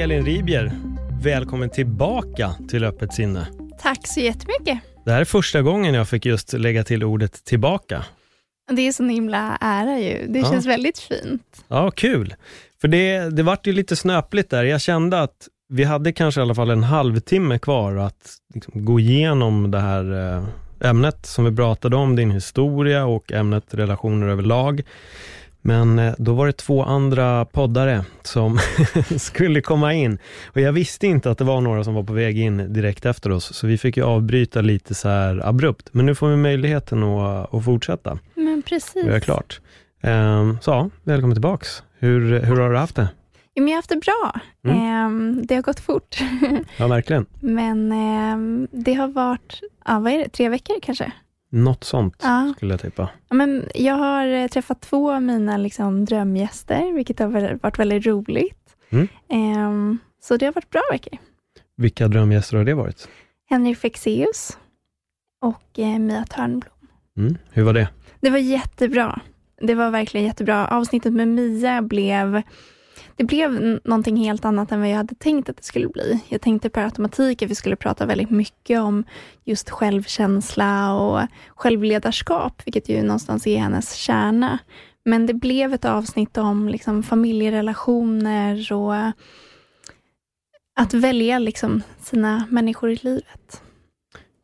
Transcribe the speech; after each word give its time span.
Elin 0.00 0.24
Ribier, 0.24 0.72
välkommen 1.22 1.70
tillbaka 1.70 2.54
till 2.68 2.84
Öppet 2.84 3.14
sinne. 3.14 3.46
Tack 3.82 4.06
så 4.06 4.20
jättemycket. 4.20 4.78
Det 5.04 5.12
här 5.12 5.20
är 5.20 5.24
första 5.24 5.62
gången 5.62 5.94
jag 5.94 6.08
fick 6.08 6.26
just 6.26 6.52
lägga 6.52 6.84
till 6.84 7.04
ordet 7.04 7.44
tillbaka. 7.44 8.04
Det 8.70 8.82
är 8.88 8.92
sån 8.92 9.08
himla 9.08 9.58
ära 9.60 9.98
ju. 9.98 10.26
Det 10.28 10.38
Ja. 10.38 10.50
känns 10.50 10.66
väldigt 10.66 10.98
fint. 10.98 11.64
Ja, 11.68 11.90
kul. 11.90 12.34
För 12.80 12.88
det, 12.88 13.36
det 13.36 13.42
vart 13.42 13.66
ju 13.66 13.72
lite 13.72 13.96
snöpligt 13.96 14.50
där. 14.50 14.64
Jag 14.64 14.80
kände 14.80 15.20
att 15.20 15.48
vi 15.68 15.84
hade 15.84 16.12
kanske 16.12 16.40
i 16.40 16.42
alla 16.42 16.54
fall 16.54 16.70
en 16.70 16.82
halvtimme 16.84 17.58
kvar 17.58 17.96
att 17.96 18.36
liksom, 18.54 18.84
gå 18.84 19.00
igenom 19.00 19.70
det 19.70 19.80
här 19.80 20.36
eh, 20.36 20.44
ämnet 20.90 21.26
som 21.26 21.44
vi 21.44 21.56
pratade 21.56 21.96
om, 21.96 22.16
din 22.16 22.30
historia 22.30 23.04
och 23.06 23.32
ämnet 23.32 23.64
relationer 23.74 24.28
överlag. 24.28 24.82
Men 25.62 25.98
eh, 25.98 26.14
då 26.18 26.34
var 26.34 26.46
det 26.46 26.52
två 26.52 26.82
andra 26.82 27.44
poddare 27.44 28.04
som 28.22 28.58
skulle 29.18 29.60
komma 29.60 29.94
in. 29.94 30.18
Och 30.46 30.60
jag 30.60 30.72
visste 30.72 31.06
inte 31.06 31.30
att 31.30 31.38
det 31.38 31.44
var 31.44 31.60
några 31.60 31.84
som 31.84 31.94
var 31.94 32.02
på 32.02 32.12
väg 32.12 32.38
in 32.38 32.72
direkt 32.72 33.06
efter 33.06 33.32
oss, 33.32 33.54
så 33.54 33.66
vi 33.66 33.78
fick 33.78 33.96
ju 33.96 34.02
avbryta 34.02 34.60
lite 34.60 34.94
så 34.94 35.08
här 35.08 35.48
abrupt. 35.48 35.88
Men 35.92 36.06
nu 36.06 36.14
får 36.14 36.28
vi 36.28 36.36
möjligheten 36.36 37.02
att, 37.02 37.54
att 37.54 37.64
fortsätta 37.64 38.18
Men 38.34 38.62
precis. 38.62 39.02
och 39.02 39.08
göra 39.08 39.20
klart. 39.20 39.60
Ehm, 40.02 40.58
så, 40.60 40.70
ja, 40.70 40.90
välkommen 41.02 41.34
tillbaks. 41.34 41.82
Hur, 41.98 42.40
hur 42.40 42.56
har 42.56 42.70
du 42.70 42.76
haft 42.76 42.96
det? 42.96 43.08
Jo, 43.54 43.62
men 43.62 43.68
jag 43.68 43.76
har 43.76 43.78
haft 43.78 43.88
det 43.88 43.96
bra. 43.96 44.40
Mm. 44.64 44.82
Ehm, 44.82 45.46
det 45.46 45.54
har 45.54 45.62
gått 45.62 45.80
fort. 45.80 46.18
Ja, 46.76 46.86
verkligen. 46.86 47.26
men 47.40 47.92
ehm, 47.92 48.68
det 48.70 48.94
har 48.94 49.08
varit, 49.08 49.60
ja, 49.84 49.98
vad 49.98 50.12
är 50.12 50.18
det, 50.18 50.28
tre 50.28 50.48
veckor 50.48 50.80
kanske? 50.82 51.12
Något 51.54 51.84
sånt 51.84 52.16
Ja. 52.22 52.52
skulle 52.56 52.72
jag 52.72 52.80
tippa. 52.80 53.08
Ja, 53.28 53.34
men 53.34 53.68
jag 53.74 53.94
har 53.94 54.26
eh, 54.26 54.46
träffat 54.48 54.80
två 54.80 55.12
av 55.12 55.22
mina 55.22 55.56
liksom, 55.56 56.04
drömgäster, 56.04 56.92
vilket 56.92 57.18
har 57.18 57.58
varit 57.62 57.78
väldigt 57.78 58.06
roligt. 58.06 58.76
Mm. 58.90 59.08
Ehm, 59.28 59.98
så 60.22 60.36
det 60.36 60.46
har 60.46 60.52
varit 60.52 60.70
bra 60.70 60.82
veckor. 60.92 61.18
Vilka 61.76 62.08
drömgäster 62.08 62.56
har 62.56 62.64
det 62.64 62.74
varit? 62.74 63.08
Henrik 63.50 63.78
Fexeus 63.78 64.58
och 65.42 65.78
eh, 65.78 65.98
Mia 65.98 66.24
Törnblom. 66.24 66.72
Mm. 67.16 67.38
Hur 67.50 67.62
var 67.62 67.72
det? 67.72 67.88
Det 68.20 68.30
var 68.30 68.38
jättebra. 68.38 69.20
Det 69.60 69.74
var 69.74 69.90
verkligen 69.90 70.26
jättebra. 70.26 70.66
Avsnittet 70.68 71.12
med 71.12 71.28
Mia 71.28 71.82
blev 71.82 72.42
det 73.16 73.24
blev 73.24 73.78
någonting 73.84 74.16
helt 74.16 74.44
annat 74.44 74.72
än 74.72 74.80
vad 74.80 74.90
jag 74.90 74.96
hade 74.96 75.14
tänkt 75.14 75.48
att 75.48 75.56
det 75.56 75.64
skulle 75.64 75.88
bli. 75.88 76.20
Jag 76.28 76.40
tänkte 76.40 76.70
per 76.70 76.84
automatik 76.84 77.42
att 77.42 77.50
vi 77.50 77.54
skulle 77.54 77.76
prata 77.76 78.06
väldigt 78.06 78.30
mycket 78.30 78.80
om 78.80 79.04
just 79.44 79.70
självkänsla 79.70 80.94
och 80.94 81.20
självledarskap, 81.56 82.62
vilket 82.64 82.88
ju 82.88 83.02
någonstans 83.02 83.46
är 83.46 83.58
hennes 83.58 83.94
kärna. 83.94 84.58
Men 85.04 85.26
det 85.26 85.34
blev 85.34 85.74
ett 85.74 85.84
avsnitt 85.84 86.38
om 86.38 86.68
liksom 86.68 87.02
familjerelationer 87.02 88.72
och 88.72 88.94
att 90.80 90.94
välja 90.94 91.38
liksom 91.38 91.82
sina 92.00 92.44
människor 92.50 92.90
i 92.90 92.96
livet. 92.96 93.62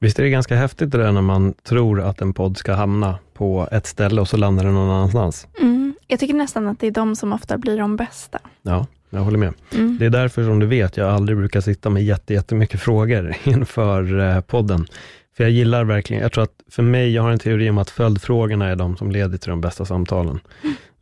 Visst 0.01 0.19
är 0.19 0.23
det 0.23 0.31
ganska 0.31 0.57
häftigt 0.57 0.91
det 0.91 0.99
där 0.99 1.13
när 1.13 1.23
man 1.23 1.53
tror 1.53 2.01
att 2.01 2.21
en 2.21 2.35
podd 2.35 2.57
ska 2.57 2.73
hamna 2.73 3.19
på 3.35 3.69
ett 3.73 3.87
ställe 3.87 4.21
och 4.21 4.29
så 4.29 4.37
landar 4.37 4.65
den 4.65 4.75
någon 4.75 4.91
annanstans. 4.91 5.47
Mm. 5.61 5.78
Jag 6.11 6.21
tycker 6.21 6.35
nästan 6.35 6.67
att 6.69 6.81
det 6.81 6.87
är 6.87 6.91
de 6.91 7.17
som 7.17 7.33
ofta 7.33 7.59
blir 7.59 7.79
de 7.79 7.97
bästa. 7.97 8.39
Ja, 8.63 8.87
jag 9.11 9.21
håller 9.21 9.39
med. 9.39 9.55
Mm. 9.75 9.97
Det 9.99 10.07
är 10.07 10.11
därför 10.11 10.45
som 10.45 10.59
du 10.59 10.67
vet, 10.67 10.97
jag 10.97 11.09
aldrig 11.11 11.39
brukar 11.39 11.61
sitta 11.61 11.91
med 11.91 12.05
jätte, 12.05 12.35
jättemycket 12.35 12.81
frågor 12.81 13.35
inför 13.45 14.21
eh, 14.21 14.41
podden. 14.41 14.87
För 15.37 15.45
jag 15.45 15.51
gillar 15.51 15.85
verkligen, 15.85 16.23
jag 16.23 16.33
tror 16.33 16.45
att 16.45 16.61
för 16.71 16.83
mig, 16.83 17.15
jag 17.15 17.23
har 17.23 17.31
en 17.31 17.39
teori 17.39 17.71
om 17.71 17.79
att 17.79 17.91
följdfrågorna 17.91 18.69
är 18.69 18.77
de 18.77 18.97
som 18.97 19.11
leder 19.11 19.39
till 19.39 19.51
de 19.51 19.61
bästa 19.61 19.85
samtalen. 19.85 20.41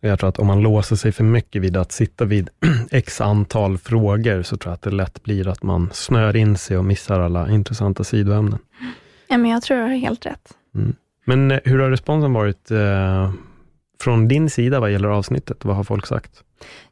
Och 0.03 0.09
jag 0.09 0.19
tror 0.19 0.29
att 0.29 0.39
om 0.39 0.47
man 0.47 0.61
låser 0.61 0.97
sig 0.97 1.13
för 1.13 1.25
mycket 1.25 1.63
vid 1.63 1.77
att 1.77 1.93
sitta 1.93 2.25
vid 2.25 2.49
x 2.91 3.21
antal 3.21 3.79
frågor, 3.79 4.43
så 4.43 4.57
tror 4.57 4.71
jag 4.71 4.75
att 4.75 4.83
det 4.83 4.91
lätt 4.91 5.23
blir 5.23 5.49
att 5.49 5.63
man 5.63 5.91
snör 5.93 6.37
in 6.37 6.57
sig 6.57 6.79
och 6.79 6.85
missar 6.85 7.21
alla 7.21 7.51
intressanta 7.51 8.05
sidoämnen. 8.05 8.59
Ja, 9.29 9.37
men 9.37 9.51
jag 9.51 9.63
tror 9.63 9.81
jag 9.81 9.87
har 9.87 9.95
helt 9.95 10.27
rätt. 10.27 10.53
Men 11.25 11.51
eh, 11.51 11.59
hur 11.65 11.79
har 11.79 11.91
responsen 11.91 12.33
varit 12.33 12.71
eh, 12.71 13.33
från 14.01 14.29
din 14.29 14.51
sida 14.51 14.81
vad 14.81 14.93
gäller 14.93 15.09
avsnittet? 15.09 15.65
Vad 15.65 15.77
har 15.77 15.85
folk 15.85 16.07
sagt? 16.07 16.43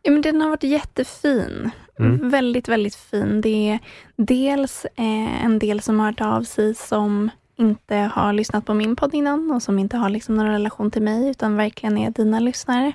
Ja, 0.02 0.10
men 0.10 0.22
den 0.22 0.40
har 0.40 0.48
varit 0.48 0.62
jättefin. 0.62 1.70
Mm. 1.98 2.30
Väldigt, 2.30 2.68
väldigt 2.68 2.94
fin. 2.94 3.40
Det 3.40 3.70
är 3.70 3.78
dels 4.16 4.84
eh, 4.84 5.44
en 5.44 5.58
del 5.58 5.80
som 5.80 6.00
har 6.00 6.06
hört 6.06 6.20
av 6.20 6.42
sig 6.42 6.74
som 6.74 7.30
inte 7.56 7.96
har 7.96 8.32
lyssnat 8.32 8.66
på 8.66 8.74
min 8.74 8.96
podd 8.96 9.14
innan 9.14 9.50
och 9.50 9.62
som 9.62 9.78
inte 9.78 9.96
har 9.96 10.08
liksom 10.08 10.34
någon 10.34 10.46
relation 10.46 10.90
till 10.90 11.02
mig, 11.02 11.30
utan 11.30 11.56
verkligen 11.56 11.98
är 11.98 12.10
dina 12.10 12.40
lyssnare. 12.40 12.92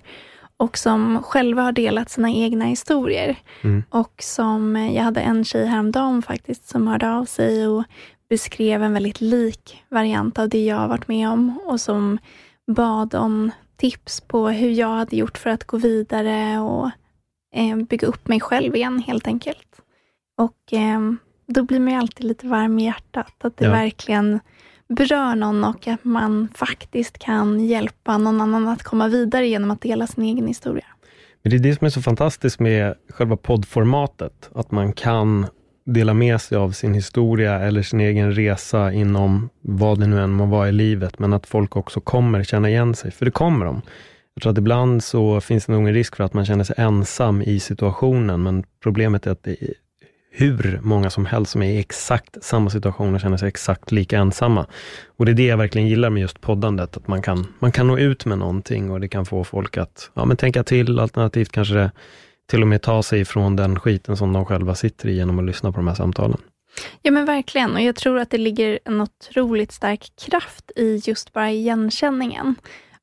Och 0.57 0.77
som 0.77 1.23
själva 1.23 1.61
har 1.61 1.71
delat 1.71 2.09
sina 2.09 2.31
egna 2.31 2.65
historier. 2.65 3.35
Mm. 3.61 3.83
Och 3.89 4.13
som, 4.23 4.75
eh, 4.75 4.95
jag 4.95 5.03
hade 5.03 5.19
en 5.19 5.45
tjej 5.45 5.65
häromdagen 5.65 6.21
faktiskt 6.21 6.67
som 6.67 6.87
hörde 6.87 7.11
av 7.11 7.25
sig 7.25 7.67
och 7.67 7.83
beskrev 8.29 8.83
en 8.83 8.93
väldigt 8.93 9.21
lik 9.21 9.83
variant 9.89 10.39
av 10.39 10.49
det 10.49 10.65
jag 10.65 10.75
har 10.75 10.87
varit 10.87 11.07
med 11.07 11.29
om 11.29 11.59
och 11.65 11.81
som 11.81 12.17
bad 12.67 13.15
om 13.15 13.51
tips 13.79 14.21
på 14.21 14.49
hur 14.49 14.69
jag 14.69 14.87
hade 14.89 15.15
gjort 15.15 15.37
för 15.37 15.49
att 15.49 15.63
gå 15.63 15.77
vidare 15.77 16.59
och 16.59 16.89
eh, 17.55 17.77
bygga 17.77 18.07
upp 18.07 18.27
mig 18.27 18.39
själv 18.39 18.75
igen 18.75 19.03
helt 19.07 19.27
enkelt. 19.27 19.81
Och 20.37 20.73
eh, 20.73 20.99
då 21.47 21.63
blir 21.63 21.79
man 21.79 21.93
ju 21.93 21.99
alltid 21.99 22.25
lite 22.25 22.47
varm 22.47 22.79
i 22.79 22.85
hjärtat, 22.85 23.33
att 23.45 23.57
det 23.57 23.65
Ja. 23.65 23.71
verkligen 23.71 24.39
berör 24.89 25.35
någon 25.35 25.63
och 25.63 25.87
att 25.87 26.03
man 26.03 26.47
faktiskt 26.55 27.17
kan 27.19 27.59
hjälpa 27.65 28.17
någon 28.17 28.41
annan 28.41 28.67
att 28.67 28.83
komma 28.83 29.07
vidare 29.07 29.47
genom 29.47 29.71
att 29.71 29.81
dela 29.81 30.07
sin 30.07 30.23
egen 30.23 30.47
historia. 30.47 30.85
Men 31.43 31.49
det 31.49 31.57
är 31.57 31.59
det 31.59 31.75
som 31.75 31.85
är 31.85 31.89
så 31.89 32.01
fantastiskt 32.01 32.59
med 32.59 32.95
själva 33.09 33.37
poddformatet, 33.37 34.49
att 34.55 34.71
man 34.71 34.93
kan 34.93 35.47
dela 35.93 36.13
med 36.13 36.41
sig 36.41 36.57
av 36.57 36.71
sin 36.71 36.93
historia 36.93 37.59
eller 37.59 37.81
sin 37.81 37.99
egen 37.99 38.31
resa 38.31 38.93
inom 38.93 39.49
vad 39.61 39.99
det 39.99 40.07
nu 40.07 40.21
än 40.21 40.29
må 40.29 40.45
vara 40.45 40.69
i 40.69 40.71
livet, 40.71 41.19
men 41.19 41.33
att 41.33 41.47
folk 41.47 41.75
också 41.75 42.01
kommer 42.01 42.43
känna 42.43 42.69
igen 42.69 42.95
sig, 42.95 43.11
för 43.11 43.25
det 43.25 43.31
kommer 43.31 43.65
de. 43.65 43.81
Jag 44.33 44.41
tror 44.41 44.51
att 44.51 44.57
ibland 44.57 45.03
så 45.03 45.41
finns 45.41 45.65
det 45.65 45.71
nog 45.71 45.87
en 45.87 45.93
risk 45.93 46.15
för 46.15 46.23
att 46.23 46.33
man 46.33 46.45
känner 46.45 46.63
sig 46.63 46.75
ensam 46.77 47.41
i 47.41 47.59
situationen, 47.59 48.43
men 48.43 48.63
problemet 48.83 49.27
är 49.27 49.31
att 49.31 49.43
det 49.43 49.63
är 49.63 49.73
hur 50.31 50.79
många 50.83 51.09
som 51.09 51.25
helst 51.25 51.51
som 51.51 51.63
är 51.63 51.71
i 51.71 51.79
exakt 51.79 52.43
samma 52.43 52.69
situation 52.69 53.15
och 53.15 53.21
känner 53.21 53.37
sig 53.37 53.47
exakt 53.47 53.91
lika 53.91 54.17
ensamma. 54.17 54.65
Och 55.17 55.25
det 55.25 55.31
är 55.31 55.33
det 55.33 55.45
jag 55.45 55.57
verkligen 55.57 55.87
gillar 55.87 56.09
med 56.09 56.21
just 56.21 56.41
poddandet, 56.41 56.97
att 56.97 57.07
man 57.07 57.21
kan, 57.21 57.47
man 57.59 57.71
kan 57.71 57.87
nå 57.87 57.97
ut 57.97 58.25
med 58.25 58.37
någonting 58.37 58.91
och 58.91 58.99
det 58.99 59.07
kan 59.07 59.25
få 59.25 59.43
folk 59.43 59.77
att 59.77 60.11
ja, 60.13 60.25
men 60.25 60.37
tänka 60.37 60.63
till, 60.63 60.99
alternativt 60.99 61.51
kanske 61.51 61.73
det 61.73 61.91
till 62.49 62.61
och 62.61 62.67
med 62.67 62.81
ta 62.81 63.03
sig 63.03 63.21
ifrån 63.21 63.55
den 63.55 63.79
skiten 63.79 64.17
som 64.17 64.33
de 64.33 64.45
själva 64.45 64.75
sitter 64.75 65.09
i 65.09 65.15
genom 65.15 65.39
att 65.39 65.45
lyssna 65.45 65.71
på 65.71 65.77
de 65.77 65.87
här 65.87 65.95
samtalen. 65.95 66.37
Ja 67.01 67.11
men 67.11 67.25
verkligen, 67.25 67.73
och 67.73 67.81
jag 67.81 67.95
tror 67.95 68.19
att 68.19 68.29
det 68.29 68.37
ligger 68.37 68.79
en 68.85 69.01
otroligt 69.01 69.71
stark 69.71 70.11
kraft 70.27 70.71
i 70.75 71.01
just 71.05 71.33
bara 71.33 71.51
igenkänningen. 71.51 72.55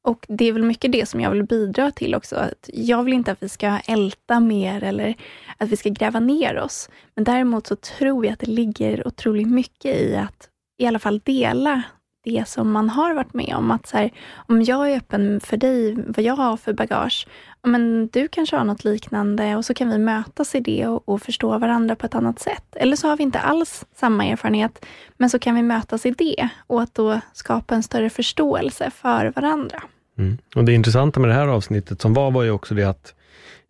Och 0.02 0.26
det 0.28 0.44
är 0.44 0.52
väl 0.52 0.62
mycket 0.62 0.92
det 0.92 1.08
som 1.08 1.20
jag 1.20 1.30
vill 1.30 1.44
bidra 1.44 1.90
till 1.90 2.14
också. 2.14 2.36
Att 2.36 2.70
jag 2.72 3.02
vill 3.02 3.14
inte 3.14 3.32
att 3.32 3.42
vi 3.42 3.48
ska 3.48 3.78
älta 3.86 4.40
mer 4.40 4.84
eller 4.84 5.14
att 5.56 5.68
vi 5.68 5.76
ska 5.76 5.88
gräva 5.88 6.20
ner 6.20 6.58
oss. 6.58 6.90
Men 7.14 7.24
däremot 7.24 7.66
så 7.66 7.76
tror 7.76 8.24
jag 8.24 8.32
att 8.32 8.38
det 8.38 8.46
ligger 8.46 9.06
otroligt 9.06 9.48
mycket 9.48 9.96
i 9.96 10.16
att 10.16 10.48
i 10.78 10.86
alla 10.86 10.98
fall 10.98 11.20
dela 11.24 11.82
det 12.26 12.48
som 12.48 12.72
man 12.72 12.90
har 12.90 13.14
varit 13.14 13.34
med 13.34 13.54
om. 13.56 13.70
Att 13.70 13.86
så 13.86 13.96
här, 13.96 14.10
om 14.36 14.62
jag 14.62 14.90
är 14.90 14.96
öppen 14.96 15.40
för 15.40 15.56
dig, 15.56 15.96
vad 16.06 16.24
jag 16.24 16.36
har 16.36 16.56
för 16.56 16.72
bagage, 16.72 17.26
men 17.62 18.08
du 18.12 18.28
kanske 18.28 18.56
har 18.56 18.64
något 18.64 18.84
liknande 18.84 19.56
och 19.56 19.64
så 19.64 19.74
kan 19.74 19.90
vi 19.90 19.98
mötas 19.98 20.54
i 20.54 20.60
det 20.60 20.86
och, 20.86 21.08
och 21.08 21.22
förstå 21.22 21.58
varandra 21.58 21.96
på 21.96 22.06
ett 22.06 22.14
annat 22.14 22.38
sätt. 22.38 22.64
Eller 22.76 22.96
så 22.96 23.08
har 23.08 23.16
vi 23.16 23.22
inte 23.22 23.38
alls 23.38 23.84
samma 23.94 24.24
erfarenhet, 24.24 24.86
men 25.16 25.30
så 25.30 25.38
kan 25.38 25.54
vi 25.54 25.62
mötas 25.62 26.06
i 26.06 26.10
det 26.10 26.48
och 26.66 26.82
att 26.82 26.94
då 26.94 27.20
skapa 27.32 27.74
en 27.74 27.82
större 27.82 28.10
förståelse 28.10 28.90
för 28.90 29.32
varandra. 29.36 29.82
Mm. 30.18 30.38
Och 30.54 30.64
Det 30.64 30.72
intressanta 30.72 31.20
med 31.20 31.30
det 31.30 31.34
här 31.34 31.48
avsnittet 31.48 32.00
som 32.00 32.14
var, 32.14 32.30
var 32.30 32.42
ju 32.42 32.50
också 32.50 32.74
det 32.74 32.84
att 32.84 33.14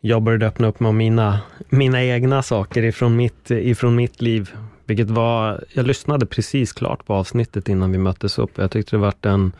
jag 0.00 0.23
började 0.23 0.47
öppna 0.47 0.67
upp 0.67 0.81
mig 0.81 0.88
om 0.88 0.97
mina, 0.97 1.41
mina 1.69 2.05
egna 2.05 2.43
saker 2.43 2.82
ifrån 2.82 3.17
mitt, 3.17 3.50
ifrån 3.50 3.97
mitt 3.97 4.23
liv 4.23 4.50
vilket 4.87 5.11
var, 5.11 5.65
jag 5.73 5.87
lyssnade 5.87 6.27
precis 6.27 6.73
klart 6.73 7.06
på 7.06 7.15
avsnittet 7.15 7.69
innan 7.69 7.93
vi 7.93 7.99
möttes 7.99 8.38
upp. 8.38 8.50
Jag 8.55 8.71
tyckte 8.71 8.97
det 8.97 9.00
var 9.00 9.15
en, 9.23 9.53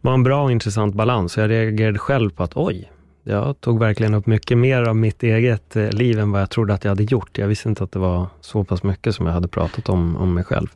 var 0.00 0.14
en 0.14 0.22
bra 0.22 0.44
och 0.44 0.52
intressant 0.52 0.94
balans. 0.94 1.36
Jag 1.36 1.50
reagerade 1.50 1.98
själv 1.98 2.30
på 2.30 2.42
att 2.42 2.56
oj, 2.56 2.90
jag 3.22 3.60
tog 3.60 3.78
verkligen 3.78 4.14
upp 4.14 4.26
mycket 4.26 4.58
mer 4.58 4.82
av 4.82 4.96
mitt 4.96 5.22
eget 5.22 5.76
eh, 5.76 5.90
liv 5.90 6.18
än 6.18 6.32
vad 6.32 6.40
jag 6.40 6.50
trodde 6.50 6.74
att 6.74 6.84
jag 6.84 6.90
hade 6.90 7.04
gjort. 7.04 7.38
Jag 7.38 7.48
visste 7.48 7.68
inte 7.68 7.84
att 7.84 7.92
det 7.92 7.98
var 7.98 8.26
så 8.40 8.64
pass 8.64 8.82
mycket 8.82 9.14
som 9.14 9.26
jag 9.26 9.32
hade 9.32 9.48
pratat 9.48 9.88
om, 9.88 10.16
om 10.16 10.34
mig 10.34 10.44
själv. 10.44 10.66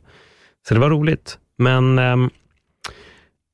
Så 0.67 0.73
det 0.73 0.79
var 0.79 0.89
roligt. 0.89 1.37
Men 1.57 1.99
eh, 1.99 2.15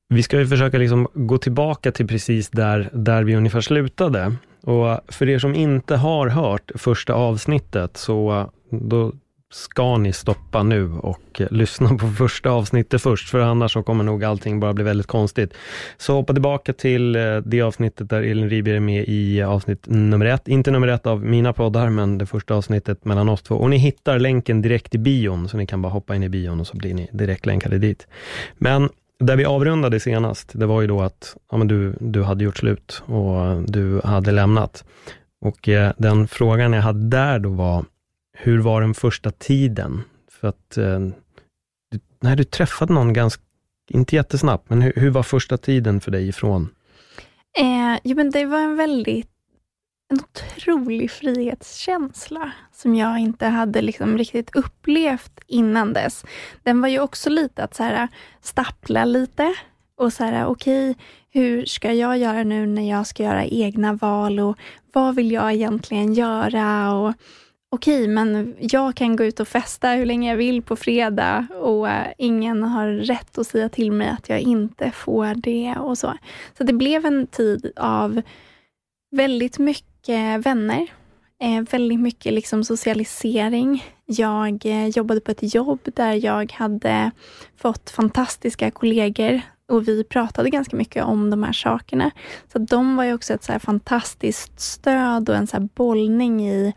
vi 0.08 0.22
ska 0.22 0.38
ju 0.38 0.46
försöka 0.46 0.78
liksom 0.78 1.08
gå 1.14 1.38
tillbaka 1.38 1.92
till 1.92 2.06
precis 2.06 2.50
där, 2.50 2.90
där 2.92 3.24
vi 3.24 3.36
ungefär 3.36 3.60
slutade. 3.60 4.36
Och 4.62 5.00
för 5.08 5.28
er 5.28 5.38
som 5.38 5.54
inte 5.54 5.96
har 5.96 6.28
hört 6.28 6.70
första 6.74 7.14
avsnittet, 7.14 7.96
så 7.96 8.50
då 8.70 9.12
ska 9.52 9.98
ni 9.98 10.12
stoppa 10.12 10.62
nu 10.62 10.92
och 10.92 11.42
lyssna 11.50 11.88
på 11.88 12.08
första 12.08 12.50
avsnittet 12.50 13.02
först, 13.02 13.28
för 13.28 13.40
annars 13.40 13.72
så 13.72 13.82
kommer 13.82 14.04
nog 14.04 14.24
allting 14.24 14.60
bara 14.60 14.72
bli 14.72 14.84
väldigt 14.84 15.06
konstigt. 15.06 15.54
Så 15.96 16.14
hoppa 16.14 16.32
tillbaka 16.32 16.72
till 16.72 17.16
eh, 17.16 17.36
det 17.36 17.62
avsnittet 17.62 18.10
där 18.10 18.22
Elin 18.22 18.50
Riber 18.50 18.74
är 18.74 18.80
med 18.80 19.04
i 19.08 19.42
avsnitt 19.42 19.86
nummer 19.86 20.26
ett. 20.26 20.48
Inte 20.48 20.70
nummer 20.70 20.88
ett 20.88 21.06
av 21.06 21.24
mina 21.24 21.52
poddar, 21.52 21.90
men 21.90 22.18
det 22.18 22.26
första 22.26 22.54
avsnittet 22.54 23.04
mellan 23.04 23.28
oss 23.28 23.42
två. 23.42 23.54
Och 23.54 23.70
ni 23.70 23.76
hittar 23.76 24.18
länken 24.18 24.62
direkt 24.62 24.94
i 24.94 24.98
bion, 24.98 25.48
så 25.48 25.56
ni 25.56 25.66
kan 25.66 25.82
bara 25.82 25.92
hoppa 25.92 26.16
in 26.16 26.22
i 26.22 26.28
bion 26.28 26.60
och 26.60 26.66
så 26.66 26.76
blir 26.76 26.94
ni 26.94 27.08
direkt 27.12 27.46
länkade 27.46 27.78
dit. 27.78 28.06
Men 28.58 28.88
där 29.18 29.36
vi 29.36 29.44
avrundade 29.44 30.00
senast, 30.00 30.50
det 30.54 30.66
var 30.66 30.80
ju 30.80 30.86
då 30.86 31.02
att 31.02 31.36
ja, 31.50 31.56
men 31.56 31.68
du, 31.68 31.94
du 32.00 32.22
hade 32.22 32.44
gjort 32.44 32.56
slut 32.56 33.02
och 33.06 33.62
du 33.62 34.00
hade 34.04 34.32
lämnat. 34.32 34.84
Och 35.40 35.68
eh, 35.68 35.92
den 35.98 36.28
frågan 36.28 36.72
jag 36.72 36.82
hade 36.82 37.08
där 37.08 37.38
då 37.38 37.48
var, 37.48 37.84
hur 38.36 38.58
var 38.58 38.80
den 38.80 38.94
första 38.94 39.30
tiden? 39.30 40.02
För 40.30 40.48
att 40.48 40.76
eh, 40.76 41.00
du, 41.90 42.00
nej, 42.20 42.36
du 42.36 42.44
träffade 42.44 42.92
någon 42.92 43.12
ganska, 43.12 43.42
inte 43.90 44.16
jättesnabbt, 44.16 44.70
men 44.70 44.82
hur, 44.82 44.92
hur 44.96 45.10
var 45.10 45.22
första 45.22 45.56
tiden 45.56 46.00
för 46.00 46.10
dig 46.10 46.28
ifrån? 46.28 46.68
Eh, 47.58 48.00
jo, 48.04 48.16
men 48.16 48.30
det 48.30 48.44
var 48.44 48.58
en 48.58 48.76
väldigt 48.76 49.30
en 50.08 50.18
otrolig 50.20 51.10
frihetskänsla 51.10 52.52
som 52.72 52.94
jag 52.94 53.18
inte 53.18 53.46
hade 53.46 53.82
liksom 53.82 54.18
riktigt 54.18 54.56
upplevt 54.56 55.40
innan 55.46 55.92
dess. 55.92 56.24
Den 56.62 56.80
var 56.80 56.88
ju 56.88 57.00
också 57.00 57.30
lite 57.30 57.64
att 57.64 57.74
så 57.74 57.82
här, 57.82 58.08
stappla 58.40 59.04
lite 59.04 59.54
och 59.96 60.12
så 60.12 60.24
här, 60.24 60.46
okej, 60.46 60.90
okay, 60.90 61.04
hur 61.30 61.64
ska 61.64 61.92
jag 61.92 62.18
göra 62.18 62.44
nu 62.44 62.66
när 62.66 62.90
jag 62.90 63.06
ska 63.06 63.22
göra 63.22 63.44
egna 63.44 63.92
val 63.92 64.40
och 64.40 64.58
vad 64.92 65.14
vill 65.14 65.32
jag 65.32 65.52
egentligen 65.52 66.14
göra? 66.14 66.92
Och 66.92 67.14
Okej, 67.70 68.02
okay, 68.02 68.08
men 68.14 68.56
jag 68.60 68.94
kan 68.94 69.16
gå 69.16 69.24
ut 69.24 69.40
och 69.40 69.48
festa 69.48 69.90
hur 69.90 70.06
länge 70.06 70.30
jag 70.30 70.36
vill 70.36 70.62
på 70.62 70.76
fredag 70.76 71.46
och 71.60 71.88
eh, 71.88 72.12
ingen 72.18 72.62
har 72.62 72.88
rätt 72.88 73.38
att 73.38 73.46
säga 73.46 73.68
till 73.68 73.92
mig 73.92 74.08
att 74.08 74.28
jag 74.28 74.40
inte 74.40 74.90
får 74.90 75.34
det 75.34 75.74
och 75.78 75.98
så. 75.98 76.14
Så 76.58 76.64
det 76.64 76.72
blev 76.72 77.06
en 77.06 77.26
tid 77.26 77.72
av 77.76 78.22
väldigt 79.10 79.58
mycket 79.58 80.46
vänner, 80.46 80.86
eh, 81.42 81.62
väldigt 81.70 82.00
mycket 82.00 82.32
liksom 82.32 82.64
socialisering. 82.64 83.84
Jag 84.04 84.66
eh, 84.66 84.86
jobbade 84.86 85.20
på 85.20 85.30
ett 85.30 85.54
jobb 85.54 85.80
där 85.84 86.24
jag 86.24 86.52
hade 86.52 87.10
fått 87.56 87.90
fantastiska 87.90 88.70
kollegor 88.70 89.40
och 89.68 89.88
vi 89.88 90.04
pratade 90.04 90.50
ganska 90.50 90.76
mycket 90.76 91.04
om 91.04 91.30
de 91.30 91.42
här 91.42 91.52
sakerna. 91.52 92.10
Så 92.52 92.58
de 92.58 92.96
var 92.96 93.04
ju 93.04 93.14
också 93.14 93.34
ett 93.34 93.44
så 93.44 93.58
fantastiskt 93.58 94.60
stöd 94.60 95.28
och 95.28 95.36
en 95.36 95.46
så 95.46 95.60
bollning 95.60 96.48
i 96.48 96.74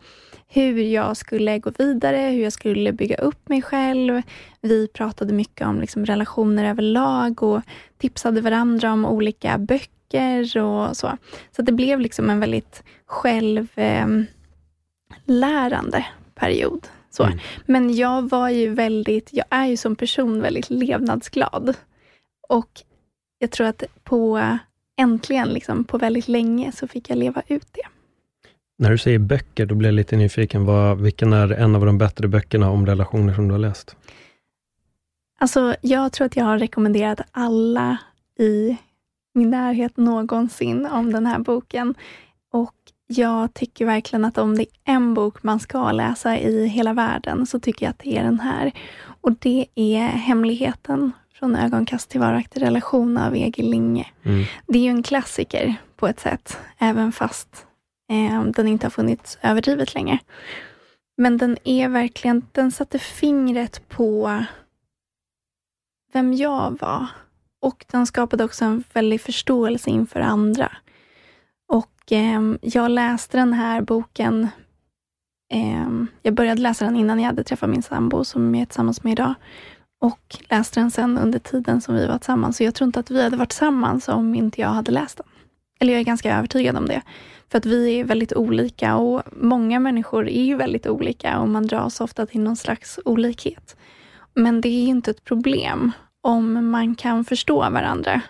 hur 0.52 0.78
jag 0.84 1.18
skulle 1.18 1.60
gå 1.60 1.72
vidare, 1.78 2.18
hur 2.18 2.44
jag 2.44 2.54
skulle 2.54 2.94
bygga 2.94 3.16
upp 3.16 3.50
mig 3.50 3.62
själv. 3.62 4.22
Vi 4.62 4.88
pratade 4.88 5.34
mycket 5.34 5.68
om 5.68 5.82
liksom 5.82 6.06
relationer 6.06 6.70
överlag 6.70 7.44
och 7.44 7.62
tipsade 7.98 8.42
varandra 8.42 8.94
om 8.94 9.06
olika 9.06 9.58
böcker 9.58 10.58
och 10.58 10.98
så. 10.98 11.18
Så 11.52 11.62
det 11.62 11.72
blev 11.72 12.00
liksom 12.00 12.30
en 12.30 12.40
väldigt 12.40 12.84
självlärande 13.06 14.28
ehm, 15.98 16.04
period. 16.36 16.88
Så. 17.10 17.24
Mm. 17.24 17.40
Men 17.66 17.96
jag 17.96 18.30
var 18.30 18.50
ju 18.50 18.70
väldigt, 18.74 19.30
jag 19.34 19.46
är 19.50 19.66
ju 19.66 19.78
som 19.78 19.96
person 19.96 20.42
väldigt 20.42 20.70
levnadsglad. 20.70 21.74
Och 22.50 22.70
jag 23.40 23.52
tror 23.52 23.68
att 23.68 23.84
på, 24.04 24.58
äntligen, 24.98 25.50
liksom, 25.50 25.84
på 25.84 25.98
väldigt 25.98 26.28
länge, 26.28 26.72
så 26.72 26.88
fick 26.88 27.10
jag 27.10 27.18
leva 27.18 27.42
ut 27.48 27.68
det. 27.72 27.99
När 28.80 28.90
du 28.92 28.98
säger 28.98 29.20
böcker, 29.20 29.66
då 29.66 29.76
blir 29.76 29.90
jag 29.90 29.94
lite 29.94 30.16
nyfiken. 30.16 30.66
Vad, 30.66 31.02
vilken 31.02 31.34
är 31.34 31.52
en 31.52 31.76
av 31.76 31.86
de 31.86 31.98
bättre 31.98 32.28
böckerna 32.28 32.70
om 32.70 32.86
relationer 32.86 33.34
som 33.34 33.48
du 33.48 33.54
har 33.54 33.60
läst? 33.60 33.96
Alltså, 35.40 35.76
jag 35.82 36.12
tror 36.12 36.26
att 36.26 36.36
jag 36.36 36.46
har 36.46 36.60
rekommenderat 36.60 37.22
alla 37.32 37.98
i 38.40 38.78
min 39.34 39.50
närhet 39.50 39.98
någonsin 39.98 40.86
om 40.86 41.14
den 41.14 41.26
här 41.26 41.40
boken. 41.40 41.96
Och 42.52 42.76
jag 43.08 43.54
tycker 43.54 43.86
verkligen 43.86 44.26
att 44.26 44.38
om 44.38 44.58
det 44.58 44.64
är 44.64 44.94
en 44.94 45.14
bok 45.14 45.44
man 45.44 45.60
ska 45.60 45.92
läsa 45.92 46.38
i 46.38 46.68
hela 46.68 46.94
världen, 46.94 47.46
så 47.46 47.60
tycker 47.60 47.86
jag 47.86 47.92
att 47.92 48.00
det 48.00 48.18
är 48.18 48.24
den 48.24 48.40
här. 48.40 48.72
Och 49.22 49.32
det 49.40 49.66
är 49.76 50.08
Hemligheten 50.08 51.12
från 51.34 51.56
ögonkast 51.56 52.10
till 52.10 52.20
varaktig 52.20 52.62
relation 52.62 53.18
av 53.18 53.36
Egil 53.36 53.70
Linge. 53.70 54.08
Mm. 54.24 54.46
Det 54.68 54.80
är 54.80 54.84
ju 54.84 54.90
en 54.90 55.04
klassiker 55.04 55.76
på 55.96 56.08
ett 56.08 56.20
sätt, 56.20 56.58
även 56.78 57.12
fast 57.12 57.66
eh, 58.10 58.44
den 58.44 58.68
inte 58.68 58.86
har 58.86 58.92
funnits 58.92 59.38
överdrivet 59.42 59.94
länge. 59.94 60.20
Men 61.18 61.38
den 61.38 61.58
är 61.64 61.90
verkligen, 61.90 62.46
den 62.52 62.72
satte 62.72 63.00
fingret 63.00 63.90
på 63.90 64.44
vem 66.14 66.34
jag 66.34 66.80
var 66.80 67.08
och 67.62 67.86
den 67.92 68.06
skapade 68.06 68.44
också 68.44 68.66
en 68.66 68.84
väldig 68.94 69.22
förståelse 69.22 69.90
inför 69.90 70.20
andra. 70.20 70.72
Och 71.72 72.12
eh, 72.12 72.42
jag 72.62 72.92
läste 72.92 73.38
den 73.38 73.54
här 73.54 73.82
boken, 73.82 74.48
eh, 75.54 75.90
jag 76.22 76.34
började 76.34 76.62
läsa 76.62 76.86
den 76.86 76.96
innan 76.96 77.20
jag 77.20 77.28
hade 77.28 77.44
träffat 77.44 77.70
min 77.70 77.84
sambo, 77.84 78.24
som 78.24 78.56
jag 78.56 78.62
är 78.62 78.66
tillsammans 78.66 79.04
med 79.04 79.12
idag. 79.12 79.34
Och 80.02 80.38
läste 80.50 80.80
den 80.80 80.92
sen 80.92 81.18
under 81.18 81.40
tiden 81.40 81.82
som 81.82 81.96
vi 81.96 82.08
var 82.08 82.18
tillsammans. 82.18 82.58
Så 82.58 82.64
jag 82.64 82.76
tror 82.76 82.86
inte 82.86 83.00
att 83.00 83.12
vi 83.12 83.24
hade 83.24 83.38
varit 83.38 83.50
tillsammans 83.50 84.08
om 84.08 84.36
inte 84.36 84.62
jag 84.62 84.70
hade 84.70 84.92
läst 84.92 85.18
den. 85.18 85.28
Eller 85.80 85.94
jag 85.94 86.00
är 86.00 86.06
ganska 86.06 86.38
övertygad 86.38 86.78
om 86.78 86.86
det. 86.86 87.02
För 87.52 87.58
att 87.58 87.66
vi 87.66 88.00
är 88.00 88.04
väldigt 88.04 88.34
olika 88.34 88.96
och 88.96 89.24
många 89.32 89.80
människor 89.80 90.30
är 90.30 90.44
ju 90.44 90.56
väldigt 90.56 90.88
olika 90.88 91.40
och 91.40 91.50
man 91.50 91.68
dras 91.68 92.02
ofta 92.02 92.26
till 92.26 92.42
någon 92.42 92.58
slags 92.58 93.00
olikhet. 93.06 93.76
Men 94.34 94.62
det 94.62 94.70
är 94.70 94.82
ju 94.82 94.88
inte 94.88 95.12
ett 95.12 95.24
problem 95.24 95.92
om 96.22 96.72
man 96.72 96.96
kan 96.96 97.26
förstå 97.26 97.60
varandra 97.60 98.22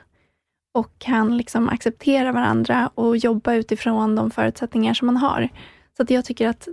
och 0.74 1.00
kan 1.00 1.38
liksom 1.38 1.70
acceptera 1.70 2.32
varandra 2.32 2.92
och 2.96 3.18
jobba 3.18 3.54
utifrån 3.54 4.16
de 4.16 4.32
förutsättningar 4.32 4.94
som 4.94 5.06
man 5.06 5.18
har. 5.18 5.50
Så 5.98 6.04
att 6.04 6.10
jag 6.10 6.26
tycker 6.26 6.48
att 6.48 6.68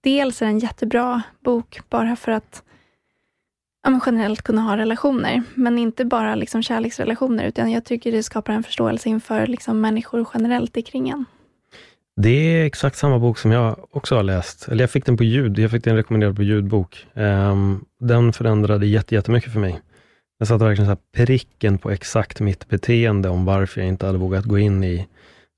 dels 0.00 0.42
är 0.42 0.46
det 0.46 0.52
en 0.52 0.58
jättebra 0.58 1.22
bok 1.40 1.80
bara 1.90 2.16
för 2.16 2.32
att 2.32 2.62
ja, 3.84 4.00
generellt 4.06 4.42
kunna 4.42 4.62
ha 4.62 4.76
relationer, 4.76 5.42
men 5.54 5.78
inte 5.78 6.04
bara 6.04 6.34
liksom 6.34 6.62
kärleksrelationer, 6.62 7.44
utan 7.44 7.70
jag 7.70 7.84
tycker 7.84 8.12
det 8.12 8.22
skapar 8.22 8.52
en 8.52 8.62
förståelse 8.62 9.08
inför 9.08 9.46
liksom 9.46 9.80
människor 9.80 10.26
generellt 10.34 10.86
kring 10.86 11.08
en. 11.08 11.24
Det 12.16 12.30
är 12.30 12.64
exakt 12.64 12.96
samma 12.96 13.18
bok 13.18 13.38
som 13.38 13.52
jag 13.52 13.76
också 13.90 14.16
har 14.16 14.22
läst. 14.22 14.68
Eller 14.68 14.82
jag 14.82 14.90
fick 14.90 15.06
den 15.06 15.16
på 15.16 15.24
ljud. 15.24 15.58
Jag 15.58 15.70
fick 15.70 15.84
den 15.84 15.96
rekommenderad 15.96 16.36
på 16.36 16.42
ljudbok. 16.42 17.06
Um, 17.14 17.84
den 18.00 18.32
förändrade 18.32 18.86
jättemycket 18.86 19.52
för 19.52 19.60
mig. 19.60 19.80
Jag 20.38 20.48
satte 20.48 20.64
verkligen 20.64 20.90
så 20.90 21.02
pricken 21.16 21.78
på 21.78 21.90
exakt 21.90 22.40
mitt 22.40 22.68
beteende 22.68 23.28
om 23.28 23.44
varför 23.44 23.80
jag 23.80 23.88
inte 23.88 24.06
hade 24.06 24.18
vågat 24.18 24.44
gå 24.44 24.58
in 24.58 24.84
i 24.84 25.06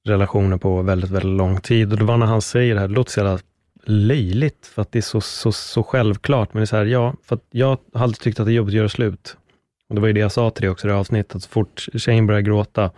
relationer 0.06 0.56
på 0.56 0.82
väldigt, 0.82 1.10
väldigt 1.10 1.36
lång 1.36 1.60
tid. 1.60 1.92
Och 1.92 1.98
det 1.98 2.04
var 2.04 2.16
när 2.16 2.26
han 2.26 2.42
säger 2.42 2.74
det 2.74 2.80
här, 2.80 2.88
det 2.88 2.94
låter 2.94 3.12
så 3.12 3.20
jävla 3.20 3.38
löjligt, 3.88 4.66
för 4.66 4.82
att 4.82 4.92
det 4.92 4.98
är 4.98 5.02
så, 5.02 5.20
så, 5.20 5.52
så 5.52 5.82
självklart. 5.82 6.54
Men 6.54 6.60
det 6.60 6.64
är 6.64 6.66
så 6.66 6.76
här, 6.76 6.84
ja, 6.84 7.14
för 7.22 7.36
att 7.36 7.44
jag 7.50 7.78
har 7.92 8.02
alltid 8.02 8.20
tyckt 8.22 8.40
att 8.40 8.46
det 8.46 8.52
är 8.52 8.54
jobbigt 8.54 8.72
att 8.72 8.76
göra 8.76 8.88
slut. 8.88 9.36
Och 9.88 9.94
det 9.94 10.00
var 10.00 10.08
ju 10.08 10.12
det 10.12 10.20
jag 10.20 10.32
sa 10.32 10.50
till 10.50 10.62
dig 10.62 10.70
också 10.70 10.86
i 10.86 10.90
det 10.90 10.96
avsnittet, 10.96 11.42
så 11.42 11.48
fort 11.48 11.88
tjejen 11.94 12.26
börjar 12.26 12.40
gråta, 12.40 12.90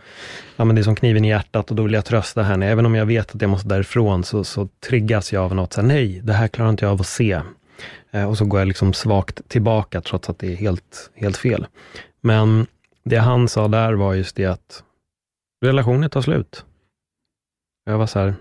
ja 0.56 0.64
men 0.64 0.76
det 0.76 0.80
är 0.80 0.82
som 0.82 0.96
kniven 0.96 1.24
i 1.24 1.28
hjärtat 1.28 1.70
och 1.70 1.76
då 1.76 1.82
vill 1.82 1.92
jag 1.92 2.04
trösta 2.04 2.42
henne. 2.42 2.68
Även 2.68 2.86
om 2.86 2.94
jag 2.94 3.06
vet 3.06 3.34
att 3.34 3.42
jag 3.42 3.50
måste 3.50 3.68
därifrån, 3.68 4.24
så, 4.24 4.44
så 4.44 4.68
triggas 4.88 5.32
jag 5.32 5.44
av 5.44 5.54
något, 5.54 5.72
så 5.72 5.80
här, 5.80 5.88
nej, 5.88 6.20
det 6.24 6.32
här 6.32 6.48
klarar 6.48 6.70
inte 6.70 6.84
jag 6.84 6.92
av 6.92 7.00
att 7.00 7.06
se. 7.06 7.40
Eh, 8.10 8.28
och 8.28 8.38
så 8.38 8.44
går 8.44 8.60
jag 8.60 8.68
liksom 8.68 8.92
svagt 8.92 9.48
tillbaka, 9.48 10.00
trots 10.00 10.30
att 10.30 10.38
det 10.38 10.52
är 10.52 10.56
helt, 10.56 11.10
helt 11.14 11.36
fel. 11.36 11.66
Men 12.20 12.66
det 13.04 13.16
han 13.16 13.48
sa 13.48 13.68
där 13.68 13.92
var 13.92 14.14
just 14.14 14.36
det 14.36 14.46
att 14.46 14.82
relationen 15.64 16.10
tar 16.10 16.22
slut. 16.22 16.64
Jag 17.84 17.98
var 17.98 18.06
så 18.06 18.18
här, 18.18 18.34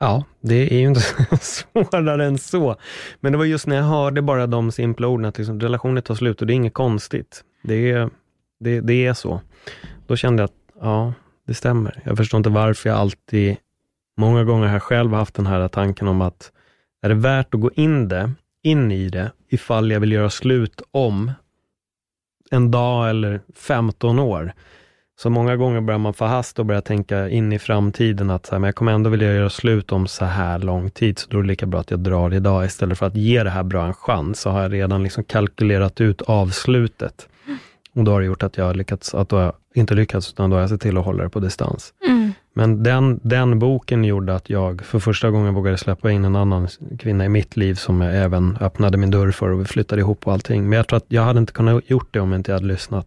ja, 0.00 0.24
det 0.40 0.74
är 0.74 0.78
ju 0.78 0.86
inte 0.88 1.00
svårare 1.40 2.24
än 2.24 2.38
så. 2.38 2.76
Men 3.20 3.32
det 3.32 3.38
var 3.38 3.44
just 3.44 3.66
när 3.66 3.76
jag 3.76 3.84
hörde 3.84 4.22
bara 4.22 4.46
de 4.46 4.72
simpla 4.72 5.06
orden, 5.06 5.24
att 5.24 5.38
liksom, 5.38 5.60
relationen 5.60 6.02
tar 6.02 6.14
slut 6.14 6.40
och 6.40 6.46
det 6.46 6.52
är 6.52 6.54
inget 6.54 6.74
konstigt. 6.74 7.44
Det 7.62 7.90
är, 7.90 8.10
det, 8.60 8.80
det 8.80 9.06
är 9.06 9.14
så. 9.14 9.40
Då 10.06 10.16
kände 10.16 10.42
jag 10.42 10.44
att, 10.44 10.80
ja, 10.80 11.12
det 11.46 11.54
stämmer. 11.54 12.02
Jag 12.04 12.16
förstår 12.16 12.38
inte 12.38 12.50
varför 12.50 12.88
jag 12.88 12.98
alltid, 12.98 13.56
många 14.16 14.44
gånger 14.44 14.66
här 14.66 14.78
själv, 14.78 15.10
själv 15.10 15.12
haft 15.12 15.34
den 15.34 15.46
här 15.46 15.68
tanken 15.68 16.08
om 16.08 16.20
att, 16.20 16.52
är 17.02 17.08
det 17.08 17.14
värt 17.14 17.54
att 17.54 17.60
gå 17.60 17.70
in 17.74 18.08
det, 18.08 18.32
in 18.62 18.92
i 18.92 19.08
det 19.08 19.32
ifall 19.48 19.90
jag 19.90 20.00
vill 20.00 20.12
göra 20.12 20.30
slut 20.30 20.82
om 20.90 21.32
en 22.50 22.70
dag 22.70 23.10
eller 23.10 23.40
15 23.54 24.18
år. 24.18 24.52
Så 25.16 25.30
många 25.30 25.56
gånger 25.56 25.80
börjar 25.80 25.98
man 25.98 26.14
få 26.14 26.24
hast 26.24 26.58
och 26.58 26.66
börja 26.66 26.80
tänka 26.80 27.28
in 27.28 27.52
i 27.52 27.58
framtiden 27.58 28.30
att 28.30 28.46
så 28.46 28.52
här, 28.52 28.58
men 28.58 28.68
jag 28.68 28.74
kommer 28.74 28.92
ändå 28.92 29.10
vilja 29.10 29.34
göra 29.34 29.50
slut 29.50 29.92
om 29.92 30.06
så 30.06 30.24
här 30.24 30.58
lång 30.58 30.90
tid, 30.90 31.18
så 31.18 31.30
då 31.30 31.38
är 31.38 31.42
det 31.42 31.48
lika 31.48 31.66
bra 31.66 31.80
att 31.80 31.90
jag 31.90 32.00
drar 32.00 32.34
idag 32.34 32.64
istället 32.64 32.98
för 32.98 33.06
att 33.06 33.16
ge 33.16 33.42
det 33.42 33.50
här 33.50 33.62
bra 33.62 33.86
en 33.86 33.94
chans, 33.94 34.40
så 34.40 34.50
har 34.50 34.62
jag 34.62 34.72
redan 34.72 35.02
liksom 35.02 35.24
kalkylerat 35.24 36.00
ut 36.00 36.22
avslutet. 36.22 37.28
Och 37.94 38.04
då 38.04 38.12
har 38.12 38.20
det 38.20 38.26
gjort 38.26 38.42
att 38.42 38.56
jag 38.56 38.64
har 38.64 38.74
lyckats, 38.74 39.14
att 39.14 39.28
då 39.28 39.52
inte 39.74 39.94
lyckats, 39.94 40.30
utan 40.30 40.50
då 40.50 40.56
har 40.56 40.60
jag 40.60 40.70
sett 40.70 40.80
till 40.80 40.98
att 40.98 41.04
hålla 41.04 41.22
det 41.22 41.30
på 41.30 41.40
distans. 41.40 41.94
Mm. 42.08 42.32
Men 42.54 42.82
den, 42.82 43.20
den 43.22 43.58
boken 43.58 44.04
gjorde 44.04 44.34
att 44.34 44.50
jag 44.50 44.82
för 44.84 44.98
första 44.98 45.30
gången 45.30 45.54
vågade 45.54 45.78
släppa 45.78 46.10
in 46.10 46.24
en 46.24 46.36
annan 46.36 46.68
kvinna 46.98 47.24
i 47.24 47.28
mitt 47.28 47.56
liv, 47.56 47.74
som 47.74 48.00
jag 48.00 48.16
även 48.16 48.58
öppnade 48.60 48.98
min 48.98 49.10
dörr 49.10 49.30
för 49.30 49.48
och 49.48 49.60
vi 49.60 49.64
flyttade 49.64 50.00
ihop 50.00 50.26
och 50.26 50.32
allting. 50.32 50.68
Men 50.68 50.76
jag 50.76 50.86
tror 50.86 50.96
att 50.96 51.04
jag 51.08 51.22
hade 51.22 51.38
inte 51.38 51.52
kunnat 51.52 51.90
gjort 51.90 52.08
det 52.10 52.20
om 52.20 52.32
jag 52.32 52.38
inte 52.38 52.52
hade 52.52 52.66
lyssnat 52.66 53.06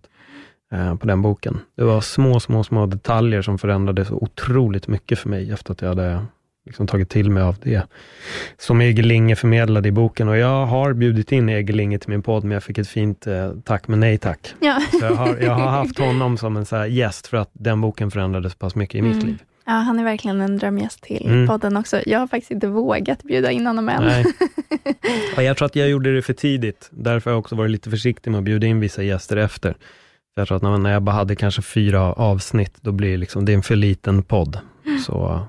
på 0.99 1.07
den 1.07 1.21
boken. 1.21 1.59
Det 1.77 1.83
var 1.83 2.01
små, 2.01 2.39
små, 2.39 2.63
små 2.63 2.85
detaljer 2.85 3.41
som 3.41 3.57
förändrade 3.57 4.05
så 4.05 4.13
otroligt 4.15 4.87
mycket 4.87 5.19
för 5.19 5.29
mig, 5.29 5.51
efter 5.51 5.71
att 5.71 5.81
jag 5.81 5.89
hade 5.89 6.25
liksom 6.65 6.87
tagit 6.87 7.09
till 7.09 7.29
mig 7.31 7.43
av 7.43 7.55
det 7.63 7.81
som 8.57 8.81
Egil 8.81 9.05
Linge 9.07 9.35
förmedlade 9.35 9.89
i 9.89 9.91
boken. 9.91 10.27
Och 10.29 10.37
jag 10.37 10.65
har 10.65 10.93
bjudit 10.93 11.31
in 11.31 11.49
Egil 11.49 11.75
Linge 11.75 11.99
till 11.99 12.09
min 12.09 12.21
podd, 12.21 12.43
men 12.43 12.51
jag 12.51 12.63
fick 12.63 12.77
ett 12.77 12.87
fint 12.87 13.27
eh, 13.27 13.51
tack, 13.63 13.87
men 13.87 13.99
nej 13.99 14.17
tack. 14.17 14.53
Ja. 14.59 14.81
Så 14.91 15.05
jag, 15.05 15.15
har, 15.15 15.37
jag 15.41 15.53
har 15.53 15.67
haft 15.69 15.99
honom 16.07 16.37
som 16.37 16.57
en 16.57 16.65
så 16.65 16.85
gäst, 16.85 17.27
för 17.27 17.37
att 17.37 17.49
den 17.53 17.81
boken 17.81 18.11
förändrade 18.11 18.49
så 18.49 18.57
pass 18.57 18.75
mycket 18.75 18.95
i 18.95 19.01
mitt 19.01 19.13
Mm. 19.15 19.25
liv. 19.27 19.37
ja, 19.65 19.71
han 19.71 19.99
är 19.99 20.03
verkligen 20.03 20.41
en 20.41 20.57
drömgäst 20.57 21.01
till 21.03 21.25
Mm. 21.27 21.47
podden 21.47 21.77
också. 21.77 22.01
Jag 22.05 22.19
har 22.19 22.27
faktiskt 22.27 22.51
inte 22.51 22.67
vågat 22.67 23.23
bjuda 23.23 23.51
in 23.51 23.67
honom 23.67 23.89
än. 23.89 24.03
Nej. 24.03 24.25
Ja, 25.35 25.43
jag 25.43 25.57
tror 25.57 25.65
att 25.65 25.75
jag 25.75 25.89
gjorde 25.89 26.15
det 26.15 26.21
för 26.21 26.33
tidigt. 26.33 26.89
Därför 26.91 27.29
har 27.31 27.35
jag 27.35 27.39
också 27.39 27.55
varit 27.55 27.71
lite 27.71 27.89
försiktig 27.89 28.31
med 28.31 28.37
att 28.37 28.43
bjuda 28.43 28.67
in 28.67 28.79
vissa 28.79 29.03
gäster 29.03 29.37
efter. 29.37 29.75
Jag 30.37 30.47
tror 30.47 30.55
att 30.75 30.81
när- 30.81 30.91
jag 30.91 31.01
bara 31.03 31.11
hade 31.15 31.35
kanske 31.35 31.61
fyra 31.61 32.13
avsnitt, 32.13 32.77
då 32.81 32.91
blir 32.91 33.11
det, 33.11 33.17
liksom, 33.17 33.45
det 33.45 33.51
är 33.51 33.55
en 33.55 33.63
för 33.63 33.75
liten 33.75 34.23
podd. 34.23 34.59
Så, 35.05 35.39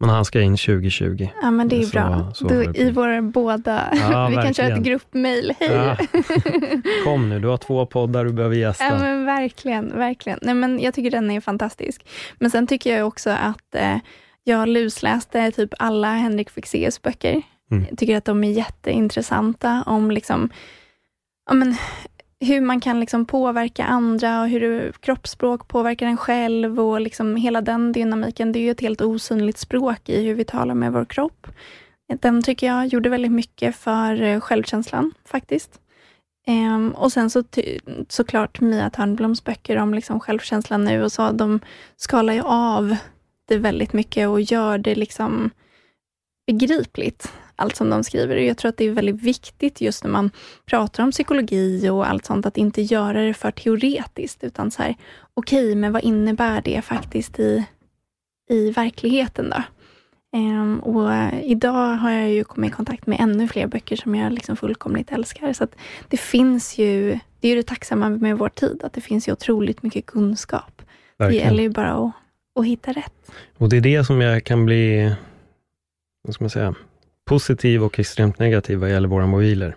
men 0.00 0.10
han 0.10 0.24
ska 0.24 0.40
in 0.40 0.56
2020. 0.56 1.28
Ja, 1.42 1.50
men 1.50 1.68
det 1.68 1.76
är 1.78 1.82
Så- 1.82 1.90
bra. 1.92 2.32
så 2.34 2.48
du. 2.48 2.72
I 2.74 2.90
våra 2.90 3.22
båda, 3.22 3.82
Ja, 4.10 4.28
vi 4.30 4.34
kan 4.34 4.54
köra 4.54 4.68
verkligen. 4.68 4.78
ett 4.78 4.84
gruppmail. 4.84 5.52
Hej! 5.60 5.68
Ja. 5.70 5.96
Kom 7.04 7.28
nu, 7.28 7.40
du 7.40 7.48
har 7.48 7.56
två 7.56 7.86
poddar 7.86 8.24
du 8.24 8.32
behöver 8.32 8.56
gästa. 8.56 8.84
Ja, 8.84 8.98
men 8.98 9.24
verkligen, 9.24 9.98
verkligen. 9.98 10.38
Nej, 10.42 10.54
men 10.54 10.80
jag 10.80 10.94
tycker 10.94 11.10
den 11.10 11.30
är 11.30 11.40
fantastisk. 11.40 12.06
Men 12.38 12.50
sen 12.50 12.66
tycker 12.66 12.96
jag 12.98 13.06
också 13.06 13.30
att 13.30 13.74
eh, 13.74 13.96
jag 14.44 14.68
lusläste 14.68 15.50
typ 15.50 15.70
alla 15.78 16.12
Henrik 16.12 16.50
Fexeus 16.50 17.02
böcker. 17.02 17.42
Mm. 17.70 17.86
Jag 17.90 17.98
tycker 17.98 18.16
att 18.16 18.24
de 18.24 18.44
är 18.44 18.50
jätteintressanta 18.52 19.82
om 19.86 20.10
liksom, 20.10 20.50
ja, 21.48 21.54
men, 21.54 21.76
hur 22.44 22.60
man 22.60 22.80
kan 22.80 23.00
liksom 23.00 23.24
påverka 23.24 23.84
andra 23.84 24.42
och 24.42 24.48
hur 24.48 24.92
kroppsspråk 24.92 25.68
påverkar 25.68 26.06
en 26.06 26.16
själv 26.16 26.80
och 26.80 27.00
liksom 27.00 27.36
hela 27.36 27.60
den 27.60 27.92
dynamiken. 27.92 28.52
Det 28.52 28.58
är 28.58 28.60
ju 28.60 28.70
ett 28.70 28.80
helt 28.80 29.00
osynligt 29.00 29.58
språk 29.58 30.08
i 30.08 30.22
hur 30.22 30.34
vi 30.34 30.44
talar 30.44 30.74
med 30.74 30.92
vår 30.92 31.04
kropp. 31.04 31.46
Den 32.20 32.42
tycker 32.42 32.66
jag 32.66 32.86
gjorde 32.86 33.08
väldigt 33.08 33.32
mycket 33.32 33.76
för 33.76 34.22
eh, 34.22 34.40
självkänslan 34.40 35.12
faktiskt. 35.24 35.80
Um, 36.46 36.90
och 36.90 37.12
sen 37.12 37.30
så 37.30 37.42
ty- 37.42 37.78
såklart 38.08 38.60
Mia 38.60 38.90
Törnbloms 38.90 39.44
böcker 39.44 39.76
om 39.76 39.94
liksom 39.94 40.20
självkänslan 40.20 40.84
nu 40.84 41.02
och 41.02 41.12
så, 41.12 41.32
de 41.32 41.60
skalar 41.96 42.32
ju 42.32 42.42
av 42.42 42.96
det 43.48 43.58
väldigt 43.58 43.92
mycket 43.92 44.28
och 44.28 44.40
gör 44.40 44.78
det 44.78 44.94
liksom 44.94 45.50
begripligt, 46.46 47.32
allt 47.56 47.76
som 47.76 47.90
de 47.90 48.04
skriver. 48.04 48.36
Och 48.36 48.42
jag 48.42 48.56
tror 48.56 48.68
att 48.68 48.76
det 48.76 48.84
är 48.84 48.90
väldigt 48.90 49.22
viktigt 49.22 49.80
just 49.80 50.04
när 50.04 50.10
man 50.10 50.30
pratar 50.66 51.02
om 51.02 51.10
psykologi 51.10 51.88
och 51.88 52.08
allt 52.08 52.24
sånt, 52.24 52.46
att 52.46 52.56
inte 52.56 52.82
göra 52.82 53.22
det 53.22 53.34
för 53.34 53.50
teoretiskt, 53.50 54.44
utan 54.44 54.70
så 54.70 54.82
här, 54.82 54.94
okej, 55.34 55.74
men 55.74 55.92
vad 55.92 56.02
innebär 56.02 56.62
det 56.62 56.82
faktiskt 56.82 57.38
i, 57.38 57.64
i 58.50 58.70
verkligheten 58.70 59.50
då? 59.50 59.62
Ehm, 60.34 60.80
och 60.80 61.10
idag 61.42 61.96
har 61.96 62.10
jag 62.10 62.30
ju 62.30 62.44
kommit 62.44 62.70
i 62.70 62.74
kontakt 62.74 63.06
med 63.06 63.20
ännu 63.20 63.48
fler 63.48 63.66
böcker 63.66 63.96
som 63.96 64.14
jag 64.14 64.32
liksom 64.32 64.56
fullkomligt 64.56 65.12
älskar. 65.12 65.52
Så 65.52 65.64
att 65.64 65.76
det 66.08 66.16
finns 66.16 66.78
ju, 66.78 67.18
det 67.40 67.48
är 67.48 67.50
ju 67.50 67.56
det 67.56 67.62
tacksamma 67.62 68.08
med 68.08 68.38
vår 68.38 68.48
tid, 68.48 68.80
att 68.84 68.92
det 68.92 69.00
finns 69.00 69.28
ju 69.28 69.32
otroligt 69.32 69.82
mycket 69.82 70.06
kunskap. 70.06 70.72
Det 70.78 70.84
Verkligen. 71.24 71.46
gäller 71.46 71.62
ju 71.62 71.68
bara 71.68 71.92
att, 71.92 72.12
att 72.60 72.66
hitta 72.66 72.92
rätt. 72.92 73.32
Och 73.56 73.68
det 73.68 73.76
är 73.76 73.80
det 73.80 74.04
som 74.04 74.20
jag 74.20 74.44
kan 74.44 74.64
bli, 74.64 75.14
vad 76.22 76.34
ska 76.34 76.44
man 76.44 76.50
säga, 76.50 76.74
positiv 77.24 77.84
och 77.84 77.98
extremt 77.98 78.38
negativ 78.38 78.78
vad 78.78 78.90
gäller 78.90 79.08
våra 79.08 79.26
mobiler. 79.26 79.76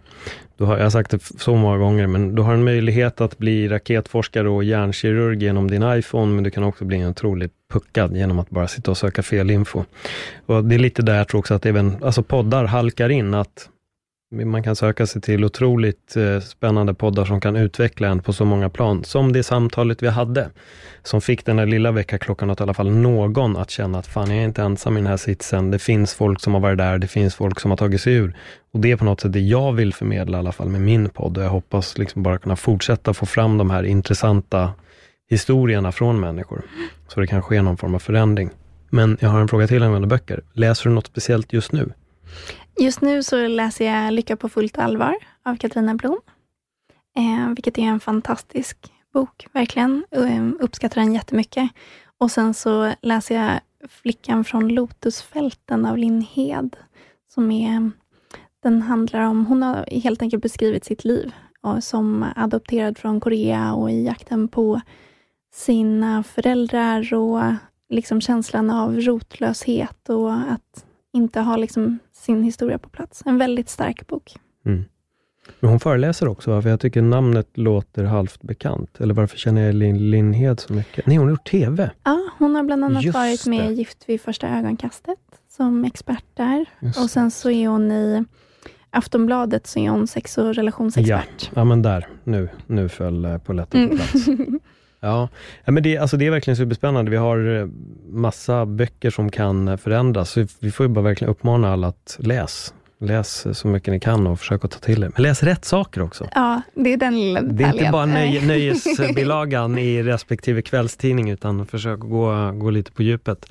Du 0.57 0.63
har, 0.63 0.77
jag 0.77 0.85
har 0.85 0.89
sagt 0.89 1.11
det 1.11 1.23
så 1.23 1.55
många 1.55 1.77
gånger, 1.77 2.07
men 2.07 2.35
du 2.35 2.41
har 2.41 2.53
en 2.53 2.63
möjlighet 2.63 3.21
att 3.21 3.37
bli 3.37 3.67
raketforskare 3.67 4.49
och 4.49 4.63
hjärnkirurg 4.63 5.43
genom 5.43 5.71
din 5.71 5.83
iPhone, 5.83 6.35
men 6.35 6.43
du 6.43 6.51
kan 6.51 6.63
också 6.63 6.85
bli 6.85 6.97
en 6.97 7.09
otroligt 7.09 7.51
puckad 7.73 8.17
genom 8.17 8.39
att 8.39 8.49
bara 8.49 8.67
sitta 8.67 8.91
och 8.91 8.97
söka 8.97 9.23
fel 9.23 9.49
info. 9.49 9.83
Och 10.45 10.65
det 10.65 10.75
är 10.75 10.79
lite 10.79 11.01
där 11.01 11.17
jag 11.17 11.27
tror 11.27 11.39
också 11.39 11.53
att 11.53 11.65
även 11.65 12.03
alltså 12.03 12.23
poddar 12.23 12.65
halkar 12.65 13.09
in, 13.09 13.33
att 13.33 13.69
man 14.31 14.63
kan 14.63 14.75
söka 14.75 15.07
sig 15.07 15.21
till 15.21 15.45
otroligt 15.45 16.17
eh, 16.17 16.39
spännande 16.39 16.93
poddar 16.93 17.25
som 17.25 17.41
kan 17.41 17.55
utveckla 17.55 18.07
en 18.07 18.19
på 18.19 18.33
så 18.33 18.45
många 18.45 18.69
plan, 18.69 19.03
som 19.03 19.33
det 19.33 19.43
samtalet 19.43 20.03
vi 20.03 20.07
hade, 20.07 20.49
som 21.03 21.21
fick 21.21 21.45
den 21.45 21.55
där 21.55 21.65
lilla 21.65 21.91
väckarklockan 21.91 22.49
att 22.49 22.59
i 22.59 22.63
alla 22.63 22.73
fall 22.73 22.91
någon 22.91 23.57
att 23.57 23.69
känna 23.69 23.99
att 23.99 24.07
fan, 24.07 24.29
jag 24.29 24.39
är 24.39 24.43
inte 24.43 24.61
ensam 24.61 24.97
i 24.97 24.99
den 24.99 25.07
här 25.07 25.17
sitsen. 25.17 25.71
Det 25.71 25.79
finns 25.79 26.13
folk 26.13 26.41
som 26.41 26.53
har 26.53 26.61
varit 26.61 26.77
där, 26.77 26.97
det 26.97 27.07
finns 27.07 27.35
folk 27.35 27.59
som 27.59 27.71
har 27.71 27.77
tagit 27.77 28.01
sig 28.01 28.13
ur. 28.13 28.35
Och 28.73 28.79
det 28.79 28.91
är 28.91 28.95
på 28.95 29.05
något 29.05 29.21
sätt 29.21 29.33
det 29.33 29.39
jag 29.39 29.73
vill 29.73 29.93
förmedla 29.93 30.37
i 30.37 30.39
alla 30.39 30.51
fall 30.51 30.69
med 30.69 30.81
min 30.81 31.09
podd 31.09 31.37
och 31.37 31.43
jag 31.43 31.49
hoppas 31.49 31.97
liksom 31.97 32.23
bara 32.23 32.37
kunna 32.37 32.55
fortsätta 32.55 33.13
få 33.13 33.25
fram 33.25 33.57
de 33.57 33.69
här 33.69 33.83
intressanta 33.83 34.73
historierna 35.29 35.91
från 35.91 36.19
människor, 36.19 36.61
så 37.07 37.19
det 37.19 37.27
kan 37.27 37.41
ske 37.41 37.61
någon 37.61 37.77
form 37.77 37.95
av 37.95 37.99
förändring. 37.99 38.49
Men 38.89 39.17
jag 39.19 39.29
har 39.29 39.39
en 39.39 39.47
fråga 39.47 39.67
till 39.67 39.83
angående 39.83 40.07
böcker. 40.07 40.41
Läser 40.53 40.89
du 40.89 40.95
något 40.95 41.07
speciellt 41.07 41.53
just 41.53 41.71
nu? 41.71 41.91
Just 42.79 43.01
nu 43.01 43.23
så 43.23 43.47
läser 43.47 43.85
jag 43.85 44.13
Lycka 44.13 44.35
på 44.35 44.49
fullt 44.49 44.77
allvar 44.77 45.15
av 45.43 45.55
Katarina 45.55 45.95
Blom, 45.95 46.19
eh, 47.15 47.53
vilket 47.55 47.77
är 47.77 47.83
en 47.83 47.99
fantastisk 47.99 48.91
bok, 49.13 49.47
verkligen. 49.51 50.05
Eh, 50.11 50.47
uppskattar 50.59 51.01
den 51.01 51.13
jättemycket. 51.13 51.69
Och 52.17 52.31
sen 52.31 52.53
så 52.53 52.93
läser 53.01 53.35
jag 53.35 53.59
Flickan 53.89 54.43
från 54.43 54.67
Lotusfälten 54.67 55.85
av 55.85 55.97
Linn 55.97 56.21
Hed, 56.21 56.77
som 57.33 57.51
är, 57.51 57.91
den 58.63 58.81
handlar 58.81 59.21
om, 59.21 59.45
hon 59.45 59.63
har 59.63 59.85
helt 59.91 60.21
enkelt 60.21 60.43
beskrivit 60.43 60.85
sitt 60.85 61.05
liv 61.05 61.31
som 61.81 62.25
adopterad 62.35 62.97
från 62.97 63.19
Korea 63.19 63.73
och 63.73 63.91
i 63.91 64.05
jakten 64.05 64.47
på 64.47 64.81
sina 65.53 66.23
föräldrar 66.23 67.13
och 67.13 67.41
liksom 67.89 68.21
känslan 68.21 68.69
av 68.69 69.01
rotlöshet 69.01 70.09
och 70.09 70.33
att 70.33 70.85
inte 71.13 71.39
ha 71.39 71.57
liksom 71.57 71.99
sin 72.27 72.43
historia 72.43 72.77
på 72.77 72.89
plats. 72.89 73.23
En 73.25 73.37
väldigt 73.37 73.69
stark 73.69 74.07
bok. 74.07 74.35
Mm. 74.65 74.83
Men 75.59 75.69
hon 75.69 75.79
föreläser 75.79 76.27
också, 76.27 76.51
va? 76.51 76.61
för 76.61 76.69
jag 76.69 76.79
tycker 76.79 77.01
namnet 77.01 77.47
låter 77.53 78.03
halvt 78.03 78.41
bekant. 78.41 79.01
Eller 79.01 79.13
varför 79.13 79.37
känner 79.37 79.65
jag 79.65 79.75
Lin 79.75 80.09
Lindhed 80.09 80.59
så 80.59 80.73
mycket? 80.73 81.05
Nej, 81.05 81.17
hon 81.17 81.25
har 81.27 81.31
gjort 81.31 81.47
TV. 81.49 81.91
Ja, 82.03 82.19
hon 82.37 82.55
har 82.55 82.63
bland 82.63 82.85
annat 82.85 83.03
Just 83.03 83.15
varit 83.15 83.45
med 83.45 83.71
i 83.71 83.73
Gift 83.73 84.03
vid 84.09 84.21
första 84.21 84.47
ögonkastet 84.47 85.19
som 85.49 85.85
expert 85.85 86.25
där. 86.33 86.65
Just 86.79 86.99
Och 86.99 87.09
sen 87.09 87.31
så 87.31 87.49
är 87.51 87.67
hon 87.67 87.91
i 87.91 88.25
Aftonbladet 88.89 89.67
så 89.67 89.79
är 89.79 89.89
hon 89.89 90.07
sex 90.07 90.37
och 90.37 90.55
relationsexpert. 90.55 91.51
Ja, 91.55 91.63
men 91.63 91.81
där. 91.81 92.07
Nu, 92.23 92.49
nu 92.67 92.89
föll 92.89 93.25
eh, 93.25 93.37
polletten 93.37 93.89
på 93.89 93.93
Mm. 93.93 93.97
plats. 93.97 94.27
Ja, 94.27 94.33
ja 94.99 95.29
men 95.65 95.83
det, 95.83 95.97
alltså 95.97 96.17
det 96.17 96.25
är 96.25 96.31
verkligen 96.31 96.57
superspännande. 96.57 97.11
Vi 97.11 97.17
har 97.17 97.59
eh, 97.59 97.67
massa 98.09 98.65
böcker 98.65 99.09
som 99.09 99.31
kan 99.31 99.77
förändras. 99.77 100.29
Så 100.29 100.45
vi 100.59 100.71
får 100.71 100.85
ju 100.85 100.87
bara 100.93 101.01
verkligen 101.01 101.31
uppmana 101.31 101.73
alla 101.73 101.87
att 101.87 102.17
läs. 102.19 102.73
Läs 102.99 103.45
eh, 103.45 103.51
så 103.51 103.67
mycket 103.67 103.93
ni 103.93 103.99
kan 103.99 104.27
och 104.27 104.39
försök 104.39 104.65
att 104.65 104.71
ta 104.71 104.79
till 104.79 105.01
det. 105.01 105.11
Men 105.15 105.23
läs 105.23 105.43
rätt 105.43 105.65
saker 105.65 106.01
också. 106.01 106.27
Ja, 106.35 106.61
det 106.75 106.93
är 106.93 106.97
den 106.97 107.19
lilla 107.19 107.41
Det 107.41 107.63
är 107.63 107.73
inte 107.73 107.89
bara 107.91 108.05
nöj, 108.05 108.41
nöjesbilagan 108.47 109.77
i 109.77 110.03
respektive 110.03 110.61
kvällstidning, 110.61 111.29
utan 111.29 111.65
försök 111.65 112.03
att 112.03 112.09
gå, 112.09 112.51
gå 112.51 112.69
lite 112.69 112.91
på 112.91 113.03
djupet. 113.03 113.45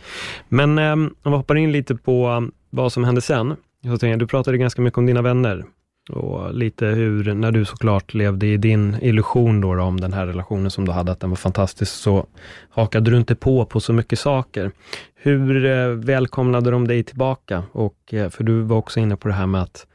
Men 0.48 0.78
eh, 0.78 0.92
om 0.92 1.14
vi 1.22 1.30
hoppar 1.30 1.56
in 1.56 1.72
lite 1.72 1.94
på 1.94 2.48
vad 2.70 2.92
som 2.92 3.04
hände 3.04 3.20
sen. 3.20 3.56
Så 3.82 3.88
tänkte 3.88 4.06
jag, 4.06 4.18
du 4.18 4.26
pratade 4.26 4.58
ganska 4.58 4.82
mycket 4.82 4.98
om 4.98 5.06
dina 5.06 5.22
vänner 5.22 5.64
och 6.08 6.54
lite 6.54 6.86
hur, 6.86 7.34
när 7.34 7.52
du 7.52 7.64
såklart 7.64 8.14
levde 8.14 8.46
i 8.46 8.56
din 8.56 8.96
illusion 9.02 9.60
då, 9.60 9.74
då 9.74 9.82
om 9.82 10.00
den 10.00 10.12
här 10.12 10.26
relationen 10.26 10.70
som 10.70 10.84
du 10.84 10.92
hade, 10.92 11.12
att 11.12 11.20
den 11.20 11.30
var 11.30 11.36
fantastisk, 11.36 11.92
så 11.92 12.26
hakade 12.70 13.10
du 13.10 13.16
inte 13.16 13.34
på 13.34 13.64
på 13.64 13.80
så 13.80 13.92
mycket 13.92 14.18
saker. 14.18 14.70
Hur 15.14 15.64
eh, 15.64 15.88
välkomnade 15.88 16.70
de 16.70 16.88
dig 16.88 17.02
tillbaka? 17.02 17.64
Och, 17.72 18.14
eh, 18.14 18.30
för 18.30 18.44
du 18.44 18.60
var 18.60 18.76
också 18.76 19.00
inne 19.00 19.16
på 19.16 19.28
det 19.28 19.34
här 19.34 19.46
med 19.46 19.62
att 19.62 19.86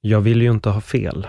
jag 0.00 0.20
vill 0.20 0.42
ju 0.42 0.50
inte 0.50 0.68
ha 0.68 0.80
fel. 0.80 1.26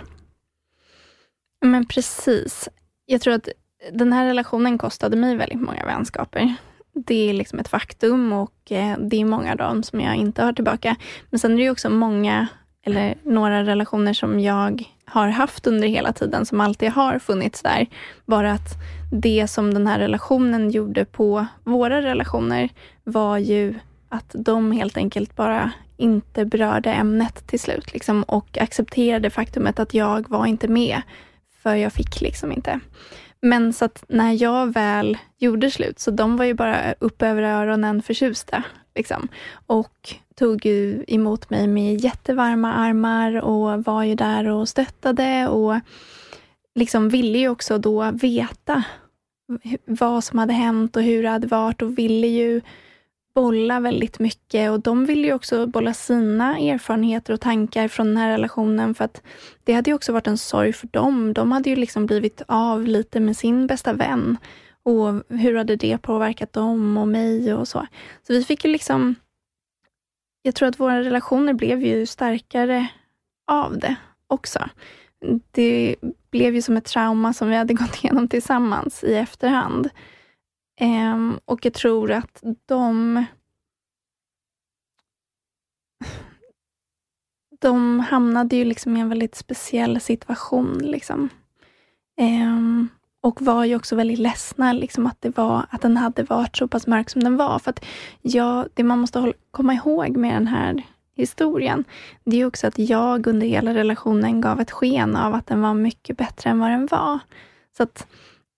Men 1.65 1.85
precis. 1.85 2.69
Jag 3.05 3.21
tror 3.21 3.33
att 3.33 3.49
den 3.93 4.13
här 4.13 4.25
relationen 4.25 4.77
kostade 4.77 5.17
mig 5.17 5.35
väldigt 5.35 5.61
många 5.61 5.85
vänskaper. 5.85 6.55
Det 6.93 7.29
är 7.29 7.33
liksom 7.33 7.59
ett 7.59 7.67
faktum 7.67 8.33
och 8.33 8.71
eh, 8.71 8.97
det 8.99 9.21
är 9.21 9.25
många 9.25 9.51
av 9.51 9.57
dem 9.57 9.83
som 9.83 10.01
jag 10.01 10.15
inte 10.15 10.43
har 10.43 10.53
tillbaka. 10.53 10.95
Men 11.29 11.39
sen 11.39 11.51
är 11.51 11.57
det 11.57 11.63
ju 11.63 11.71
också 11.71 11.89
många, 11.89 12.47
eller 12.87 13.15
några 13.23 13.63
relationer 13.63 14.13
som 14.13 14.39
jag 14.39 14.83
har 15.05 15.27
haft 15.27 15.67
under 15.67 15.87
hela 15.87 16.13
tiden, 16.13 16.45
som 16.45 16.61
alltid 16.61 16.89
har 16.89 17.19
funnits 17.19 17.61
där. 17.61 17.87
Bara 18.25 18.51
att 18.51 18.73
det 19.11 19.47
som 19.47 19.73
den 19.73 19.87
här 19.87 19.99
relationen 19.99 20.71
gjorde 20.71 21.05
på 21.05 21.45
våra 21.63 22.01
relationer 22.01 22.69
var 23.03 23.37
ju 23.37 23.75
att 24.09 24.35
de 24.39 24.71
helt 24.71 24.97
enkelt 24.97 25.35
bara 25.35 25.71
inte 25.97 26.45
berörde 26.45 26.91
ämnet 26.91 27.47
till 27.47 27.59
slut 27.59 27.93
liksom, 27.93 28.23
och 28.23 28.57
accepterade 28.57 29.29
faktumet 29.29 29.79
att 29.79 29.93
jag 29.93 30.29
var 30.29 30.45
inte 30.45 30.67
med, 30.67 31.01
för 31.63 31.75
jag 31.75 31.93
fick 31.93 32.21
liksom 32.21 32.51
inte. 32.51 32.79
Men 33.41 33.73
så 33.73 33.85
att 33.85 34.03
när 34.07 34.43
jag 34.43 34.73
väl 34.73 35.17
gjorde 35.37 35.71
slut, 35.71 35.99
så 35.99 36.11
de 36.11 36.37
var 36.37 36.45
ju 36.45 36.53
bara 36.53 36.93
upp 36.99 37.21
över 37.21 37.43
öronen 37.43 38.01
förtjusta. 38.01 38.63
Liksom. 38.95 39.27
Och 39.67 40.15
tog 40.39 40.65
ju 40.65 41.03
emot 41.07 41.49
mig 41.49 41.67
med 41.67 42.01
jättevarma 42.03 42.73
armar 42.73 43.41
och 43.41 43.83
var 43.83 44.03
ju 44.03 44.15
där 44.15 44.47
och 44.47 44.69
stöttade 44.69 45.47
och 45.47 45.75
liksom 46.75 47.09
ville 47.09 47.37
ju 47.37 47.49
också 47.49 47.77
då 47.77 48.11
veta 48.11 48.83
vad 49.85 50.23
som 50.23 50.39
hade 50.39 50.53
hänt 50.53 50.95
och 50.95 51.03
hur 51.03 51.23
det 51.23 51.29
hade 51.29 51.47
varit 51.47 51.81
och 51.81 51.97
ville 51.97 52.27
ju 52.27 52.61
bolla 53.35 53.79
väldigt 53.79 54.19
mycket 54.19 54.71
och 54.71 54.79
de 54.79 55.05
ville 55.05 55.27
ju 55.27 55.33
också 55.33 55.67
bolla 55.67 55.93
sina 55.93 56.57
erfarenheter 56.57 57.33
och 57.33 57.41
tankar 57.41 57.87
från 57.87 58.07
den 58.07 58.17
här 58.17 58.31
relationen 58.31 58.95
för 58.95 59.05
att 59.05 59.21
det 59.63 59.73
hade 59.73 59.89
ju 59.89 59.95
också 59.95 60.13
varit 60.13 60.27
en 60.27 60.37
sorg 60.37 60.73
för 60.73 60.87
dem. 60.87 61.33
De 61.33 61.51
hade 61.51 61.69
ju 61.69 61.75
liksom 61.75 62.05
blivit 62.05 62.41
av 62.47 62.83
lite 62.83 63.19
med 63.19 63.37
sin 63.37 63.67
bästa 63.67 63.93
vän 63.93 64.37
och 64.83 65.37
hur 65.37 65.55
hade 65.55 65.75
det 65.75 65.97
påverkat 65.97 66.53
dem 66.53 66.97
och 66.97 67.07
mig 67.07 67.53
och 67.53 67.67
så. 67.67 67.87
Så 68.27 68.33
vi 68.33 68.43
fick 68.43 68.65
ju 68.65 68.71
liksom 68.71 69.15
jag 70.47 70.55
tror 70.55 70.69
att 70.69 70.79
våra 70.79 70.99
relationer 71.03 71.53
blev 71.53 71.81
ju 71.81 72.05
starkare 72.05 72.87
av 73.47 73.79
det 73.79 73.95
också. 74.27 74.69
Det 75.51 75.95
blev 76.31 76.55
ju 76.55 76.61
som 76.61 76.77
ett 76.77 76.85
trauma 76.85 77.33
som 77.33 77.49
vi 77.49 77.55
hade 77.55 77.73
gått 77.83 78.03
igenom 78.03 78.27
tillsammans 78.27 79.03
i 79.03 79.15
efterhand. 79.15 79.89
Um, 80.81 81.39
och 81.45 81.65
jag 81.65 81.73
tror 81.73 82.11
att 82.11 82.43
de... 82.65 83.25
De 87.59 87.99
hamnade 87.99 88.55
ju 88.55 88.65
liksom 88.65 88.97
i 88.97 88.99
en 88.99 89.09
väldigt 89.09 89.35
speciell 89.35 90.01
situation. 90.01 90.77
Liksom. 90.77 91.29
Um, 92.21 92.89
och 93.21 93.41
var 93.41 93.65
ju 93.65 93.75
också 93.75 93.95
väldigt 93.95 94.19
ledsna 94.19 94.73
liksom 94.73 95.07
att, 95.07 95.21
det 95.21 95.37
var, 95.37 95.65
att 95.69 95.81
den 95.81 95.97
hade 95.97 96.23
varit 96.23 96.57
så 96.57 96.67
pass 96.67 96.87
mörk 96.87 97.09
som 97.09 97.23
den 97.23 97.37
var. 97.37 97.59
För 97.59 97.69
att 97.69 97.85
jag, 98.21 98.67
det 98.73 98.83
man 98.83 98.99
måste 98.99 99.19
hålla, 99.19 99.33
komma 99.51 99.73
ihåg 99.73 100.17
med 100.17 100.33
den 100.33 100.47
här 100.47 100.83
historien, 101.15 101.83
det 102.23 102.41
är 102.41 102.45
också 102.45 102.67
att 102.67 102.79
jag 102.79 103.27
under 103.27 103.47
hela 103.47 103.73
relationen 103.73 104.41
gav 104.41 104.61
ett 104.61 104.71
sken 104.71 105.15
av 105.15 105.33
att 105.33 105.47
den 105.47 105.61
var 105.61 105.73
mycket 105.73 106.17
bättre 106.17 106.49
än 106.49 106.59
vad 106.59 106.69
den 106.69 106.87
var. 106.91 107.19
Så 107.77 107.83
att 107.83 108.07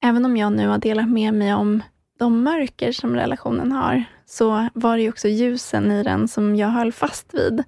även 0.04 0.26
om 0.26 0.38
jag 0.38 0.54
nu 0.54 0.68
har 0.68 0.78
delat 0.78 1.10
med 1.10 1.34
mig 1.34 1.54
om 1.54 1.84
de 2.20 2.44
mörker 2.44 2.92
som 2.92 3.16
relationen 3.16 3.72
har, 3.72 4.04
så 4.26 4.68
var 4.74 4.98
det 4.98 5.04
ju 5.04 5.10
också 5.10 5.28
ljusen 5.28 5.92
i 5.92 6.04
den 6.04 6.28
som 6.28 6.56
jag 6.56 6.68
höll 6.68 6.92
fast 6.92 7.34
vid. 7.34 7.64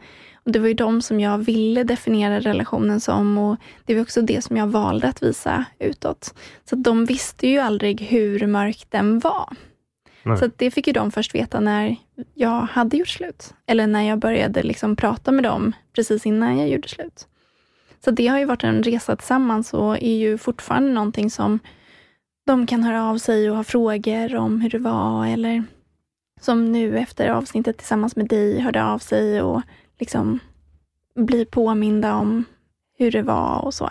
Och 0.46 0.52
Det 0.52 0.60
var 0.60 0.68
ju 0.68 0.74
de 0.74 1.02
som 1.02 1.20
jag 1.20 1.38
ville 1.38 1.84
definiera 1.84 2.40
relationen 2.40 3.00
som 3.00 3.38
och 3.38 3.58
det 3.86 3.96
var 3.96 4.02
också 4.02 4.22
det 4.22 4.42
som 4.42 4.58
jag 4.58 4.68
valde 4.68 5.08
att 5.08 5.24
visa 5.24 5.66
utåt. 5.80 6.34
Så 6.70 6.76
de 6.76 7.06
visste 7.06 7.48
ju 7.48 7.60
aldrig 7.60 8.02
hur 8.02 8.48
mörk 8.48 8.86
den 8.90 9.20
var. 9.20 9.56
Nej. 10.24 10.38
Så 10.38 10.50
det 10.56 10.72
fick 10.72 10.88
ju 10.88 10.94
de 10.94 11.12
först 11.12 11.36
veta 11.36 11.60
när 11.60 11.96
jag 12.34 12.62
hade 12.62 12.98
gjort 12.98 13.08
slut. 13.08 13.54
Eller 13.66 13.88
när 13.88 14.02
jag 14.02 14.20
började 14.20 14.64
liksom 14.64 14.96
prata 14.96 15.32
med 15.32 15.44
dem 15.44 15.74
precis 15.96 16.26
innan 16.26 16.60
jag 16.60 16.70
gjorde 16.70 16.88
slut. 16.88 17.28
Så 18.06 18.12
det 18.12 18.28
har 18.28 18.40
ju 18.40 18.46
varit 18.46 18.64
en 18.64 18.84
resa 18.84 19.16
tillsammans 19.16 19.74
och 19.74 20.04
är 20.04 20.16
ju 20.16 20.38
fortfarande 20.38 20.92
någonting 20.92 21.30
som 21.30 21.60
de 22.46 22.68
kan 22.68 22.84
höra 22.84 23.10
av 23.10 23.18
sig 23.18 23.50
och 23.50 23.56
ha 23.56 23.64
frågor 23.64 24.36
om 24.36 24.62
hur 24.62 24.70
det 24.70 24.80
var 24.80 25.26
eller 25.28 25.64
som 26.42 26.72
nu 26.72 26.98
efter 26.98 27.30
avsnittet 27.30 27.78
tillsammans 27.78 28.16
med 28.16 28.28
dig 28.28 28.60
hörde 28.60 28.84
av 28.84 29.00
sig 29.00 29.42
och 29.42 29.62
liksom 30.02 30.40
blir 31.16 31.46
påminda 31.46 32.16
om 32.16 32.44
hur 32.98 33.12
det 33.12 33.22
var 33.22 33.66
och 33.66 33.74
så. 33.74 33.90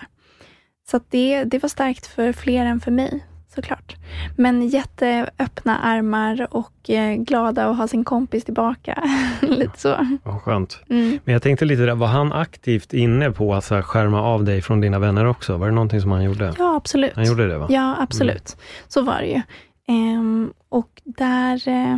Så 0.91 1.01
det, 1.09 1.45
det 1.45 1.63
var 1.63 1.69
starkt 1.69 2.07
för 2.07 2.33
fler 2.33 2.67
än 2.67 2.81
för 2.81 2.91
mig 2.91 3.27
såklart. 3.55 3.97
Men 4.37 4.69
jätteöppna 4.69 5.79
armar 5.79 6.47
och 6.51 6.91
eh, 6.91 7.17
glada 7.17 7.67
att 7.67 7.77
ha 7.77 7.89
sin 7.89 8.05
kompis 8.05 8.45
tillbaka. 8.45 9.09
lite 9.41 9.81
så. 9.81 10.19
Vad 10.23 10.43
skönt. 10.43 10.81
Mm. 10.89 11.19
Men 11.25 11.33
jag 11.33 11.43
tänkte 11.43 11.65
lite 11.65 11.83
där, 11.83 11.95
var 11.95 12.07
han 12.07 12.33
aktivt 12.33 12.93
inne 12.93 13.31
på 13.31 13.55
att 13.55 13.65
så 13.65 13.75
här, 13.75 13.83
skärma 13.83 14.23
av 14.23 14.45
dig 14.45 14.63
från 14.63 14.81
dina 14.81 14.99
vänner 14.99 15.25
också? 15.25 15.57
Var 15.57 15.67
det 15.67 15.75
någonting 15.75 16.01
som 16.01 16.11
han 16.11 16.25
gjorde? 16.25 16.55
Ja, 16.59 16.77
absolut. 16.77 17.13
Han 17.15 17.25
gjorde 17.25 17.49
det 17.49 17.59
va? 17.59 17.67
Ja, 17.71 17.97
absolut. 17.99 18.55
Mm. 18.55 18.65
Så 18.89 19.03
var 19.03 19.21
det 19.21 19.27
ju. 19.27 19.43
Ehm, 19.89 20.53
och 20.69 21.03
där... 21.05 21.69
Eh, 21.69 21.97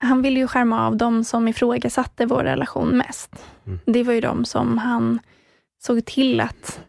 han 0.00 0.22
ville 0.22 0.40
ju 0.40 0.46
skärma 0.46 0.86
av 0.86 0.96
de 0.96 1.24
som 1.24 1.48
ifrågasatte 1.48 2.26
vår 2.26 2.44
relation 2.44 2.88
mest. 2.88 3.30
Mm. 3.66 3.78
Det 3.84 4.02
var 4.02 4.12
ju 4.12 4.20
de 4.20 4.44
som 4.44 4.78
han 4.78 5.18
såg 5.82 6.04
till 6.04 6.40
att 6.40 6.80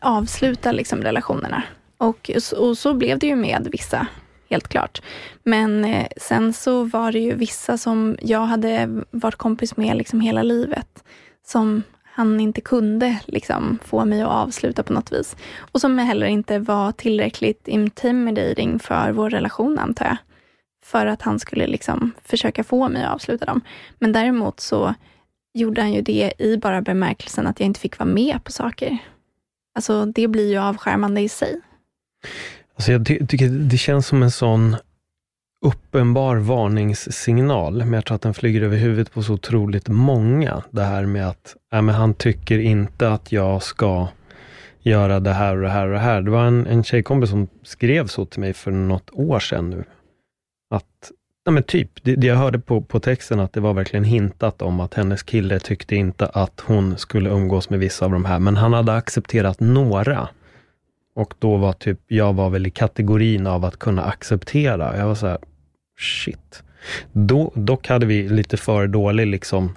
avsluta 0.00 0.72
liksom 0.72 1.02
relationerna. 1.02 1.62
Och, 1.98 2.30
och 2.56 2.78
så 2.78 2.94
blev 2.94 3.18
det 3.18 3.26
ju 3.26 3.36
med 3.36 3.68
vissa, 3.72 4.06
helt 4.50 4.68
klart. 4.68 5.02
Men 5.42 5.84
eh, 5.84 6.06
sen 6.16 6.52
så 6.52 6.84
var 6.84 7.12
det 7.12 7.18
ju 7.18 7.34
vissa 7.34 7.78
som 7.78 8.16
jag 8.22 8.40
hade 8.46 9.02
varit 9.10 9.36
kompis 9.36 9.76
med 9.76 9.96
liksom 9.96 10.20
hela 10.20 10.42
livet, 10.42 11.04
som 11.46 11.82
han 12.04 12.40
inte 12.40 12.60
kunde 12.60 13.18
liksom 13.26 13.78
få 13.84 14.04
mig 14.04 14.22
att 14.22 14.28
avsluta 14.28 14.82
på 14.82 14.92
något 14.92 15.12
vis. 15.12 15.36
Och 15.58 15.80
som 15.80 15.98
heller 15.98 16.26
inte 16.26 16.58
var 16.58 16.92
tillräckligt 16.92 17.68
intimidating 17.68 18.78
för 18.78 19.12
vår 19.12 19.30
relation, 19.30 19.78
antar 19.78 20.04
jag 20.04 20.16
för 20.88 21.06
att 21.06 21.22
han 21.22 21.38
skulle 21.38 21.66
liksom 21.66 22.12
försöka 22.24 22.64
få 22.64 22.88
mig 22.88 23.04
att 23.04 23.14
avsluta 23.14 23.44
dem. 23.44 23.60
Men 23.98 24.12
däremot 24.12 24.60
så 24.60 24.94
gjorde 25.54 25.80
han 25.80 25.92
ju 25.92 26.02
det 26.02 26.32
i 26.38 26.56
bara 26.56 26.82
bemärkelsen 26.82 27.46
att 27.46 27.60
jag 27.60 27.66
inte 27.66 27.80
fick 27.80 27.98
vara 27.98 28.08
med 28.08 28.44
på 28.44 28.52
saker. 28.52 28.98
Alltså 29.74 30.04
det 30.06 30.28
blir 30.28 30.50
ju 30.50 30.58
avskärmande 30.58 31.20
i 31.20 31.28
sig. 31.28 31.60
Alltså 32.74 32.92
jag 32.92 33.06
ty 33.06 33.26
tycker 33.26 33.48
det 33.48 33.76
känns 33.76 34.06
som 34.06 34.22
en 34.22 34.30
sån 34.30 34.76
uppenbar 35.66 36.36
varningssignal, 36.36 37.74
men 37.78 37.92
jag 37.92 38.04
tror 38.04 38.14
att 38.14 38.22
den 38.22 38.34
flyger 38.34 38.62
över 38.62 38.76
huvudet 38.76 39.12
på 39.12 39.22
så 39.22 39.32
otroligt 39.32 39.88
många. 39.88 40.62
Det 40.70 40.84
här 40.84 41.06
med 41.06 41.28
att 41.28 41.56
äh, 41.72 41.82
men 41.82 41.94
han 41.94 42.14
tycker 42.14 42.58
inte 42.58 43.12
att 43.12 43.32
jag 43.32 43.62
ska 43.62 44.08
göra 44.80 45.20
det 45.20 45.32
här 45.32 45.56
och 45.56 45.62
det 45.62 45.70
här 45.70 45.86
och 45.86 45.92
det 45.92 45.98
här. 45.98 46.22
Det 46.22 46.30
var 46.30 46.46
en, 46.46 46.66
en 46.66 46.84
tjejkompis 46.84 47.30
som 47.30 47.48
skrev 47.62 48.06
så 48.06 48.24
till 48.24 48.40
mig 48.40 48.54
för 48.54 48.70
något 48.70 49.10
år 49.12 49.40
sedan 49.40 49.70
nu. 49.70 49.84
Att, 50.70 51.12
ja 51.44 51.52
men 51.52 51.62
typ, 51.62 51.90
det, 52.02 52.16
det 52.16 52.26
jag 52.26 52.36
hörde 52.36 52.58
på, 52.58 52.82
på 52.82 53.00
texten, 53.00 53.40
att 53.40 53.52
det 53.52 53.60
var 53.60 53.74
verkligen 53.74 54.04
hintat 54.04 54.62
om 54.62 54.80
att 54.80 54.94
hennes 54.94 55.22
kille 55.22 55.60
tyckte 55.60 55.96
inte 55.96 56.26
att 56.26 56.60
hon 56.60 56.98
skulle 56.98 57.30
umgås 57.30 57.70
med 57.70 57.78
vissa 57.78 58.04
av 58.04 58.10
de 58.10 58.24
här, 58.24 58.38
men 58.38 58.56
han 58.56 58.72
hade 58.72 58.94
accepterat 58.94 59.60
några. 59.60 60.28
Och 61.14 61.34
då 61.38 61.56
var 61.56 61.72
typ, 61.72 62.00
jag 62.06 62.32
var 62.32 62.50
väl 62.50 62.66
i 62.66 62.70
kategorin 62.70 63.46
av 63.46 63.64
att 63.64 63.78
kunna 63.78 64.04
acceptera. 64.04 64.96
Jag 64.96 65.06
var 65.06 65.14
så 65.14 65.26
här, 65.26 65.38
shit. 66.00 66.62
Då, 67.12 67.52
dock 67.54 67.88
hade 67.88 68.06
vi 68.06 68.28
lite 68.28 68.56
för 68.56 68.86
dålig 68.86 69.26
liksom, 69.26 69.76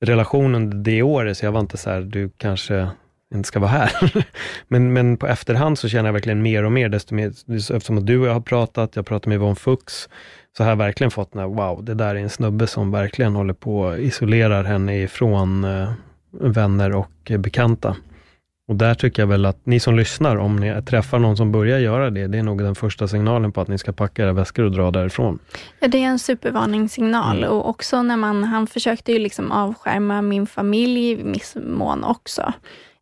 relation 0.00 0.54
under 0.54 0.76
det 0.76 1.02
året, 1.02 1.38
så 1.38 1.44
jag 1.44 1.52
var 1.52 1.60
inte 1.60 1.76
så 1.76 1.90
här, 1.90 2.00
du 2.00 2.30
kanske 2.36 2.88
inte 3.34 3.46
ska 3.46 3.60
vara 3.60 3.70
här. 3.70 4.26
men, 4.68 4.92
men 4.92 5.16
på 5.16 5.26
efterhand 5.26 5.78
så 5.78 5.88
känner 5.88 6.08
jag 6.08 6.12
verkligen 6.12 6.42
mer 6.42 6.64
och 6.64 6.72
mer, 6.72 6.88
desto 6.88 7.14
mer, 7.14 7.28
eftersom 7.48 8.06
du 8.06 8.18
och 8.20 8.26
jag 8.26 8.32
har 8.32 8.40
pratat, 8.40 8.96
jag 8.96 9.06
pratar 9.06 9.28
med 9.28 9.36
Yvonne 9.36 9.56
Fuchs, 9.56 10.08
så 10.56 10.62
har 10.62 10.70
jag 10.70 10.76
verkligen 10.76 11.10
fått 11.10 11.32
den 11.32 11.40
här, 11.40 11.48
wow, 11.48 11.84
det 11.84 11.94
där 11.94 12.14
är 12.14 12.20
en 12.20 12.30
snubbe 12.30 12.66
som 12.66 12.90
verkligen 12.90 13.34
håller 13.34 13.54
på 13.54 13.88
att 13.88 13.98
isolerar 13.98 14.64
henne 14.64 15.02
ifrån 15.02 15.64
eh, 15.64 15.92
vänner 16.30 16.94
och 16.94 17.32
bekanta. 17.38 17.96
Och 18.68 18.76
där 18.76 18.94
tycker 18.94 19.22
jag 19.22 19.26
väl 19.26 19.46
att 19.46 19.66
ni 19.66 19.80
som 19.80 19.96
lyssnar, 19.96 20.36
om 20.36 20.56
ni 20.56 20.82
träffar 20.82 21.18
någon 21.18 21.36
som 21.36 21.52
börjar 21.52 21.78
göra 21.78 22.10
det, 22.10 22.26
det 22.26 22.38
är 22.38 22.42
nog 22.42 22.62
den 22.62 22.74
första 22.74 23.08
signalen 23.08 23.52
på 23.52 23.60
att 23.60 23.68
ni 23.68 23.78
ska 23.78 23.92
packa 23.92 24.22
era 24.22 24.32
väskor 24.32 24.64
och 24.64 24.72
dra 24.72 24.90
därifrån. 24.90 25.38
Ja, 25.80 25.88
det 25.88 25.98
är 25.98 26.06
en 26.06 26.18
supervarningssignal 26.18 27.38
mm. 27.38 27.50
och 27.50 27.68
också 27.68 28.02
när 28.02 28.16
man, 28.16 28.44
han 28.44 28.66
försökte 28.66 29.12
ju 29.12 29.18
liksom 29.18 29.52
avskärma 29.52 30.22
min 30.22 30.46
familj 30.46 31.10
i 31.10 31.14
viss 31.14 31.56
mån 31.66 32.04
också. 32.04 32.52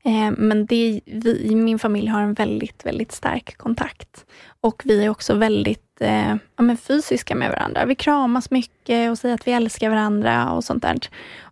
Eh, 0.06 0.30
men 0.36 0.66
det, 0.66 1.00
vi, 1.04 1.54
min 1.54 1.78
familj 1.78 2.06
har 2.06 2.20
en 2.20 2.34
väldigt, 2.34 2.86
väldigt 2.86 3.12
stark 3.12 3.56
kontakt. 3.56 4.26
Och 4.60 4.82
vi 4.84 5.04
är 5.04 5.08
också 5.08 5.34
väldigt 5.34 6.00
eh, 6.00 6.36
ja, 6.56 6.62
men 6.62 6.76
fysiska 6.76 7.34
med 7.34 7.50
varandra. 7.50 7.84
Vi 7.84 7.94
kramas 7.94 8.50
mycket 8.50 9.10
och 9.10 9.18
säger 9.18 9.34
att 9.34 9.46
vi 9.46 9.52
älskar 9.52 9.90
varandra 9.90 10.50
och 10.52 10.64
sånt 10.64 10.82
där. 10.82 10.98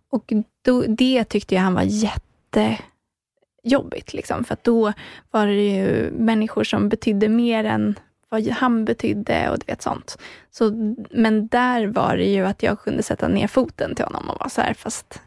Och 0.09 0.33
då, 0.65 0.83
det 0.87 1.23
tyckte 1.23 1.55
jag 1.55 1.61
han 1.61 1.73
var 1.73 1.85
jättejobbigt. 3.63 4.13
Liksom, 4.13 4.43
för 4.43 4.57
då 4.61 4.93
var 5.31 5.47
det 5.47 5.75
ju 5.75 6.11
människor 6.11 6.63
som 6.63 6.89
betydde 6.89 7.29
mer 7.29 7.63
än 7.63 7.99
vad 8.29 8.47
han 8.47 8.85
betydde 8.85 9.49
och 9.49 9.59
du 9.59 9.63
vet 9.67 9.81
sånt. 9.81 10.17
Så, 10.51 10.95
men 11.11 11.47
där 11.47 11.87
var 11.87 12.17
det 12.17 12.25
ju 12.25 12.45
att 12.45 12.63
jag 12.63 12.79
kunde 12.79 13.03
sätta 13.03 13.27
ner 13.27 13.47
foten 13.47 13.95
till 13.95 14.05
honom 14.05 14.29
och 14.29 14.39
vara 14.39 14.49
så 14.49 14.61
här, 14.61 14.73
fast 14.73 15.21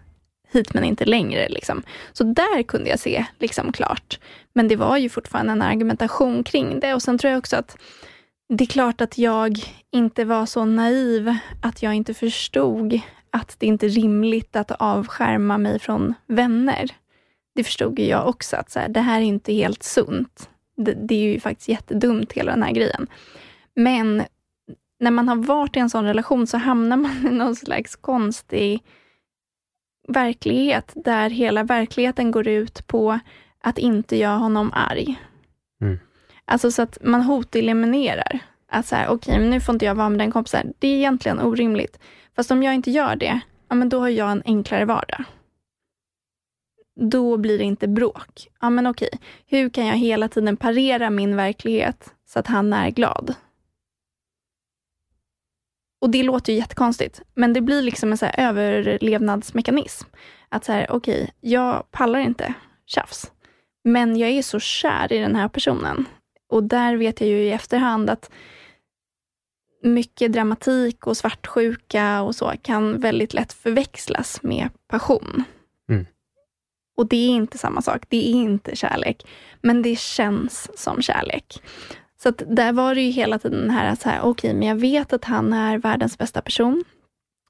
hit 0.52 0.74
men 0.74 0.84
inte 0.84 1.04
längre. 1.04 1.48
Liksom. 1.48 1.82
Så 2.12 2.24
där 2.24 2.62
kunde 2.62 2.90
jag 2.90 2.98
se 2.98 3.24
liksom 3.38 3.72
klart. 3.72 4.18
Men 4.52 4.68
det 4.68 4.76
var 4.76 4.96
ju 4.96 5.08
fortfarande 5.08 5.52
en 5.52 5.62
argumentation 5.62 6.44
kring 6.44 6.80
det. 6.80 6.94
Och 6.94 7.02
sen 7.02 7.18
tror 7.18 7.30
jag 7.30 7.38
också 7.38 7.56
att 7.56 7.76
det 8.48 8.64
är 8.64 8.68
klart 8.68 9.00
att 9.00 9.18
jag 9.18 9.58
inte 9.92 10.24
var 10.24 10.46
så 10.46 10.64
naiv 10.64 11.36
att 11.62 11.82
jag 11.82 11.94
inte 11.94 12.14
förstod 12.14 13.00
att 13.30 13.56
det 13.58 13.66
inte 13.66 13.86
är 13.86 13.90
rimligt 13.90 14.56
att 14.56 14.70
avskärma 14.70 15.58
mig 15.58 15.78
från 15.78 16.14
vänner. 16.26 16.90
Det 17.54 17.64
förstod 17.64 17.98
ju 17.98 18.04
jag 18.04 18.28
också, 18.28 18.56
att 18.56 18.70
så 18.70 18.78
här, 18.78 18.88
det 18.88 19.00
här 19.00 19.20
är 19.20 19.24
inte 19.24 19.52
helt 19.52 19.82
sunt. 19.82 20.50
Det, 20.76 20.92
det, 20.92 21.14
är 21.14 21.32
ju 21.32 21.40
faktiskt 21.40 21.68
jättedumt, 21.68 22.32
hela 22.32 22.52
den 22.52 22.62
här 22.62 22.72
grejen. 22.72 23.06
Men 23.74 24.22
när 25.00 25.10
man 25.10 25.28
har 25.28 25.36
varit 25.36 25.76
i 25.76 25.80
en 25.80 25.90
sån 25.90 26.04
relation 26.04 26.46
så 26.46 26.56
hamnar 26.56 26.96
man 26.96 27.26
i 27.26 27.30
någon 27.30 27.56
slags 27.56 27.96
konstig 27.96 28.82
verklighet, 30.08 30.92
där 30.94 31.30
hela 31.30 31.62
verkligheten 31.62 32.30
går 32.30 32.48
ut 32.48 32.86
på 32.86 33.18
att 33.62 33.78
inte 33.78 34.16
göra 34.16 34.36
honom 34.36 34.72
arg. 34.74 35.22
Mm. 35.80 35.98
Alltså 36.44 36.70
så 36.70 36.82
att 36.82 36.98
man 37.02 37.22
hoteliminerar. 37.22 38.38
Att 38.70 38.86
så 38.86 38.96
här, 38.96 39.08
okej, 39.08 39.34
okay, 39.34 39.48
nu 39.48 39.60
får 39.60 39.74
inte 39.74 39.84
jag 39.84 39.94
vara 39.94 40.08
med 40.08 40.18
den 40.18 40.32
kompisen. 40.32 40.72
Det 40.78 40.88
är 40.88 40.96
egentligen 40.96 41.40
orimligt. 41.40 41.98
Fast 42.36 42.50
om 42.50 42.62
jag 42.62 42.74
inte 42.74 42.90
gör 42.90 43.16
det, 43.16 43.40
ja 43.68 43.74
men 43.74 43.88
då 43.88 44.00
har 44.00 44.08
jag 44.08 44.30
en 44.30 44.42
enklare 44.44 44.84
vardag. 44.84 45.24
Då 47.00 47.36
blir 47.36 47.58
det 47.58 47.64
inte 47.64 47.88
bråk. 47.88 48.48
Ja 48.60 48.70
men 48.70 48.86
okej, 48.86 49.10
hur 49.46 49.68
kan 49.70 49.86
jag 49.86 49.96
hela 49.96 50.28
tiden 50.28 50.56
parera 50.56 51.10
min 51.10 51.36
verklighet 51.36 52.14
så 52.26 52.38
att 52.38 52.46
han 52.46 52.72
är 52.72 52.90
glad? 52.90 53.34
Och 56.00 56.10
det 56.10 56.22
låter 56.22 56.52
ju 56.52 56.58
jättekonstigt, 56.58 57.22
men 57.34 57.52
det 57.52 57.60
blir 57.60 57.82
liksom 57.82 58.12
en 58.12 58.18
så 58.18 58.26
överlevnadsmekanism. 58.26 60.08
Att 60.48 60.64
så 60.64 60.72
här, 60.72 60.86
okej, 60.90 61.22
okay, 61.22 61.34
jag 61.40 61.90
pallar 61.90 62.18
inte 62.18 62.54
tjafs, 62.86 63.32
men 63.84 64.16
jag 64.16 64.30
är 64.30 64.42
så 64.42 64.60
kär 64.60 65.12
i 65.12 65.18
den 65.18 65.36
här 65.36 65.48
personen. 65.48 66.04
Och 66.48 66.64
där 66.64 66.96
vet 66.96 67.20
jag 67.20 67.30
ju 67.30 67.42
i 67.42 67.50
efterhand 67.50 68.10
att 68.10 68.30
mycket 69.82 70.32
dramatik 70.32 71.06
och 71.06 71.16
svartsjuka 71.16 72.22
och 72.22 72.34
så 72.34 72.52
kan 72.62 73.00
väldigt 73.00 73.34
lätt 73.34 73.52
förväxlas 73.52 74.42
med 74.42 74.68
passion. 74.88 75.44
Mm. 75.90 76.06
Och 76.96 77.06
det 77.08 77.16
är 77.16 77.28
inte 77.28 77.58
samma 77.58 77.82
sak. 77.82 78.02
Det 78.08 78.28
är 78.28 78.32
inte 78.32 78.76
kärlek, 78.76 79.26
men 79.60 79.82
det 79.82 79.98
känns 79.98 80.70
som 80.74 81.02
kärlek. 81.02 81.62
Så 82.22 82.28
att 82.28 82.42
där 82.46 82.72
var 82.72 82.94
det 82.94 83.00
ju 83.00 83.10
hela 83.10 83.38
tiden 83.38 83.60
den 83.60 83.70
här, 83.70 83.94
så 83.94 84.08
här 84.08 84.20
okej, 84.20 84.30
okay, 84.30 84.54
men 84.54 84.68
jag 84.68 84.76
vet 84.76 85.12
att 85.12 85.24
han 85.24 85.52
är 85.52 85.78
världens 85.78 86.18
bästa 86.18 86.42
person. 86.42 86.84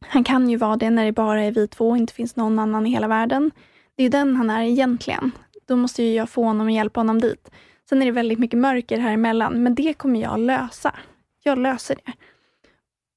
Han 0.07 0.25
kan 0.25 0.51
ju 0.51 0.57
vara 0.57 0.77
det 0.77 0.91
när 0.91 1.05
det 1.05 1.13
bara 1.13 1.43
är 1.43 1.53
vi 1.53 1.69
två 1.69 1.89
och 1.91 1.97
inte 1.97 2.13
finns 2.13 2.37
någon 2.37 2.59
annan 2.59 2.87
i 2.87 2.91
hela 2.91 3.09
världen. 3.09 3.51
Det 3.97 4.03
är 4.03 4.05
ju 4.05 4.11
den 4.11 4.37
han 4.37 4.51
är 4.51 4.63
egentligen. 4.63 5.31
Då 5.67 5.77
måste 5.77 6.03
ju 6.03 6.15
jag 6.15 6.29
få 6.29 6.45
honom 6.45 6.67
och 6.67 6.73
hjälpa 6.73 7.01
honom 7.01 7.21
dit. 7.21 7.51
Sen 7.89 8.03
är 8.03 8.07
det 8.07 8.13
väldigt 8.13 8.39
mycket 8.39 8.59
mörker 8.59 8.99
här 8.99 9.13
emellan, 9.13 9.63
men 9.63 9.75
det 9.75 9.95
kommer 9.95 10.21
jag 10.21 10.41
lösa. 10.41 10.95
Jag 11.43 11.59
löser 11.59 11.97
det. 12.05 12.13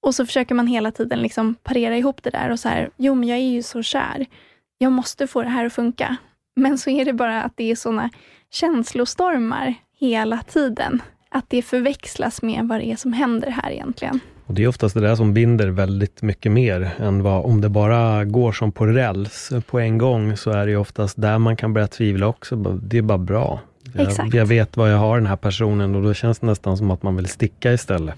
Och 0.02 0.16
så 0.16 0.26
försöker 0.26 0.56
man 0.56 0.68
hela 0.68 0.92
tiden 0.92 1.20
liksom 1.20 1.56
parera 1.56 1.98
ihop 1.98 2.24
det 2.24 2.30
där 2.30 2.50
och 2.50 2.60
så 2.60 2.70
här, 2.70 2.90
jo 2.98 3.16
men 3.16 3.30
jag 3.30 3.38
är 3.38 3.50
ju 3.50 3.64
så 3.64 3.84
kär. 3.84 4.26
Jag 4.78 4.92
måste 4.92 5.28
få 5.28 5.42
det 5.42 5.50
här 5.50 5.66
att 5.66 5.74
funka. 5.74 6.18
Men 6.56 6.78
så 6.78 6.90
är 6.90 7.06
det 7.06 7.14
bara 7.14 7.44
att 7.44 7.58
det 7.58 7.72
är 7.72 7.76
såna 7.76 8.10
känslostormar 8.50 9.76
hela 10.00 10.38
tiden 10.38 11.02
att 11.32 11.46
det 11.48 11.62
förväxlas 11.62 12.42
med 12.42 12.68
vad 12.68 12.80
det 12.80 12.86
är 12.86 12.96
som 12.96 13.14
händer 13.14 13.50
här 13.50 13.72
egentligen. 13.72 14.20
Och 14.46 14.54
Det 14.54 14.64
är 14.64 14.68
oftast 14.68 14.96
det 14.96 15.02
där 15.02 15.16
som 15.16 15.34
binder 15.34 15.68
väldigt 15.68 16.22
mycket 16.22 16.52
mer 16.52 16.92
än 17.00 17.24
vad, 17.24 17.46
om 17.46 17.62
det 17.62 17.70
bara 17.70 18.26
går 18.26 18.52
som 18.52 18.72
på 18.72 18.86
räls 18.86 19.52
på 19.68 19.80
en 19.80 19.98
gång, 19.98 20.38
så 20.38 20.52
är 20.52 20.68
det 20.68 20.76
oftast 20.76 21.22
där 21.22 21.38
man 21.38 21.56
kan 21.56 21.74
börja 21.74 21.88
tvivla 21.88 22.28
också. 22.28 22.56
Det 22.56 22.98
är 22.98 23.02
bara 23.02 23.18
bra. 23.18 23.60
Jag, 23.94 24.36
jag, 24.36 24.46
vet 24.46 24.78
vad 24.78 24.92
jag 24.92 24.98
har 24.98 25.18
den 25.18 25.26
här 25.26 25.36
personen 25.36 25.96
och 25.96 26.04
då 26.04 26.14
känns 26.14 26.40
det 26.40 26.46
nästan 26.46 26.78
som 26.78 26.92
att 26.92 27.04
man 27.04 27.16
vill 27.16 27.28
sticka 27.28 27.74
istället. 27.74 28.16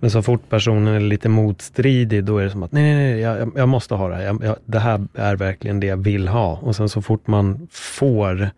Men 0.00 0.10
så 0.10 0.22
fort 0.22 0.48
personen 0.48 0.94
är 0.94 1.00
lite 1.00 1.28
motstridig, 1.28 2.24
då 2.24 2.38
är 2.38 2.44
det 2.44 2.50
som 2.50 2.62
att 2.62 2.72
nej, 2.72 2.94
nej, 2.94 3.12
nej 3.12 3.20
jag, 3.20 3.52
jag 3.56 3.68
måste 3.68 3.94
ha 3.94 4.08
det 4.08 4.14
här. 4.14 4.22
Jag, 4.22 4.56
det 4.64 4.78
här 4.78 5.06
är 5.14 5.36
verkligen 5.36 5.80
det 5.80 5.86
jag 5.86 5.96
vill 5.96 6.28
ha. 6.28 6.58
Och 6.62 6.76
sen 6.76 6.88
så 6.88 7.02
fort 7.02 7.26
man 7.26 7.68
får 7.70 8.50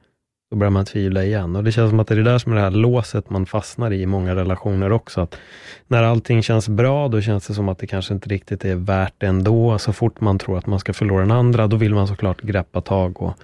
då 0.50 0.56
börjar 0.56 0.70
man 0.70 0.84
tvivla 0.84 1.24
igen. 1.24 1.56
Och 1.56 1.64
det 1.64 1.72
känns 1.72 1.90
som 1.90 2.00
att 2.00 2.08
det 2.08 2.14
är 2.14 2.22
där 2.22 2.38
som 2.38 2.52
är 2.52 2.56
det 2.56 2.62
här 2.62 2.70
låset 2.70 3.30
man 3.30 3.46
fastnar 3.46 3.90
i 3.90 4.02
i 4.02 4.06
många 4.06 4.34
relationer 4.34 4.92
också. 4.92 5.20
Att 5.20 5.36
när 5.88 6.02
allting 6.02 6.42
känns 6.42 6.68
bra, 6.68 7.08
då 7.08 7.20
känns 7.20 7.46
det 7.46 7.54
som 7.54 7.68
att 7.68 7.78
det 7.78 7.86
kanske 7.86 8.14
inte 8.14 8.28
riktigt 8.28 8.64
är 8.64 8.74
värt 8.74 9.14
det 9.18 9.26
ändå. 9.26 9.78
Så 9.78 9.92
fort 9.92 10.20
man 10.20 10.38
tror 10.38 10.58
att 10.58 10.66
man 10.66 10.80
ska 10.80 10.92
förlora 10.92 11.20
den 11.20 11.30
andra, 11.30 11.66
då 11.66 11.76
vill 11.76 11.94
man 11.94 12.08
såklart 12.08 12.42
greppa 12.42 12.80
tag 12.80 13.22
och 13.22 13.34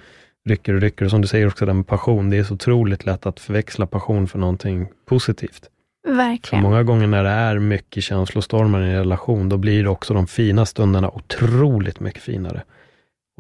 rycker 0.49 0.75
och 0.75 0.81
rycker. 0.81 1.05
Och 1.05 1.11
som 1.11 1.23
du 1.23 1.29
säger 1.29 1.47
också, 1.47 1.67
det 1.67 1.75
med 1.75 1.87
passion. 1.87 2.31
Det 2.31 2.37
är 2.37 2.45
så 2.45 2.55
otroligt 2.55 3.07
lätt 3.07 3.27
att 3.27 3.41
förväxla 3.41 3.87
passion 3.87 4.29
för 4.29 4.39
någonting 4.39 4.89
positivt. 5.09 5.71
Verkligen. 6.09 6.63
Så 6.63 6.69
många 6.69 6.83
gånger 6.83 7.07
när 7.07 7.25
det 7.25 7.31
är 7.31 7.59
mycket 7.59 8.05
känslostormar 8.05 8.83
i 8.83 8.91
en 8.91 8.97
relation, 8.97 9.49
då 9.49 9.57
blir 9.57 9.87
också 9.87 10.15
de 10.15 10.27
fina 10.27 10.67
stunderna 10.67 11.11
otroligt 11.11 12.01
mycket 12.01 12.23
finare. 12.23 12.63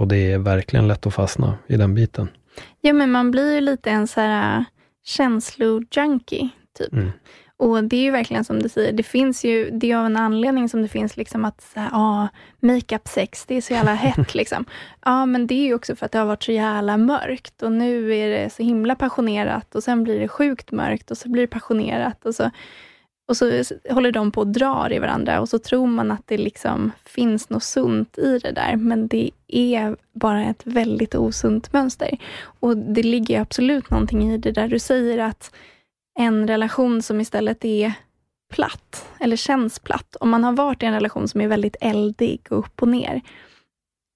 Och 0.00 0.08
det 0.08 0.32
är 0.32 0.38
verkligen 0.38 0.88
lätt 0.88 1.06
att 1.06 1.14
fastna 1.14 1.58
i 1.66 1.76
den 1.76 1.94
biten. 1.94 2.28
Ja, 2.80 2.92
men 2.92 3.10
man 3.10 3.30
blir 3.30 3.54
ju 3.54 3.60
lite 3.60 3.90
en 3.90 4.06
så 4.06 4.20
här 4.20 4.58
äh, 4.58 4.64
känslojunkie, 5.04 6.48
typ. 6.78 6.92
Mm. 6.92 7.10
Och 7.58 7.84
det 7.84 7.96
är 7.96 8.02
ju 8.02 8.10
verkligen 8.10 8.44
som 8.44 8.62
du 8.62 8.68
säger, 8.68 8.92
det 8.92 9.02
finns 9.02 9.44
ju, 9.44 9.70
det 9.70 9.92
är 9.92 9.96
av 9.96 10.06
en 10.06 10.16
anledning 10.16 10.68
som 10.68 10.82
det 10.82 10.88
finns 10.88 11.16
liksom 11.16 11.44
att, 11.44 11.60
så 11.60 11.80
här, 11.80 11.90
ah, 11.92 12.28
makeup 12.60 13.08
sex, 13.08 13.44
det 13.46 13.54
är 13.54 13.60
så 13.60 13.72
jävla 13.72 13.94
hett 13.94 14.34
liksom. 14.34 14.64
Ja, 15.04 15.26
men 15.26 15.46
det 15.46 15.54
är 15.54 15.64
ju 15.64 15.74
också 15.74 15.96
för 15.96 16.06
att 16.06 16.12
det 16.12 16.18
har 16.18 16.26
varit 16.26 16.42
så 16.42 16.52
jävla 16.52 16.96
mörkt 16.96 17.62
och 17.62 17.72
nu 17.72 18.14
är 18.16 18.28
det 18.28 18.50
så 18.50 18.62
himla 18.62 18.94
passionerat 18.94 19.74
och 19.74 19.82
sen 19.82 20.04
blir 20.04 20.20
det 20.20 20.28
sjukt 20.28 20.72
mörkt 20.72 21.10
och 21.10 21.18
så 21.18 21.28
blir 21.28 21.42
det 21.42 21.46
passionerat 21.46 22.26
och 22.26 22.34
så 22.34 22.50
och 23.28 23.36
så 23.36 23.62
håller 23.90 24.12
de 24.12 24.30
på 24.30 24.40
och 24.40 24.46
drar 24.46 24.92
i 24.92 24.98
varandra 24.98 25.40
och 25.40 25.48
så 25.48 25.58
tror 25.58 25.86
man 25.86 26.10
att 26.10 26.22
det 26.26 26.38
liksom 26.38 26.92
finns 27.04 27.50
något 27.50 27.62
sunt 27.62 28.18
i 28.18 28.38
det 28.38 28.52
där, 28.52 28.76
men 28.76 29.08
det 29.08 29.30
är 29.48 29.96
bara 30.12 30.44
ett 30.44 30.62
väldigt 30.64 31.14
osunt 31.14 31.72
mönster. 31.72 32.18
Och 32.60 32.76
det 32.76 33.02
ligger 33.02 33.40
absolut 33.40 33.90
någonting 33.90 34.32
i 34.32 34.38
det 34.38 34.52
där. 34.52 34.68
Du 34.68 34.78
säger 34.78 35.18
att 35.18 35.54
en 36.18 36.48
relation 36.48 37.02
som 37.02 37.20
istället 37.20 37.64
är 37.64 37.92
platt, 38.54 39.08
eller 39.20 39.36
känns 39.36 39.78
platt, 39.78 40.16
om 40.20 40.30
man 40.30 40.44
har 40.44 40.52
varit 40.52 40.82
i 40.82 40.86
en 40.86 40.92
relation 40.92 41.28
som 41.28 41.40
är 41.40 41.48
väldigt 41.48 41.76
eldig 41.80 42.40
och 42.50 42.58
upp 42.58 42.82
och 42.82 42.88
ner, 42.88 43.20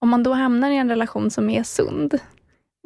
om 0.01 0.09
man 0.09 0.23
då 0.23 0.33
hamnar 0.33 0.71
i 0.71 0.77
en 0.77 0.89
relation 0.89 1.31
som 1.31 1.51
är 1.51 1.63
sund, 1.63 2.19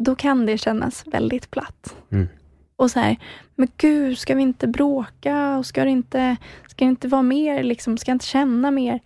då 0.02 0.14
kan 0.14 0.46
det 0.46 0.58
kännas 0.58 1.06
väldigt 1.06 1.50
platt. 1.50 1.96
Mm. 2.12 2.28
Och 2.76 2.90
så 2.90 3.00
här, 3.00 3.16
men 3.56 3.68
gud, 3.76 4.18
ska 4.18 4.34
vi 4.34 4.42
inte 4.42 4.68
bråka? 4.68 5.56
Och 5.56 5.66
ska 5.66 5.84
det 5.84 5.90
inte, 5.90 6.36
ska 6.68 6.84
det 6.84 6.88
inte 6.88 7.08
vara 7.08 7.22
mer? 7.22 7.62
Liksom, 7.62 7.96
ska 7.96 8.10
jag 8.10 8.14
inte 8.14 8.26
känna 8.26 8.70
mer? 8.70 9.00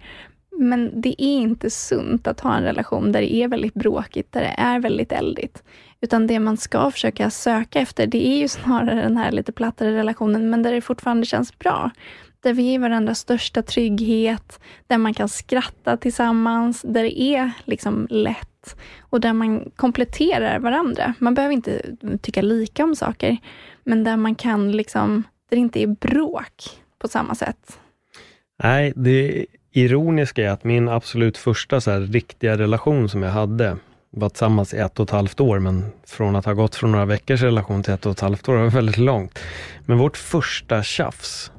Men 0.58 1.00
det 1.00 1.22
är 1.22 1.38
inte 1.38 1.70
sunt 1.70 2.26
att 2.26 2.40
ha 2.40 2.56
en 2.56 2.62
relation 2.62 3.12
där 3.12 3.20
det 3.20 3.34
är 3.34 3.48
väldigt 3.48 3.74
bråkigt, 3.74 4.32
där 4.32 4.40
det 4.40 4.54
är 4.58 4.80
väldigt 4.80 5.12
eldigt. 5.12 5.62
Utan 6.00 6.26
det 6.26 6.40
man 6.40 6.56
ska 6.56 6.90
försöka 6.90 7.30
söka 7.30 7.80
efter, 7.80 8.06
det 8.06 8.26
är 8.28 8.36
ju 8.36 8.48
snarare 8.48 9.02
den 9.02 9.16
här 9.16 9.32
lite 9.32 9.52
plattare 9.52 9.96
relationen, 9.96 10.50
men 10.50 10.62
där 10.62 10.72
det 10.72 10.80
fortfarande 10.80 11.26
känns 11.26 11.58
bra. 11.58 11.90
Där 12.40 12.52
vi 12.52 12.62
ger 12.62 12.78
varandra 12.78 13.14
största 13.14 13.62
trygghet, 13.62 14.60
där 14.86 14.98
man 14.98 15.14
kan 15.14 15.28
skratta 15.28 15.96
tillsammans, 15.96 16.82
där 16.82 17.02
det 17.02 17.20
är 17.20 17.50
liksom 17.64 18.06
lätt 18.10 18.76
och 19.00 19.20
där 19.20 19.32
man 19.32 19.70
kompletterar 19.76 20.58
varandra. 20.58 21.14
Man 21.18 21.34
behöver 21.34 21.54
inte 21.54 21.82
tycka 22.22 22.42
lika 22.42 22.84
om 22.84 22.94
saker, 22.96 23.36
men 23.88 24.04
där 24.04 24.16
man 24.16 24.34
kan 24.34 24.72
liksom, 24.72 25.22
där 25.50 25.56
det 25.56 25.60
inte 25.60 25.82
är 25.82 25.86
bråk 25.86 26.70
på 26.98 27.08
samma 27.08 27.34
sätt. 27.34 27.78
Nej, 28.62 28.92
det 28.96 29.46
ironiska 29.72 30.44
är 30.44 30.50
att 30.50 30.64
min 30.64 30.88
absolut 30.88 31.38
första 31.38 31.80
så 31.80 31.90
här, 31.90 32.00
riktiga 32.00 32.58
relation 32.58 33.08
som 33.08 33.22
jag 33.22 33.30
hade, 33.30 33.76
var 34.10 34.28
tillsammans 34.28 34.74
i 34.74 34.78
ett 34.78 35.00
och 35.00 35.04
ett 35.04 35.10
halvt 35.10 35.40
år, 35.40 35.58
men 35.58 35.92
från 36.06 36.36
att 36.36 36.44
ha 36.44 36.52
gått 36.52 36.74
från 36.74 36.92
några 36.92 37.04
veckors 37.04 37.42
relation 37.42 37.82
till 37.82 37.92
ett 37.92 38.06
och 38.06 38.12
ett 38.12 38.20
halvt 38.20 38.48
år 38.48 38.56
var 38.56 38.70
väldigt 38.70 38.96
långt. 38.96 39.38
Men 39.86 39.98
vårt 39.98 40.16
första 40.16 40.82
tjafs, 40.82 41.52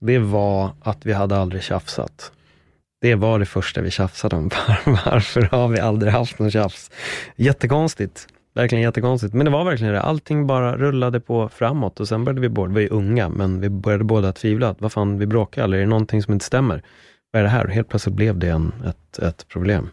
det 0.00 0.18
var 0.18 0.70
att 0.82 1.06
vi 1.06 1.12
hade 1.12 1.36
aldrig 1.36 1.62
tjafsat. 1.62 2.32
Det 3.00 3.14
var 3.14 3.38
det 3.38 3.46
första 3.46 3.80
vi 3.80 3.90
tjafsade 3.90 4.36
om. 4.36 4.50
Varför 4.84 5.42
har 5.42 5.68
vi 5.68 5.80
aldrig 5.80 6.12
haft 6.12 6.38
någon 6.38 6.50
tjafs? 6.50 6.90
Jättekonstigt. 7.36 8.28
Verkligen 8.54 8.82
jättekonstigt. 8.82 9.34
Men 9.34 9.44
det 9.44 9.50
var 9.50 9.64
verkligen 9.64 9.92
det. 9.92 10.00
Allting 10.00 10.46
bara 10.46 10.76
rullade 10.76 11.20
på 11.20 11.48
framåt 11.48 12.00
och 12.00 12.08
sen 12.08 12.24
började 12.24 12.40
vi 12.40 12.48
båda, 12.48 12.68
vi 12.68 12.74
var 12.74 12.80
ju 12.80 12.88
unga, 12.88 13.28
men 13.28 13.60
vi 13.60 13.68
började 13.68 14.04
båda 14.04 14.32
tvivla. 14.32 14.74
Vad 14.78 14.92
fan, 14.92 15.18
vi 15.18 15.26
bråkar 15.26 15.64
eller 15.64 15.76
är 15.76 15.80
det 15.80 15.86
någonting 15.86 16.22
som 16.22 16.32
inte 16.32 16.44
stämmer? 16.44 16.82
Vad 17.32 17.40
är 17.40 17.44
det 17.44 17.50
här? 17.50 17.64
Och 17.64 17.72
helt 17.72 17.88
plötsligt 17.88 18.14
blev 18.14 18.38
det 18.38 18.48
en, 18.48 18.72
ett, 18.86 19.18
ett 19.18 19.48
problem. 19.48 19.88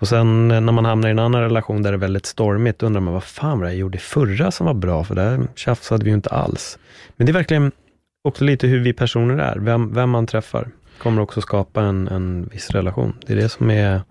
Och 0.00 0.08
sen 0.08 0.50
eh, 0.50 0.60
när 0.60 0.72
man 0.72 0.84
hamnar 0.84 1.08
i 1.08 1.10
en 1.10 1.18
annan 1.18 1.40
relation 1.40 1.82
där 1.82 1.92
det 1.92 1.96
är 1.96 1.98
väldigt 1.98 2.26
stormigt, 2.26 2.78
då 2.78 2.86
undrar 2.86 3.00
man 3.00 3.14
vad 3.14 3.24
fan 3.24 3.58
var 3.58 3.66
det 3.66 3.72
jag 3.72 3.78
gjorde 3.78 3.98
förra 3.98 4.50
som 4.50 4.66
var 4.66 4.74
bra? 4.74 5.04
För 5.04 5.14
där 5.14 5.40
tjafsade 5.54 6.04
vi 6.04 6.10
ju 6.10 6.14
inte 6.14 6.30
alls. 6.30 6.78
Men 7.16 7.26
det 7.26 7.30
är 7.30 7.34
verkligen 7.34 7.72
också 8.24 8.44
lite 8.44 8.66
hur 8.66 8.80
vi 8.80 8.92
personer 8.92 9.38
är, 9.38 9.56
vem, 9.56 9.94
vem 9.94 10.10
man 10.10 10.26
träffar 10.26 10.68
kommer 10.98 11.22
också 11.22 11.40
skapa 11.40 11.82
en, 11.82 12.08
en 12.08 12.48
viss 12.52 12.70
relation. 12.70 13.14
Det 13.26 13.32
är 13.32 13.36
det 13.36 13.48
som 13.48 13.70
är 13.70 14.02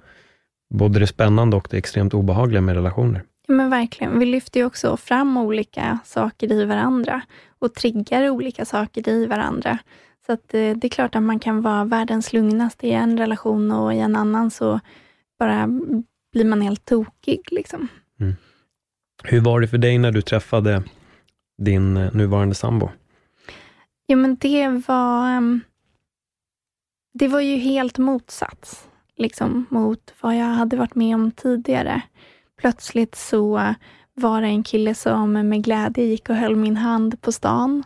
både 0.73 0.99
det 0.99 1.07
spännande 1.07 1.57
och 1.57 1.67
det 1.71 1.77
extremt 1.77 2.13
obehagliga 2.13 2.61
med 2.61 2.75
relationer. 2.75 3.23
Ja, 3.47 3.53
men 3.53 3.69
verkligen. 3.69 4.19
Vi 4.19 4.25
lyfter 4.25 4.59
ju 4.59 4.65
också 4.65 4.97
fram 4.97 5.37
olika 5.37 5.99
saker 6.05 6.51
i 6.51 6.65
varandra 6.65 7.21
och 7.59 7.73
triggar 7.73 8.29
olika 8.29 8.65
saker 8.65 9.09
i 9.09 9.25
varandra. 9.25 9.79
Så 10.25 10.33
att, 10.33 10.53
eh, 10.53 10.77
det 10.77 10.87
är 10.87 10.89
klart 10.89 11.15
att 11.15 11.23
man 11.23 11.39
kan 11.39 11.61
vara 11.61 11.83
världens 11.83 12.33
lugnaste 12.33 12.87
i 12.87 12.91
en 12.91 13.17
relation 13.17 13.71
och 13.71 13.93
i 13.93 13.99
en 13.99 14.15
annan 14.15 14.51
så 14.51 14.79
bara 15.39 15.67
blir 16.33 16.45
man 16.45 16.61
helt 16.61 16.85
tokig. 16.85 17.41
Liksom. 17.51 17.87
Mm. 18.19 18.35
Hur 19.23 19.41
var 19.41 19.61
det 19.61 19.67
för 19.67 19.77
dig 19.77 19.97
när 19.97 20.11
du 20.11 20.21
träffade 20.21 20.83
din 21.57 21.97
eh, 21.97 22.13
nuvarande 22.13 22.55
sambo? 22.55 22.89
Jo, 24.07 24.17
men 24.17 24.35
det 24.35 24.67
var, 24.87 25.29
ehm, 25.29 25.61
det 27.13 27.27
var 27.27 27.39
ju 27.39 27.55
helt 27.55 27.97
motsats 27.97 28.87
liksom, 29.15 29.65
mot 29.69 30.13
vad 30.21 30.37
jag 30.37 30.45
hade 30.45 30.77
varit 30.77 30.95
med 30.95 31.15
om 31.15 31.31
tidigare. 31.31 32.01
Plötsligt 32.57 33.15
så 33.15 33.75
var 34.13 34.41
det 34.41 34.47
en 34.47 34.63
kille 34.63 34.95
som 34.95 35.33
med 35.33 35.63
glädje 35.63 36.03
gick 36.03 36.29
och 36.29 36.35
höll 36.35 36.55
min 36.55 36.77
hand 36.77 37.21
på 37.21 37.31
stan, 37.31 37.83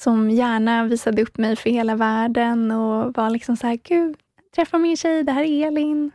som 0.00 0.30
gärna 0.30 0.84
visade 0.84 1.22
upp 1.22 1.38
mig 1.38 1.56
för 1.56 1.70
hela 1.70 1.96
världen 1.96 2.70
och 2.70 3.14
var 3.14 3.30
liksom 3.30 3.56
så 3.56 3.66
här, 3.66 3.78
gud, 3.82 4.16
träffa 4.54 4.78
min 4.78 4.96
tjej, 4.96 5.24
det 5.24 5.32
här 5.32 5.44
är 5.44 5.66
Elin. 5.66 6.10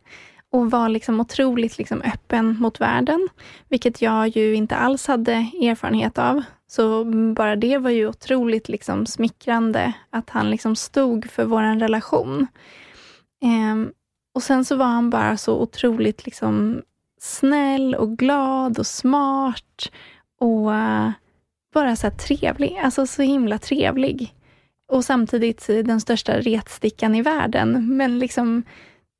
Och 0.52 0.72
var 0.72 0.89
liksom 0.89 1.20
otroligt 1.20 1.78
liksom 1.78 2.02
öppen 2.02 2.58
mot 2.60 2.82
världen, 2.82 3.28
vilket 3.70 4.02
jag 4.02 4.28
ju 4.28 4.56
inte 4.56 4.76
alls 4.76 5.08
hade 5.08 5.34
erfarenhet 5.34 6.17
av. 6.17 6.43
Så 6.67 7.04
bara 7.36 7.56
det 7.56 7.78
var 7.78 7.89
ju 7.89 8.08
otroligt 8.08 8.70
liksom 8.70 9.06
smickrande, 9.06 9.93
att 10.10 10.30
han 10.30 10.50
liksom 10.50 10.76
stod 10.76 11.30
för 11.32 11.46
vår 11.46 11.80
relation. 11.80 12.48
Eh, 13.43 13.91
och 14.36 14.43
sen 14.43 14.65
så 14.65 14.76
var 14.76 14.86
han 14.86 15.10
bara 15.10 15.38
så 15.38 15.62
otroligt 15.62 16.26
liksom 16.26 16.82
snäll 17.20 17.96
och 17.96 18.18
glad 18.18 18.80
och 18.80 18.88
smart 18.88 19.92
och 20.40 20.74
eh, 20.74 21.12
bara 21.74 21.96
så 21.96 22.12
trevlig. 22.12 22.78
Alltså 22.84 23.08
så 23.08 23.22
himla 23.22 23.58
trevlig. 23.58 24.34
Och 24.92 25.06
samtidigt 25.06 25.68
den 25.68 26.02
största 26.02 26.40
retstickan 26.40 27.16
i 27.16 27.22
världen. 27.22 27.98
Men 27.98 28.20
liksom, 28.20 28.64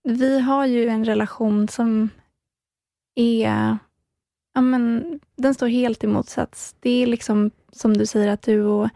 vi 0.04 0.40
har 0.40 0.66
ju 0.66 0.88
en 0.88 1.06
relation 1.06 1.68
som 1.68 2.10
är 3.16 3.78
ja, 4.54 4.62
men, 4.62 5.20
den 5.36 5.54
står 5.54 5.68
helt 5.68 6.04
i 6.04 6.08
motsats. 6.08 6.76
Det 6.80 7.04
är 7.04 7.08
liksom 7.08 7.52
som 7.72 7.98
du 7.98 8.06
säger 8.06 8.28
att 8.28 8.42
du 8.42 8.64
och 8.64 8.90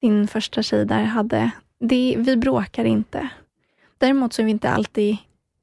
din 0.00 0.28
första 0.28 0.62
tjej 0.62 0.84
där 0.84 1.02
hade. 1.02 1.50
Det, 1.80 2.14
vi 2.18 2.36
bråkar 2.36 2.84
inte. 2.84 3.28
Däremot 3.98 4.32
så 4.32 4.42
är 4.42 4.44
vi 4.46 4.50
inte 4.50 4.70
alltid 4.70 5.16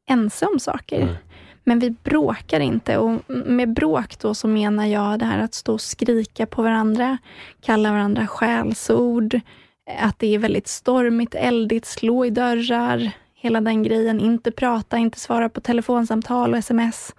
ense 0.10 0.46
om 0.46 0.60
saker. 0.60 1.06
Nej. 1.06 1.18
Men 1.64 1.80
vi 1.80 1.90
bråkar 1.90 2.60
inte 2.60 2.98
och 2.98 3.22
med 3.28 3.74
bråk 3.74 4.20
då 4.20 4.34
så 4.34 4.48
menar 4.48 4.86
jag 4.86 5.20
det 5.20 5.26
här 5.26 5.40
att 5.40 5.54
stå 5.54 5.74
och 5.74 5.82
skrika 5.82 6.46
på 6.46 6.62
varandra, 6.62 7.18
kalla 7.62 7.92
varandra 7.92 8.28
skällsord, 8.28 9.40
att 10.00 10.20
det 10.20 10.36
är 10.36 10.40
väldigt 10.40 10.68
stormigt, 10.68 11.36
eldigt, 11.36 11.86
slå 11.86 12.26
i 12.26 12.30
dörrar, 12.30 13.12
hela 13.36 13.62
den 13.62 13.84
grejen. 13.84 14.20
Inte 14.20 14.52
prata, 14.52 14.98
inte 14.98 15.20
svara 15.20 15.50
på 15.50 15.62
telefonsamtal 15.62 16.54
och 16.54 16.58
sms. 16.58 17.16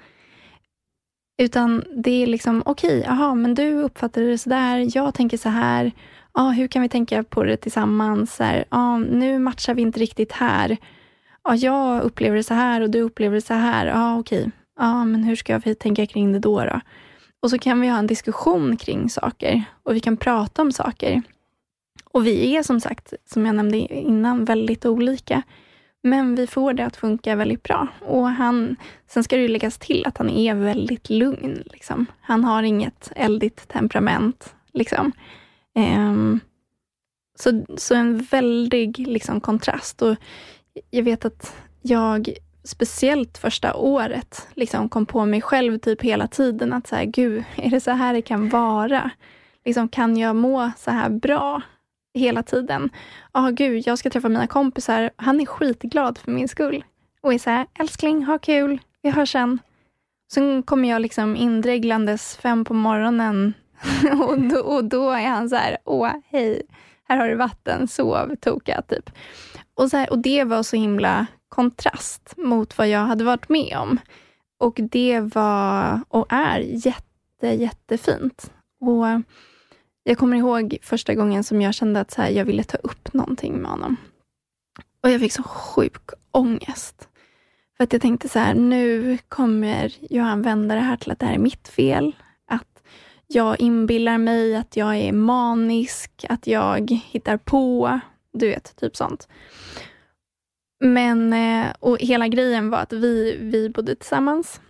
Utan 1.42 1.84
det 1.96 2.22
är 2.22 2.26
liksom, 2.26 2.62
okej, 2.66 2.98
okay, 2.98 3.10
aha, 3.10 3.34
men 3.34 3.54
du 3.54 3.74
uppfattar 3.74 4.22
det 4.22 4.38
sådär, 4.38 4.96
jag 4.96 5.14
tänker 5.14 5.36
så 5.38 5.48
här. 5.48 5.92
Ah, 6.32 6.50
hur 6.50 6.68
kan 6.68 6.82
vi 6.82 6.88
tänka 6.88 7.22
på 7.22 7.42
det 7.44 7.56
tillsammans? 7.56 8.34
Så 8.34 8.44
här, 8.44 8.64
ah, 8.68 8.98
nu 8.98 9.38
matchar 9.38 9.74
vi 9.74 9.82
inte 9.82 10.00
riktigt 10.00 10.32
här 10.32 10.76
ja, 11.44 11.56
jag 11.56 12.02
upplever 12.02 12.36
det 12.36 12.42
så 12.42 12.54
här 12.54 12.80
och 12.80 12.90
du 12.90 13.00
upplever 13.00 13.34
det 13.34 13.40
så 13.40 13.54
här. 13.54 13.86
Ja, 13.86 14.18
okej. 14.18 14.50
Ja, 14.78 15.04
men 15.04 15.24
hur 15.24 15.36
ska 15.36 15.58
vi 15.58 15.74
tänka 15.74 16.06
kring 16.06 16.32
det 16.32 16.38
då, 16.38 16.64
då? 16.64 16.80
Och 17.40 17.50
så 17.50 17.58
kan 17.58 17.80
vi 17.80 17.88
ha 17.88 17.98
en 17.98 18.06
diskussion 18.06 18.76
kring 18.76 19.10
saker 19.10 19.64
och 19.82 19.96
vi 19.96 20.00
kan 20.00 20.16
prata 20.16 20.62
om 20.62 20.72
saker. 20.72 21.22
Och 22.04 22.26
vi 22.26 22.56
är 22.56 22.62
som 22.62 22.80
sagt, 22.80 23.12
som 23.26 23.46
jag 23.46 23.54
nämnde 23.54 23.78
innan, 23.94 24.44
väldigt 24.44 24.86
olika. 24.86 25.42
Men 26.02 26.34
vi 26.34 26.46
får 26.46 26.72
det 26.72 26.86
att 26.86 26.96
funka 26.96 27.36
väldigt 27.36 27.62
bra. 27.62 27.88
Och 28.00 28.28
han, 28.28 28.76
sen 29.06 29.24
ska 29.24 29.36
det 29.36 29.42
ju 29.42 29.48
läggas 29.48 29.78
till 29.78 30.06
att 30.06 30.18
han 30.18 30.30
är 30.30 30.54
väldigt 30.54 31.10
lugn. 31.10 31.62
Liksom. 31.72 32.06
Han 32.20 32.44
har 32.44 32.62
inget 32.62 33.12
eldigt 33.16 33.68
temperament. 33.68 34.54
Liksom. 34.72 35.12
Um, 35.74 36.40
så, 37.38 37.64
så 37.76 37.94
en 37.94 38.18
väldig 38.18 38.98
liksom, 38.98 39.40
kontrast. 39.40 40.02
Och 40.02 40.16
jag 40.90 41.02
vet 41.02 41.24
att 41.24 41.56
jag, 41.82 42.34
speciellt 42.64 43.38
första 43.38 43.74
året, 43.74 44.48
liksom 44.54 44.88
kom 44.88 45.06
på 45.06 45.24
mig 45.24 45.40
själv 45.40 45.78
typ 45.78 46.02
hela 46.02 46.26
tiden 46.28 46.72
att 46.72 46.86
så 46.86 46.96
här, 46.96 47.04
gud, 47.04 47.44
är 47.56 47.70
det 47.70 47.80
så 47.80 47.90
här 47.90 48.14
det 48.14 48.22
kan 48.22 48.48
vara? 48.48 49.10
Liksom, 49.64 49.88
kan 49.88 50.16
jag 50.16 50.36
må 50.36 50.70
så 50.78 50.90
här 50.90 51.08
bra 51.08 51.62
hela 52.14 52.42
tiden? 52.42 52.90
Ja, 53.32 53.40
oh, 53.40 53.50
gud, 53.50 53.86
jag 53.86 53.98
ska 53.98 54.10
träffa 54.10 54.28
mina 54.28 54.46
kompisar. 54.46 55.10
Han 55.16 55.40
är 55.40 55.46
skitglad 55.46 56.18
för 56.18 56.30
min 56.30 56.48
skull 56.48 56.84
och 57.20 57.34
är 57.34 57.38
så 57.38 57.50
här, 57.50 57.66
älskling, 57.78 58.24
ha 58.24 58.38
kul, 58.38 58.80
vi 59.02 59.10
hörs 59.10 59.32
sen. 59.32 59.58
Sen 60.32 60.62
kommer 60.62 60.88
jag 60.90 61.02
liksom 61.02 61.36
indreglandes 61.36 62.36
fem 62.36 62.64
på 62.64 62.74
morgonen 62.74 63.54
och, 64.28 64.40
då, 64.40 64.58
och 64.60 64.84
då 64.84 65.10
är 65.10 65.28
han 65.28 65.48
så 65.48 65.56
här, 65.56 65.76
åh, 65.84 66.10
hej, 66.30 66.62
här 67.08 67.16
har 67.16 67.28
du 67.28 67.34
vatten, 67.34 67.88
sov, 67.88 68.36
toka, 68.40 68.82
typ. 68.88 69.10
Och, 69.74 69.90
så 69.90 69.96
här, 69.96 70.10
och 70.10 70.18
det 70.18 70.44
var 70.44 70.62
så 70.62 70.76
himla 70.76 71.26
kontrast 71.48 72.34
mot 72.36 72.78
vad 72.78 72.88
jag 72.88 73.00
hade 73.00 73.24
varit 73.24 73.48
med 73.48 73.76
om. 73.78 73.98
Och 74.58 74.80
det 74.82 75.20
var 75.20 76.00
och 76.08 76.26
är 76.28 76.58
jätte, 76.60 77.46
jättefint. 77.46 78.52
Och 78.80 79.06
jag 80.04 80.18
kommer 80.18 80.36
ihåg 80.36 80.78
första 80.82 81.14
gången 81.14 81.44
som 81.44 81.62
jag 81.62 81.74
kände 81.74 82.00
att 82.00 82.10
så 82.10 82.22
här, 82.22 82.30
jag 82.30 82.44
ville 82.44 82.64
ta 82.64 82.76
upp 82.76 83.14
någonting 83.14 83.54
med 83.56 83.70
honom. 83.70 83.96
Och 85.02 85.10
jag 85.10 85.20
fick 85.20 85.32
så 85.32 85.42
sjuk 85.42 86.10
ångest. 86.30 87.08
För 87.76 87.84
att 87.84 87.92
jag 87.92 88.02
tänkte 88.02 88.28
så 88.28 88.38
här, 88.38 88.54
nu 88.54 89.18
kommer 89.28 89.92
Johan 90.10 90.42
vända 90.42 90.74
det 90.74 90.80
här 90.80 90.96
till 90.96 91.10
att 91.10 91.18
det 91.18 91.26
här 91.26 91.34
är 91.34 91.38
mitt 91.38 91.68
fel. 91.68 92.16
Att 92.46 92.82
jag 93.26 93.60
inbillar 93.60 94.18
mig 94.18 94.56
att 94.56 94.76
jag 94.76 94.96
är 94.96 95.12
manisk, 95.12 96.24
att 96.28 96.46
jag 96.46 96.90
hittar 96.90 97.36
på, 97.36 98.00
du 98.34 98.48
vet, 98.48 98.76
typ 98.76 98.96
sånt. 98.96 99.28
Men, 100.80 101.32
eh, 101.32 101.72
och 101.80 101.98
hela 101.98 102.28
grejen 102.28 102.70
var 102.70 102.78
att 102.78 102.92
vi, 102.92 103.36
vi 103.40 103.68
bodde 103.68 103.94
tillsammans 103.94 104.60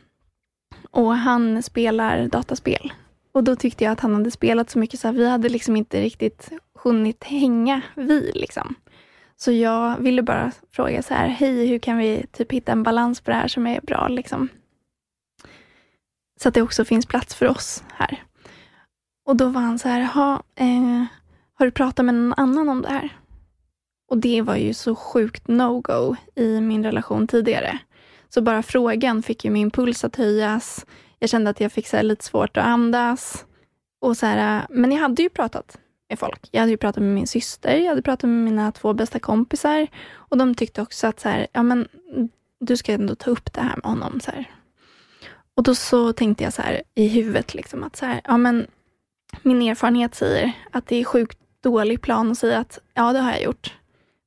och 0.91 1.17
han 1.17 1.63
spelar 1.63 2.29
dataspel. 2.29 2.93
Och 3.33 3.45
då 3.45 3.57
tyckte 3.57 3.85
jag 3.85 3.93
att 3.93 4.01
han 4.01 4.15
hade 4.15 4.31
spelat 4.31 4.71
så 4.71 4.79
mycket 4.79 5.01
så 5.01 5.09
här, 5.09 5.15
vi 5.15 5.29
hade 5.29 5.49
liksom 5.49 5.77
inte 5.77 6.01
riktigt 6.01 6.51
hunnit 6.75 7.25
hänga 7.25 7.83
vi. 7.95 8.33
Liksom. 8.35 8.75
Så 9.37 9.53
jag 9.53 9.99
ville 9.99 10.23
bara 10.23 10.53
fråga 10.71 11.03
så 11.03 11.15
här, 11.15 11.29
hej, 11.29 11.67
hur 11.67 11.79
kan 11.79 11.99
vi 11.99 12.27
typ 12.33 12.53
hitta 12.53 12.73
en 12.73 12.83
balans 12.83 13.21
på 13.21 13.31
det 13.31 13.37
här 13.37 13.49
som 13.49 13.67
är 13.67 13.81
bra? 13.81 14.09
Liksom. 14.09 14.49
Så 16.41 16.49
att 16.49 16.55
det 16.55 16.63
också 16.63 16.85
finns 16.85 17.07
plats 17.07 17.35
för 17.35 17.47
oss 17.47 17.85
här. 17.95 18.23
Och 19.27 19.37
då 19.37 19.49
var 19.49 19.61
han 19.61 19.79
så 19.79 19.89
här, 19.89 20.01
eh, 20.55 21.05
har 21.55 21.67
du 21.67 21.71
pratat 21.71 22.05
med 22.05 22.15
någon 22.15 22.35
annan 22.37 22.69
om 22.69 22.83
det 22.83 22.89
här? 22.89 23.19
Och 24.15 24.21
det 24.21 24.43
var 24.43 24.57
ju 24.57 24.75
så 24.75 24.95
sjukt 24.95 25.49
no-go 25.49 26.17
i 26.35 26.61
min 26.61 26.85
relation 26.85 27.27
tidigare. 27.27 27.79
Så 28.29 28.43
bara 28.43 28.63
frågan 28.63 29.23
fick 29.23 29.45
ju 29.45 29.51
min 29.51 29.71
puls 29.71 30.05
att 30.05 30.17
höjas. 30.17 30.87
Jag 31.19 31.31
kände 31.31 31.51
att 31.51 31.61
jag 31.61 31.73
fick 31.73 31.89
så 31.89 32.03
lite 32.03 32.25
svårt 32.25 32.57
att 32.57 32.65
andas. 32.65 33.45
Och 34.01 34.17
så 34.17 34.27
här, 34.27 34.67
men 34.71 34.93
jag 34.93 35.01
hade 35.01 35.23
ju 35.23 35.29
pratat 35.29 35.79
med 36.09 36.19
folk. 36.19 36.49
Jag 36.51 36.61
hade 36.61 36.71
ju 36.71 36.77
pratat 36.77 37.03
med 37.03 37.15
min 37.15 37.27
syster, 37.27 37.77
jag 37.77 37.89
hade 37.89 38.03
pratat 38.03 38.31
med 38.31 38.45
mina 38.45 38.73
två 38.73 38.93
bästa 38.93 39.19
kompisar. 39.19 39.87
Och 40.13 40.39
de 40.39 40.55
tyckte 40.55 40.83
också 40.83 41.07
att 41.07 41.21
så 41.21 41.29
här, 41.29 41.47
ja, 41.53 41.63
men, 41.63 41.89
du 42.61 42.77
ska 42.77 42.93
ändå 42.93 43.15
ta 43.15 43.31
upp 43.31 43.53
det 43.53 43.61
här 43.61 43.77
med 43.77 43.85
honom. 43.85 44.21
Så 44.21 44.31
här. 44.31 44.51
Och 45.57 45.63
då 45.63 45.75
så 45.75 46.13
tänkte 46.13 46.45
jag 46.45 46.53
så 46.53 46.63
här 46.63 46.83
i 46.95 47.09
huvudet, 47.09 47.55
liksom, 47.55 47.83
att 47.85 47.97
så 47.97 48.07
här, 48.07 48.21
ja, 48.25 48.37
men, 48.37 48.67
min 49.43 49.63
erfarenhet 49.63 50.15
säger 50.15 50.53
att 50.71 50.87
det 50.87 50.97
är 50.97 51.05
sjukt 51.05 51.39
dålig 51.61 52.01
plan 52.01 52.31
att 52.31 52.39
säga 52.39 52.59
att 52.59 52.79
ja, 52.95 53.13
det 53.13 53.19
har 53.19 53.31
jag 53.31 53.43
gjort. 53.43 53.75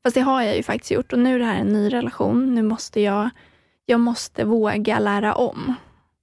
Fast 0.08 0.16
det 0.16 0.22
har 0.22 0.42
jag 0.42 0.56
ju 0.56 0.64
faktiskt 0.64 0.92
gjort 0.92 1.14
och 1.14 1.20
nu 1.20 1.36
är 1.36 1.40
det 1.40 1.46
här 1.46 1.56
en 1.56 1.68
ny 1.68 1.90
relation. 1.90 2.56
Nu 2.56 2.64
måste 2.64 3.02
jag, 3.02 3.30
jag 3.86 4.00
måste 4.00 4.46
våga 4.46 5.00
lära 5.00 5.36
om. 5.36 5.74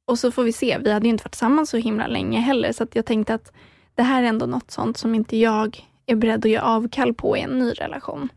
Och 0.07 0.19
så 0.19 0.31
får 0.31 0.45
vi 0.45 0.53
se. 0.53 0.79
Vi 0.79 0.93
hade 0.93 1.07
ju 1.07 1.11
inte 1.11 1.25
varit 1.25 1.33
tillsammans 1.33 1.71
så 1.71 1.77
himla 1.77 2.07
länge 2.07 2.41
heller, 2.41 2.73
så 2.73 2.87
jag 2.93 3.07
tänkte 3.07 3.35
att 3.35 3.53
det 3.95 4.03
här 4.03 4.23
är 4.23 4.27
ändå 4.27 4.47
något 4.47 4.71
sånt 4.71 4.97
som 4.97 5.15
inte 5.15 5.37
jag 5.37 5.89
är 6.07 6.17
beredd 6.17 6.45
att 6.45 6.51
göra 6.51 6.65
avkall 6.65 7.15
på 7.15 7.37
i 7.37 7.41
en 7.41 7.59
ny 7.59 7.71
relation. 7.71 8.29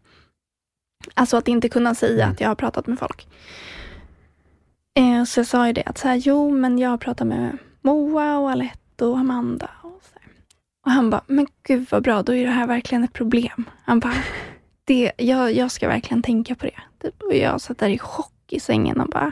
Alltså 1.13 1.37
att 1.37 1.47
inte 1.47 1.69
kunna 1.69 1.95
säga 1.95 2.23
mm. 2.23 2.33
att 2.33 2.41
jag 2.41 2.47
har 2.47 2.55
pratat 2.55 2.87
med 2.87 2.99
folk. 2.99 3.27
Eh, 4.99 5.23
så 5.23 5.39
jag 5.39 5.47
sa 5.47 5.67
ju 5.67 5.73
det 5.73 5.83
att 5.83 5.97
så 5.97 6.07
här, 6.07 6.15
jo, 6.15 6.51
men 6.51 6.79
jag 6.79 6.89
har 6.89 6.97
pratat 6.97 7.27
med 7.27 7.57
Moa 7.81 8.37
och 8.37 8.51
Alette 8.51 9.05
och 9.05 9.17
Amanda. 9.17 9.69
Och, 9.81 10.01
så 10.03 10.19
här. 10.19 10.31
och 10.85 10.91
han 10.91 11.09
bara, 11.09 11.21
men 11.27 11.47
gud 11.63 11.87
vad 11.91 12.03
bra, 12.03 12.23
då 12.23 12.33
är 12.33 12.45
det 12.45 12.51
här 12.51 12.67
verkligen 12.67 13.03
ett 13.03 13.13
problem. 13.13 13.69
Han 13.85 13.99
bara, 13.99 14.13
det, 14.87 15.11
jag, 15.17 15.53
jag 15.53 15.71
ska 15.71 15.87
verkligen 15.87 16.21
tänka 16.21 16.55
på 16.55 16.65
det. 16.65 16.81
Typ. 17.01 17.21
Och 17.21 17.35
jag 17.35 17.61
satt 17.61 17.77
där 17.77 17.89
i 17.89 17.99
chock 17.99 18.33
i 18.49 18.59
sängen 18.59 19.01
och 19.01 19.09
bara, 19.09 19.31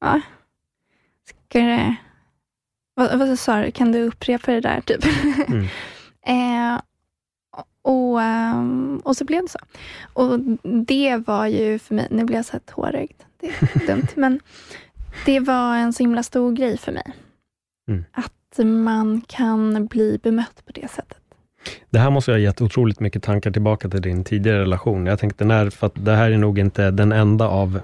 ja. 0.00 0.20
Ska 1.28 1.58
det... 1.58 1.96
Vad, 2.94 3.18
vad 3.18 3.38
sa 3.38 3.62
du? 3.62 3.70
Kan 3.70 3.92
du 3.92 4.02
upprepa 4.02 4.52
det 4.52 4.60
där? 4.60 4.80
Typ? 4.80 5.04
Mm. 5.48 5.66
eh, 6.26 6.80
och, 7.82 8.22
ehm, 8.22 9.00
och 9.04 9.16
så 9.16 9.24
blev 9.24 9.42
det 9.42 9.48
så. 9.48 9.58
Och 10.12 10.40
det 10.86 11.16
var 11.16 11.46
ju 11.46 11.78
för 11.78 11.94
mig, 11.94 12.08
nu 12.10 12.24
blir 12.24 12.36
jag 12.36 12.44
så 12.44 12.52
här 12.52 12.60
tårögd, 12.60 13.22
det 13.40 13.46
är 13.46 13.86
dumt, 13.86 14.08
men 14.14 14.40
det 15.26 15.40
var 15.40 15.76
en 15.76 15.92
så 15.92 16.02
himla 16.02 16.22
stor 16.22 16.52
grej 16.52 16.78
för 16.78 16.92
mig. 16.92 17.12
Mm. 17.88 18.04
Att 18.12 18.58
man 18.64 19.20
kan 19.20 19.86
bli 19.86 20.20
bemött 20.22 20.66
på 20.66 20.72
det 20.72 20.90
sättet. 20.90 21.23
Det 21.90 21.98
här 21.98 22.10
måste 22.10 22.30
ha 22.32 22.38
gett 22.38 22.60
otroligt 22.60 23.00
mycket 23.00 23.22
tankar 23.22 23.50
tillbaka 23.50 23.88
till 23.88 24.02
din 24.02 24.24
tidigare 24.24 24.60
relation. 24.60 25.06
Jag 25.06 25.18
tänkte, 25.18 25.44
när, 25.44 25.70
för 25.70 25.86
att 25.86 26.04
det 26.04 26.12
här 26.12 26.30
är 26.30 26.38
nog 26.38 26.58
inte 26.58 26.90
den 26.90 27.12
enda 27.12 27.48
av 27.48 27.80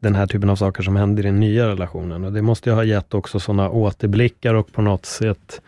den 0.00 0.14
här 0.14 0.26
typen 0.26 0.50
av 0.50 0.56
saker 0.56 0.82
som 0.82 0.96
händer 0.96 1.22
i 1.22 1.26
den 1.26 1.40
nya 1.40 1.68
relationen. 1.68 2.24
Och 2.24 2.32
Det 2.32 2.42
måste 2.42 2.72
ha 2.72 2.84
gett 2.84 3.14
också 3.14 3.40
sådana 3.40 3.70
återblickar 3.70 4.54
och 4.54 4.72
på 4.72 4.82
något 4.82 5.06
sätt 5.06 5.60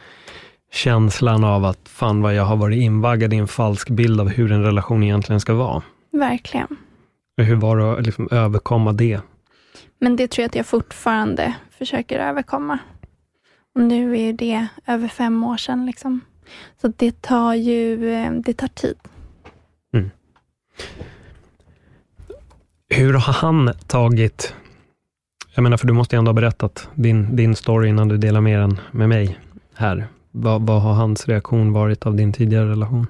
känslan 0.72 1.44
av 1.44 1.64
att 1.64 1.88
fan 1.88 2.22
vad 2.22 2.34
jag 2.34 2.44
har 2.44 2.56
varit 2.56 2.82
invaggad 2.82 3.34
i 3.34 3.36
en 3.36 3.48
falsk 3.48 3.90
bild 3.90 4.20
av 4.20 4.28
hur 4.28 4.52
en 4.52 4.62
relation 4.62 5.02
egentligen 5.02 5.40
ska 5.40 5.54
vara. 5.54 5.82
Verkligen. 6.12 6.76
Hur 7.36 7.56
var 7.56 7.76
det 7.76 7.92
att 7.92 8.06
liksom 8.06 8.28
överkomma 8.30 8.92
det? 8.92 9.20
Men 10.00 10.16
det 10.16 10.28
tror 10.28 10.42
jag 10.42 10.48
att 10.48 10.54
jag 10.54 10.66
fortfarande 10.66 11.54
försöker 11.78 12.18
överkomma. 12.18 12.78
Och 13.74 13.80
nu 13.80 14.18
är 14.20 14.32
det 14.32 14.66
över 14.86 15.08
fem 15.08 15.44
år 15.44 15.56
sedan. 15.56 15.86
Liksom. 15.86 16.20
Så 16.80 16.92
det 16.96 17.22
tar 17.22 17.54
ju 17.54 18.12
eh, 18.12 18.32
det 18.32 18.54
tar 18.54 18.68
tid. 18.68 18.96
Mm. 19.94 20.10
Hur 22.88 23.14
har 23.14 23.32
han 23.32 23.72
tagit, 23.86 24.54
jag 25.54 25.62
menar 25.62 25.76
för 25.76 25.86
du 25.86 25.92
måste 25.92 26.16
ju 26.16 26.18
ändå 26.18 26.28
ha 26.28 26.34
berättat 26.34 26.88
din, 26.94 27.36
din 27.36 27.56
story 27.56 27.88
innan 27.88 28.08
du 28.08 28.16
delar 28.16 28.40
med 28.40 28.60
den 28.60 28.80
med 28.90 29.08
mig 29.08 29.38
här. 29.74 30.06
Vad, 30.30 30.66
vad 30.66 30.82
har 30.82 30.92
hans 30.92 31.28
reaktion 31.28 31.72
varit 31.72 32.06
av 32.06 32.14
din 32.14 32.32
tidigare 32.32 32.70
relation? 32.70 33.06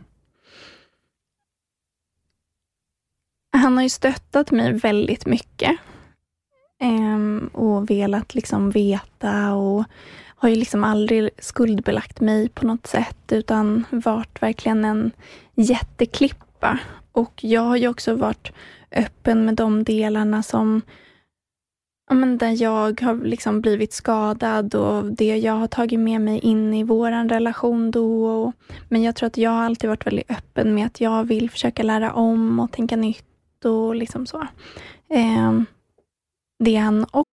Han 3.52 3.76
har 3.76 3.82
ju 3.82 3.88
stöttat 3.88 4.50
mig 4.50 4.72
väldigt 4.72 5.26
mycket. 5.26 5.78
Um, 6.82 7.50
och 7.52 7.90
velat 7.90 8.34
liksom 8.34 8.70
veta 8.70 9.54
och 9.54 9.84
har 10.36 10.48
ju 10.48 10.54
liksom 10.54 10.84
aldrig 10.84 11.30
skuldbelagt 11.38 12.20
mig 12.20 12.48
på 12.48 12.66
något 12.66 12.86
sätt, 12.86 13.32
utan 13.32 13.84
varit 13.90 14.42
verkligen 14.42 14.84
en 14.84 15.10
jätteklippa. 15.54 16.78
Och 17.12 17.44
jag 17.44 17.60
har 17.60 17.76
ju 17.76 17.88
också 17.88 18.14
varit 18.14 18.52
öppen 18.90 19.44
med 19.44 19.54
de 19.54 19.84
delarna 19.84 20.42
som 20.42 20.82
ja, 22.08 22.14
men 22.14 22.38
där 22.38 22.62
jag 22.62 23.00
har 23.00 23.24
liksom 23.24 23.60
blivit 23.60 23.92
skadad 23.92 24.74
och 24.74 25.04
det 25.04 25.36
jag 25.36 25.52
har 25.52 25.66
tagit 25.66 26.00
med 26.00 26.20
mig 26.20 26.38
in 26.38 26.74
i 26.74 26.84
vår 26.84 27.28
relation 27.28 27.90
då. 27.90 28.26
Och, 28.26 28.52
men 28.88 29.02
jag 29.02 29.16
tror 29.16 29.26
att 29.26 29.36
jag 29.36 29.50
har 29.50 29.64
alltid 29.64 29.90
varit 29.90 30.06
väldigt 30.06 30.30
öppen 30.30 30.74
med 30.74 30.86
att 30.86 31.00
jag 31.00 31.24
vill 31.24 31.50
försöka 31.50 31.82
lära 31.82 32.12
om 32.12 32.60
och 32.60 32.72
tänka 32.72 32.96
nytt 32.96 33.64
och 33.64 33.94
liksom 33.94 34.26
så. 34.26 34.40
Eh, 35.08 35.60
det 36.58 36.76
han 36.76 37.06
också 37.10 37.33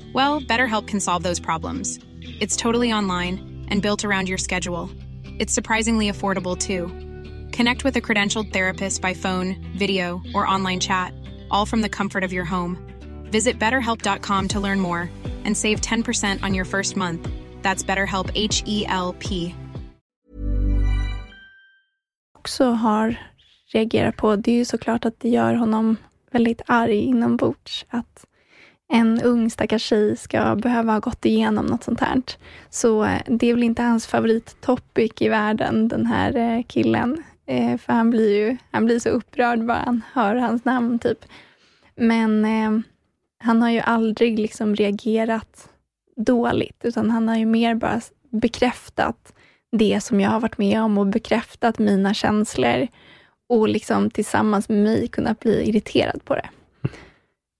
Well, 0.13 0.41
BetterHelp 0.41 0.87
can 0.87 0.99
solve 0.99 1.23
those 1.23 1.39
problems. 1.39 1.99
It's 2.39 2.57
totally 2.57 2.91
online 2.91 3.65
and 3.69 3.81
built 3.81 4.03
around 4.03 4.27
your 4.27 4.37
schedule. 4.37 4.89
It's 5.39 5.53
surprisingly 5.53 6.11
affordable 6.11 6.57
too. 6.57 6.89
Connect 7.55 7.83
with 7.83 7.95
a 7.95 8.01
credentialed 8.01 8.51
therapist 8.51 9.01
by 9.01 9.13
phone, 9.13 9.55
video, 9.77 10.21
or 10.33 10.47
online 10.47 10.79
chat, 10.79 11.13
all 11.49 11.65
from 11.65 11.81
the 11.81 11.89
comfort 11.89 12.23
of 12.23 12.33
your 12.33 12.45
home. 12.45 12.77
Visit 13.31 13.59
betterhelp.com 13.59 14.47
to 14.49 14.59
learn 14.59 14.79
more 14.79 15.09
and 15.45 15.57
save 15.57 15.81
10% 15.81 16.43
on 16.43 16.53
your 16.53 16.65
first 16.65 16.97
month. 16.97 17.29
That's 17.61 17.83
BetterHelp 17.83 18.31
H 18.35 18.63
E 18.65 18.85
L 18.87 19.15
P. 19.19 19.55
Också 22.37 22.71
har 22.71 23.15
reagerat 23.73 24.17
på, 24.17 24.35
det 24.35 24.51
är 24.51 24.55
ju 24.55 24.65
såklart 24.65 25.05
att 25.05 25.19
det 25.19 25.29
gör 25.29 25.53
honom 25.53 25.97
väldigt 26.31 26.61
arg 26.65 26.97
inombords. 26.97 27.85
Att 27.89 28.25
en 28.91 29.21
ung 29.21 29.49
stackars 29.49 29.83
tjej 29.83 30.17
ska 30.17 30.55
behöva 30.55 30.91
ha 30.91 30.99
gått 30.99 31.25
igenom 31.25 31.65
något 31.65 31.83
sånt 31.83 31.99
här. 31.99 32.21
Så 32.69 33.03
eh, 33.03 33.21
det 33.27 33.49
är 33.49 33.53
väl 33.53 33.63
inte 33.63 33.81
hans 33.83 34.07
favorittopic 34.07 35.11
i 35.19 35.29
världen, 35.29 35.87
den 35.87 36.05
här 36.05 36.35
eh, 36.35 36.63
killen. 36.67 37.23
Eh, 37.45 37.77
för 37.77 37.93
han 37.93 38.09
blir 38.09 38.37
ju 38.37 38.57
han 38.71 38.85
blir 38.85 38.99
så 38.99 39.09
upprörd 39.09 39.65
bara 39.65 39.83
han 39.85 40.01
hör 40.13 40.35
hans 40.35 40.65
namn. 40.65 40.99
typ. 40.99 41.25
Men 41.95 42.45
eh, 42.45 42.83
han 43.43 43.61
har 43.61 43.69
ju 43.69 43.79
aldrig 43.79 44.39
liksom 44.39 44.75
reagerat 44.75 45.69
dåligt, 46.15 46.81
utan 46.83 47.11
han 47.11 47.27
har 47.27 47.35
ju 47.35 47.45
mer 47.45 47.75
bara 47.75 48.01
bekräftat 48.29 49.33
det 49.71 50.01
som 50.03 50.19
jag 50.21 50.29
har 50.29 50.39
varit 50.39 50.57
med 50.57 50.81
om 50.81 50.97
och 50.97 51.07
bekräftat 51.07 51.79
mina 51.79 52.13
känslor 52.13 52.87
och 53.49 53.69
liksom 53.69 54.11
tillsammans 54.11 54.69
med 54.69 54.83
mig 54.83 55.07
kunnat 55.07 55.39
bli 55.39 55.69
irriterad 55.69 56.25
på 56.25 56.35
det. 56.35 56.49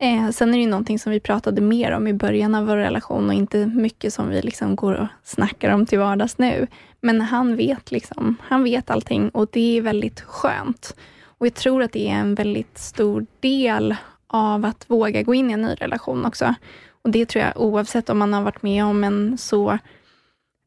Eh, 0.02 0.30
sen 0.30 0.50
är 0.50 0.54
det 0.54 0.64
ju 0.64 0.70
någonting 0.70 1.00
som 1.00 1.12
vi 1.12 1.20
pratade 1.20 1.62
mer 1.62 1.92
om 1.92 2.08
i 2.08 2.14
början 2.14 2.56
av 2.56 2.66
vår 2.66 2.78
relation 2.78 3.28
och 3.28 3.34
inte 3.34 3.66
mycket 3.66 4.14
som 4.14 4.30
vi 4.30 4.42
liksom 4.42 4.76
går 4.76 4.94
och 4.94 5.08
snackar 5.24 5.74
om 5.74 5.86
till 5.86 6.00
vardags 6.00 6.38
nu. 6.38 6.68
Men 7.02 7.22
han 7.22 7.56
vet 7.56 7.92
liksom, 7.92 8.36
han 8.42 8.64
vet 8.64 8.90
allting 8.90 9.30
och 9.30 9.48
det 9.52 9.78
är 9.78 9.82
väldigt 9.82 10.22
skönt. 10.22 10.96
Och 11.24 11.46
jag 11.46 11.54
tror 11.54 11.84
att 11.84 11.92
det 11.92 12.10
är 12.10 12.14
en 12.14 12.36
väldigt 12.36 12.78
stor 12.78 13.26
del 13.40 13.96
av 14.28 14.66
att 14.66 14.90
våga 14.90 15.24
gå 15.24 15.34
in 15.34 15.50
i 15.50 15.54
en 15.54 15.62
ny 15.62 15.74
relation 15.74 16.26
också. 16.26 16.56
Och 17.02 17.10
det 17.10 17.26
tror 17.26 17.46
jag 17.46 17.62
oavsett 17.62 18.10
om 18.10 18.20
man 18.20 18.34
har 18.34 18.42
varit 18.42 18.64
med 18.64 18.86
om 18.86 19.04
en 19.04 19.38
så 19.38 19.78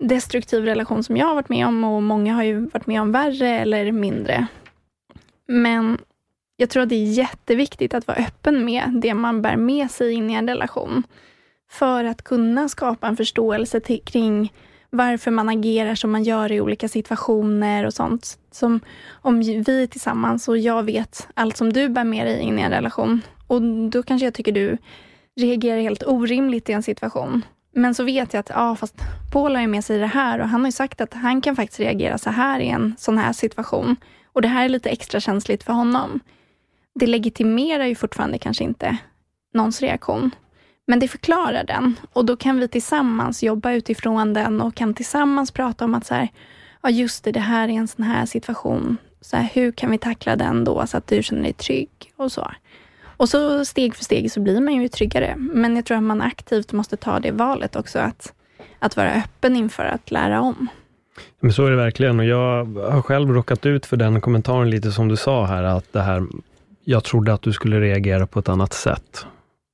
destruktiv 0.03 0.65
relation 0.65 1.05
som 1.05 1.17
jag 1.17 1.27
har 1.27 1.35
varit 1.35 1.49
med 1.49 1.67
om 1.67 1.85
och 1.85 2.03
många 2.03 2.35
har 2.35 2.43
ju 2.43 2.67
varit 2.67 2.87
med 2.87 3.01
om 3.01 3.13
värre 3.13 3.49
eller 3.49 3.93
mindre. 3.93 4.47
Men 5.47 5.99
jag 6.57 6.71
tror 6.71 6.83
att 6.83 6.89
det 6.89 6.95
är 6.95 7.13
jätteviktigt 7.13 7.95
att 7.95 8.07
vara 8.07 8.19
öppen 8.19 8.65
med 8.65 8.91
det 9.03 9.15
man 9.15 9.43
bär 9.43 9.57
med 9.57 9.91
sig 9.91 10.13
in 10.13 10.31
i 10.31 10.35
en 10.35 10.49
relation. 10.49 11.03
För 11.71 12.05
att 12.05 12.25
kunna 12.25 12.69
skapa 12.69 13.07
en 13.07 13.17
förståelse 13.17 13.81
till, 13.81 14.03
kring 14.05 14.53
varför 14.91 15.31
man 15.31 15.49
agerar 15.49 15.95
som 15.95 16.13
man 16.13 16.23
gör 16.23 16.53
i 16.53 16.61
olika 16.61 16.89
situationer 16.89 17.87
och 17.87 17.95
sånt. 17.95 18.39
Som 18.51 18.81
om 19.11 19.41
vi 19.41 19.83
är 19.83 19.87
tillsammans 19.87 20.49
och 20.49 20.59
jag 20.59 20.83
vet 20.83 21.29
allt 21.35 21.57
som 21.57 21.73
du 21.73 21.89
bär 21.89 22.05
med 22.05 22.27
dig 22.27 22.41
in 22.41 22.59
i 22.59 22.63
en 22.63 22.71
relation. 22.71 23.23
Och 23.47 23.63
då 23.91 24.03
kanske 24.03 24.27
jag 24.27 24.35
tycker 24.35 24.53
du 24.53 24.79
reagerar 25.41 25.81
helt 25.81 26.03
orimligt 26.07 26.69
i 26.69 26.73
en 26.73 26.83
situation. 26.83 27.43
Men 27.73 27.95
så 27.95 28.05
vet 28.05 28.33
jag 28.33 28.41
att, 28.41 28.49
ja 28.49 28.77
fast 28.77 28.95
Paul 29.33 29.55
har 29.55 29.63
ju 29.63 29.69
med 29.69 29.85
sig 29.85 29.99
det 29.99 30.07
här 30.07 30.39
och 30.39 30.49
han 30.49 30.61
har 30.61 30.69
ju 30.69 30.73
sagt 30.73 31.01
att 31.01 31.15
han 31.15 31.41
kan 31.41 31.57
faktiskt 31.57 31.81
reagera 31.81 32.19
så 32.19 32.31
här 32.31 32.61
i 32.61 32.69
en 32.69 32.95
sån 32.99 33.19
här 33.19 33.33
situation. 33.33 33.97
Och 34.33 34.43
det 34.43 34.49
här 34.49 34.65
är 34.65 34.69
lite 34.69 34.91
extra 34.91 35.21
känsligt 35.21 35.63
för 35.65 35.73
honom 35.73 36.21
det 36.95 37.07
legitimerar 37.07 37.87
ju 37.87 37.95
fortfarande 37.95 38.39
kanske 38.39 38.65
inte 38.65 38.97
någons 39.55 39.83
reaktion. 39.83 40.31
Men 40.87 40.99
det 40.99 41.09
förklarar 41.09 41.65
den 41.65 41.97
och 42.13 42.25
då 42.25 42.37
kan 42.37 42.61
vi 42.61 42.69
tillsammans 42.69 43.43
jobba 43.43 43.73
utifrån 43.73 44.33
den 44.33 44.61
och 44.61 44.75
kan 44.75 44.95
tillsammans 44.95 45.51
prata 45.51 45.85
om 45.85 45.95
att 45.95 46.07
så 46.07 46.15
här, 46.15 46.29
ja 46.83 46.91
just 46.91 47.25
det, 47.25 47.33
det 47.33 47.41
här 47.41 47.69
är 47.69 47.73
en 47.73 47.89
sån 47.89 48.05
här 48.05 48.27
situation. 48.27 48.97
Så 49.21 49.37
här, 49.37 49.49
hur 49.55 49.73
kan 49.73 49.91
vi 49.91 49.99
tackla 49.99 50.37
den 50.37 50.65
då 50.65 50.87
så 50.87 50.97
att 50.97 51.07
du 51.07 51.23
känner 51.23 51.43
dig 51.43 51.53
trygg 51.53 51.91
och 52.17 52.33
så. 52.33 52.53
Och 53.17 53.29
så 53.29 53.65
steg 53.65 53.95
för 53.95 54.05
steg 54.05 54.33
så 54.33 54.41
blir 54.41 54.61
man 54.61 54.75
ju 54.75 54.89
tryggare. 54.89 55.35
Men 55.37 55.77
jag 55.77 55.85
tror 55.85 55.97
att 55.97 56.03
man 56.03 56.23
aktivt 56.23 56.73
måste 56.73 56.97
ta 56.97 57.21
det 57.21 57.31
valet 57.31 57.77
också, 57.77 57.99
att, 57.99 58.33
att 58.79 58.97
vara 58.97 59.13
öppen 59.13 59.57
inför 59.57 59.85
att 59.85 60.11
lära 60.11 60.41
om. 60.41 60.69
Men 61.41 61.53
så 61.53 61.67
är 61.67 61.71
det 61.71 61.77
verkligen 61.77 62.21
och 62.21 62.27
jag 62.27 62.65
har 62.65 63.03
själv 63.03 63.31
råkat 63.31 63.67
ut 63.67 63.87
för 63.87 63.97
den 63.97 64.21
kommentaren 64.21 64.71
lite 64.71 64.93
som 64.93 65.09
du 65.09 65.17
sa 65.17 65.45
här, 65.45 65.63
att 65.63 65.93
det 65.93 66.03
här 66.03 66.27
jag 66.85 67.05
trodde 67.05 67.33
att 67.33 67.43
du 67.43 67.53
skulle 67.53 67.81
reagera 67.81 68.27
på 68.27 68.39
ett 68.39 68.49
annat 68.49 68.73
sätt. 68.73 69.27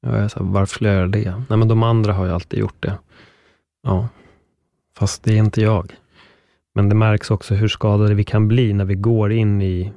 Jag 0.03 0.15
är 0.15 0.29
så 0.29 0.39
här, 0.39 0.47
varför 0.47 0.75
skulle 0.75 0.91
jag 0.91 0.97
göra 0.97 1.09
det? 1.09 1.43
Nej, 1.49 1.59
men 1.59 1.69
de 1.69 1.83
andra 1.83 2.13
har 2.13 2.27
ju 2.27 2.33
alltid 2.33 2.59
gjort 2.59 2.83
det. 2.83 2.99
Ja, 3.83 4.09
fast 4.99 5.23
det 5.25 5.33
är 5.33 5.39
inte 5.39 5.61
jag. 5.61 5.93
Men 6.75 6.89
det 6.89 6.95
märks 6.95 7.31
också 7.31 7.55
hur 7.55 7.69
skadade 7.69 8.15
vi 8.15 8.25
kan 8.25 8.49
bli 8.49 8.73
när 8.73 8.85
vi 8.85 8.95
går 8.95 9.33
in 9.33 9.63
i 9.63 9.93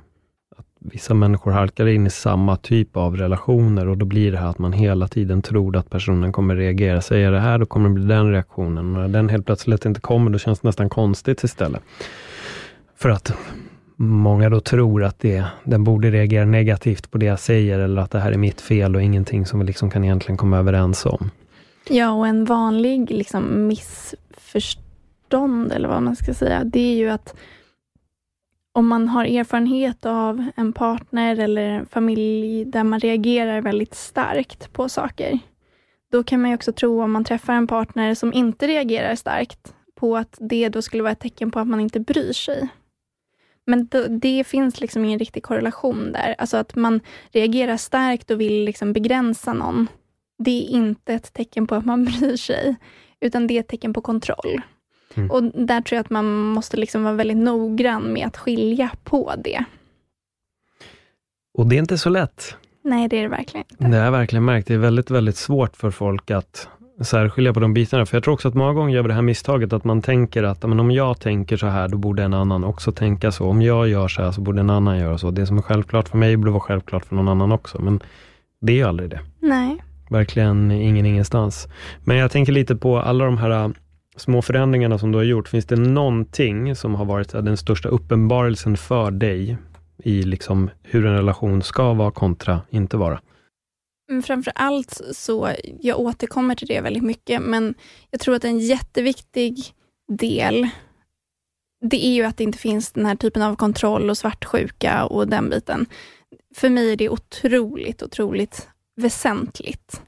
att 0.58 0.66
vissa 0.80 1.14
människor 1.14 1.52
halkar 1.52 1.88
in 1.88 2.08
i 2.08 2.10
samma 2.10 2.56
typ 2.56 2.98
av 2.98 3.18
relationer 3.18 3.88
och 3.88 3.98
då 3.98 4.06
blir 4.06 4.32
det 4.32 4.38
här 4.38 4.48
att 4.48 4.60
man 4.60 4.74
hela 4.74 5.08
tiden 5.08 5.42
tror 5.42 5.78
att 5.78 5.90
personen 5.90 6.32
kommer 6.32 6.56
reagera. 6.56 7.02
Säger 7.02 7.24
jag 7.24 7.34
det 7.34 7.40
här, 7.40 7.58
då 7.58 7.66
kommer 7.66 7.90
det 7.90 7.96
bli 7.96 8.06
den 8.06 8.32
reaktionen. 8.32 8.96
Och 8.96 9.02
när 9.02 9.08
den 9.08 9.30
helt 9.30 9.46
plötsligt 9.46 9.86
inte 9.86 10.02
kommer, 10.02 10.32
då 10.32 10.40
känns 10.40 10.60
det 10.60 10.68
nästan 10.68 10.90
konstigt 10.90 11.44
istället. 11.44 11.82
För 12.96 13.10
att 13.10 13.34
många 13.96 14.50
då 14.50 14.60
tror 14.60 15.04
att 15.04 15.20
det, 15.20 15.46
den 15.64 15.84
borde 15.84 16.12
reagera 16.12 16.46
negativt 16.46 17.12
på 17.12 17.18
det 17.18 17.26
jag 17.26 17.40
säger, 17.40 17.80
eller 17.80 18.02
att 18.02 18.12
det 18.12 18.20
här 18.20 18.32
är 18.32 18.38
mitt 18.38 18.62
fel 18.62 18.96
och 18.96 19.02
ingenting 19.02 19.46
som 19.46 19.60
vi 19.60 19.66
liksom 19.66 19.90
kan 19.90 20.04
egentligen 20.04 20.38
komma 20.38 20.58
överens 20.58 21.06
om. 21.06 21.32
Ja, 21.90 22.12
och 22.12 22.28
en 22.28 22.46
vanlig 22.46 23.12
liksom, 23.12 23.68
missförstånd, 23.68 25.72
eller 25.72 25.88
vad 25.88 26.04
man 26.04 26.16
ska 26.16 26.34
säga, 26.34 26.64
det 26.64 26.80
är 26.80 26.96
ju 26.96 27.10
att 27.10 27.36
om 28.76 28.88
man 28.88 29.08
har 29.08 29.26
erfarenhet 29.26 30.06
av 30.06 30.46
en 30.56 30.74
partner 30.74 31.40
eller 31.40 31.62
en 31.62 31.86
familj 31.86 32.66
där 32.66 32.84
man 32.84 33.00
reagerar 33.00 33.62
väldigt 33.62 33.96
starkt 33.96 34.74
på 34.74 34.90
saker, 34.90 35.40
då 36.12 36.24
kan 36.24 36.42
man 36.42 36.52
ju 36.52 36.56
också 36.56 36.74
tro 36.74 37.04
om 37.04 37.12
man 37.12 37.24
träffar 37.24 37.54
en 37.54 37.68
partner 37.68 38.16
som 38.16 38.34
inte 38.34 38.68
reagerar 38.68 39.16
starkt 39.16 39.74
på 39.96 40.18
att 40.18 40.38
det 40.40 40.70
då 40.70 40.82
skulle 40.82 41.04
vara 41.04 41.12
ett 41.12 41.20
tecken 41.20 41.52
på 41.52 41.60
att 41.60 41.68
man 41.68 41.80
inte 41.80 42.00
bryr 42.00 42.34
sig. 42.34 42.70
Men 43.66 43.88
det, 43.88 44.08
det 44.08 44.44
finns 44.44 44.82
liksom 44.82 45.06
ingen 45.06 45.20
riktig 45.20 45.44
korrelation 45.44 46.12
där. 46.12 46.36
Alltså 46.38 46.58
att 46.58 46.76
man 46.76 47.00
reagerar 47.32 47.78
starkt 47.78 48.32
och 48.32 48.42
vill 48.42 48.64
liksom 48.66 48.94
begränsa 48.94 49.54
någon. 49.54 49.88
Det 50.38 50.52
är 50.52 50.70
inte 50.70 51.14
ett 51.14 51.34
tecken 51.34 51.68
på 51.68 51.76
att 51.76 51.86
man 51.86 52.06
bryr 52.20 52.38
sig, 52.38 52.76
utan 53.20 53.48
det 53.48 53.54
är 53.54 53.60
ett 53.60 53.68
tecken 53.68 53.94
på 53.94 54.02
kontroll. 54.02 54.62
Mm. 55.16 55.32
Och 55.32 55.44
där 55.44 55.82
tror 55.82 55.96
jag 55.96 56.04
att 56.04 56.10
man 56.10 56.44
måste 56.44 56.78
liksom 56.78 57.04
vara 57.04 57.14
väldigt 57.14 57.38
noggrann 57.38 58.14
med 58.14 58.28
att 58.28 58.38
skilja 58.38 58.92
på 59.04 59.34
det. 59.38 59.64
Och 61.54 61.68
det 61.68 61.76
är 61.76 61.80
inte 61.80 61.98
så 61.98 62.10
lätt. 62.10 62.58
Nej, 62.82 63.08
det 63.08 63.18
är 63.18 63.22
det 63.22 63.28
verkligen 63.28 63.66
inte. 63.70 63.84
Det 63.84 63.98
har 63.98 64.06
jag 64.06 64.12
verkligen 64.12 64.46
märkt. 64.46 64.68
Det 64.68 64.74
är 64.74 64.78
väldigt, 64.78 65.12
väldigt 65.12 65.38
svårt 65.38 65.76
för 65.76 65.92
folk 65.92 66.32
att 66.32 66.68
särskilja 67.04 67.54
på 67.54 67.60
de 67.60 67.74
bitarna. 67.74 68.06
För 68.06 68.18
jag 68.18 68.24
tror 68.24 68.34
också 68.34 68.48
att 68.48 68.54
många 68.54 68.74
gånger 68.74 68.96
gör 68.96 69.02
vi 69.02 69.08
det 69.08 69.14
här 69.14 69.22
misstaget 69.22 69.74
att 69.74 69.84
man 69.84 70.02
tänker 70.02 70.44
att 70.44 70.64
men 70.64 70.80
om 70.80 70.92
jag 70.92 71.20
tänker 71.20 71.58
så 71.58 71.68
här, 71.68 71.88
då 71.88 71.98
borde 71.98 72.24
en 72.24 72.34
annan 72.34 72.64
också 72.64 72.92
tänka 72.92 73.32
så. 73.32 73.46
Om 73.46 73.62
jag 73.62 73.88
gör 73.88 74.08
så 74.08 74.24
här, 74.24 74.32
så 74.32 74.42
borde 74.42 74.60
en 74.60 74.70
annan 74.70 74.98
göra 74.98 75.18
så. 75.18 75.32
Det 75.32 75.46
som 75.46 75.58
är 75.58 75.62
självklart 75.62 76.10
för 76.10 76.18
mig 76.18 76.38
borde 76.38 76.52
vara 76.52 76.62
självklart 76.62 77.06
för 77.06 77.16
någon 77.16 77.28
annan 77.28 77.52
också. 77.52 77.82
Men 77.82 78.00
det 78.62 78.74
är 78.74 78.78
ju 78.78 78.84
aldrig 78.84 79.10
det. 79.10 79.20
Nej. 79.40 79.84
Verkligen 80.10 80.72
ingen 80.72 81.06
ingenstans. 81.06 81.68
Men 82.04 82.18
jag 82.18 82.32
tänker 82.32 82.52
lite 82.52 82.76
på 82.76 83.00
alla 83.00 83.26
de 83.26 83.38
här 83.38 83.50
äh, 83.50 83.70
små 84.16 84.42
förändringarna 84.42 84.98
som 84.98 85.12
du 85.12 85.18
har 85.18 85.26
gjort. 85.26 85.48
Finns 85.48 85.66
det 85.66 85.76
någonting 85.76 86.76
som 86.76 86.96
har 86.96 87.06
varit 87.06 87.30
den 87.30 87.58
största 87.58 87.90
uppenbarelsen 87.90 88.78
för 88.78 89.12
dig 89.12 89.58
i 90.04 90.24
liksom 90.24 90.70
hur 90.84 91.06
en 91.06 91.16
relation 91.16 91.62
ska 91.62 91.94
vara 91.94 92.12
kontra 92.12 92.62
inte 92.70 92.98
vara? 92.98 93.20
Mm, 94.14 94.24
framför 94.24 94.54
allt 94.56 95.02
så, 95.12 95.52
jag 95.80 96.00
återkommer 96.00 96.56
till 96.56 96.68
det 96.68 96.82
väldigt 96.82 97.04
mycket, 97.04 97.42
men 97.42 97.76
jag 98.12 98.20
tror 98.20 98.36
att 98.36 98.46
en 98.46 98.60
jätteviktig 98.60 99.74
del, 100.08 100.70
det 101.82 102.06
är 102.06 102.14
ju 102.14 102.24
att 102.24 102.38
det 102.38 102.44
inte 102.44 102.58
finns 102.58 102.92
den 102.92 103.06
här 103.06 103.16
typen 103.16 103.42
av 103.42 103.56
kontroll 103.56 104.10
och 104.10 104.18
svartsjuka 104.18 105.06
och 105.06 105.28
den 105.28 105.50
biten. 105.50 105.86
För 106.56 106.70
mig 106.70 106.92
är 106.92 106.96
det 106.96 107.10
otroligt, 107.10 108.04
otroligt 108.04 108.70
väsentligt. 108.96 110.02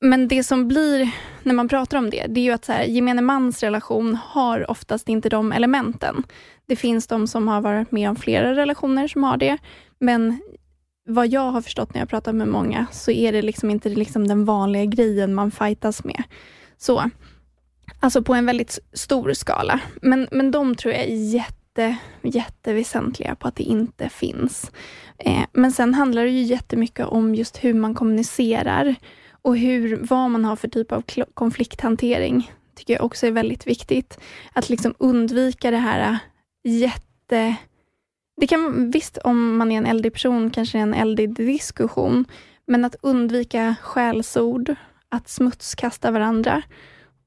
Men 0.00 0.28
det 0.28 0.44
som 0.44 0.68
blir, 0.68 1.10
när 1.42 1.54
man 1.54 1.68
pratar 1.68 1.98
om 1.98 2.10
det, 2.10 2.26
det 2.28 2.40
är 2.40 2.44
ju 2.44 2.52
att 2.52 2.64
så 2.64 2.72
här, 2.72 2.84
gemene 2.84 3.22
mans 3.22 3.62
relation 3.62 4.18
har 4.24 4.70
oftast 4.70 5.08
inte 5.08 5.28
de 5.28 5.52
elementen. 5.52 6.22
Det 6.66 6.76
finns 6.76 7.06
de 7.06 7.26
som 7.26 7.48
har 7.48 7.60
varit 7.60 7.90
med 7.90 8.10
om 8.10 8.16
flera 8.16 8.54
relationer 8.54 9.08
som 9.08 9.24
har 9.24 9.36
det, 9.36 9.58
men 9.98 10.40
vad 11.08 11.28
jag 11.28 11.50
har 11.50 11.60
förstått 11.60 11.94
när 11.94 12.00
jag 12.00 12.08
pratar 12.08 12.32
med 12.32 12.48
många, 12.48 12.86
så 12.92 13.10
är 13.10 13.32
det 13.32 13.42
liksom 13.42 13.70
inte 13.70 13.88
liksom 13.88 14.28
den 14.28 14.44
vanliga 14.44 14.84
grejen 14.84 15.34
man 15.34 15.50
fightas 15.50 16.04
med. 16.04 16.22
Så, 16.78 17.10
alltså 18.00 18.22
på 18.22 18.34
en 18.34 18.46
väldigt 18.46 18.78
stor 18.92 19.32
skala. 19.32 19.80
Men, 20.02 20.28
men 20.30 20.50
de 20.50 20.74
tror 20.74 20.94
jag 20.94 21.02
är 21.02 21.32
jätte, 21.34 21.96
jätteväsentliga 22.22 23.34
på 23.34 23.48
att 23.48 23.56
det 23.56 23.62
inte 23.62 24.08
finns. 24.08 24.70
Eh, 25.18 25.44
men 25.52 25.72
sen 25.72 25.94
handlar 25.94 26.24
det 26.24 26.30
ju 26.30 26.42
jättemycket 26.42 27.06
om 27.06 27.34
just 27.34 27.64
hur 27.64 27.74
man 27.74 27.94
kommunicerar 27.94 28.94
och 29.42 29.56
hur, 29.56 29.98
vad 30.10 30.30
man 30.30 30.44
har 30.44 30.56
för 30.56 30.68
typ 30.68 30.92
av 30.92 31.04
konflikthantering. 31.34 32.52
tycker 32.74 32.94
jag 32.94 33.04
också 33.04 33.26
är 33.26 33.30
väldigt 33.30 33.66
viktigt. 33.66 34.18
Att 34.52 34.68
liksom 34.68 34.94
undvika 34.98 35.70
det 35.70 35.76
här 35.76 36.10
eh, 36.10 36.18
jätte 36.72 37.56
det 38.40 38.46
kan 38.46 38.90
visst, 38.90 39.18
om 39.18 39.56
man 39.56 39.72
är 39.72 39.78
en 39.78 39.86
eldig 39.86 40.12
person, 40.12 40.50
kanske 40.50 40.78
en 40.78 40.94
eldig 40.94 41.34
diskussion, 41.34 42.24
men 42.66 42.84
att 42.84 42.96
undvika 43.02 43.74
skällsord, 43.82 44.74
att 45.08 45.28
smutskasta 45.28 46.10
varandra 46.10 46.62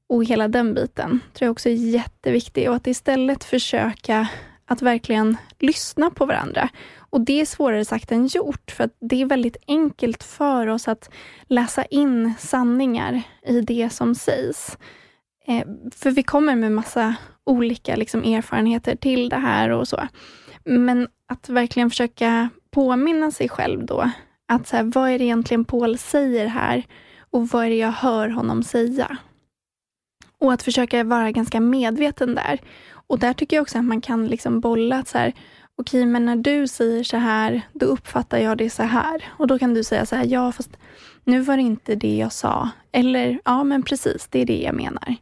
och 0.08 0.24
hela 0.24 0.48
den 0.48 0.74
biten 0.74 1.20
tror 1.32 1.46
jag 1.46 1.52
också 1.52 1.68
är 1.68 1.74
jätteviktig 1.74 2.68
och 2.68 2.76
att 2.76 2.86
istället 2.86 3.44
försöka 3.44 4.28
att 4.66 4.82
verkligen 4.82 5.36
lyssna 5.58 6.10
på 6.10 6.26
varandra. 6.26 6.68
Och 6.98 7.20
det 7.20 7.40
är 7.40 7.46
svårare 7.46 7.84
sagt 7.84 8.12
än 8.12 8.26
gjort, 8.26 8.70
för 8.70 8.84
att 8.84 8.96
det 9.00 9.22
är 9.22 9.26
väldigt 9.26 9.56
enkelt 9.66 10.22
för 10.22 10.66
oss 10.66 10.88
att 10.88 11.10
läsa 11.46 11.84
in 11.84 12.34
sanningar 12.38 13.22
i 13.46 13.60
det 13.60 13.90
som 13.90 14.14
sägs. 14.14 14.78
Eh, 15.46 15.66
för 15.94 16.10
vi 16.10 16.22
kommer 16.22 16.56
med 16.56 16.72
massa 16.72 17.14
olika 17.44 17.96
liksom, 17.96 18.24
erfarenheter 18.24 18.96
till 18.96 19.28
det 19.28 19.36
här 19.36 19.70
och 19.70 19.88
så. 19.88 20.08
Men 20.64 21.08
att 21.28 21.48
verkligen 21.48 21.90
försöka 21.90 22.48
påminna 22.70 23.30
sig 23.30 23.48
själv 23.48 23.86
då, 23.86 24.10
att 24.48 24.66
så 24.66 24.76
här, 24.76 24.84
vad 24.84 25.10
är 25.10 25.18
det 25.18 25.24
egentligen 25.24 25.64
Paul 25.64 25.98
säger 25.98 26.46
här 26.46 26.84
och 27.30 27.48
vad 27.48 27.64
är 27.64 27.68
det 27.68 27.76
jag 27.76 27.92
hör 27.92 28.28
honom 28.28 28.62
säga? 28.62 29.16
Och 30.38 30.52
att 30.52 30.62
försöka 30.62 31.04
vara 31.04 31.30
ganska 31.30 31.60
medveten 31.60 32.34
där. 32.34 32.60
Och 33.06 33.18
där 33.18 33.32
tycker 33.32 33.56
jag 33.56 33.62
också 33.62 33.78
att 33.78 33.84
man 33.84 34.00
kan 34.00 34.26
liksom 34.26 34.60
bolla 34.60 34.98
att 34.98 35.08
så 35.08 35.18
här, 35.18 35.32
okej, 35.76 36.00
okay, 36.00 36.06
men 36.06 36.26
när 36.26 36.36
du 36.36 36.68
säger 36.68 37.04
så 37.04 37.16
här, 37.16 37.62
då 37.72 37.86
uppfattar 37.86 38.38
jag 38.38 38.58
det 38.58 38.70
så 38.70 38.82
här. 38.82 39.24
Och 39.28 39.46
då 39.46 39.58
kan 39.58 39.74
du 39.74 39.84
säga 39.84 40.06
så 40.06 40.16
här, 40.16 40.24
ja, 40.24 40.52
fast 40.52 40.70
nu 41.24 41.40
var 41.40 41.56
det 41.56 41.62
inte 41.62 41.94
det 41.94 42.16
jag 42.16 42.32
sa. 42.32 42.68
Eller, 42.92 43.40
ja, 43.44 43.64
men 43.64 43.82
precis, 43.82 44.28
det 44.30 44.40
är 44.40 44.46
det 44.46 44.62
jag 44.62 44.74
menar. 44.74 45.16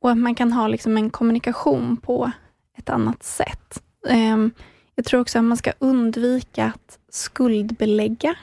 Och 0.00 0.10
att 0.10 0.18
man 0.18 0.34
kan 0.34 0.52
ha 0.52 0.68
liksom 0.68 0.96
en 0.96 1.10
kommunikation 1.10 1.96
på 1.96 2.30
ett 2.78 2.90
annat 2.90 3.22
sätt. 3.22 3.82
Um, 4.08 4.50
jag 4.98 5.04
tror 5.04 5.20
också 5.20 5.38
att 5.38 5.44
man 5.44 5.56
ska 5.56 5.72
undvika 5.78 6.64
att 6.64 6.98
skuldbelägga 7.08 8.34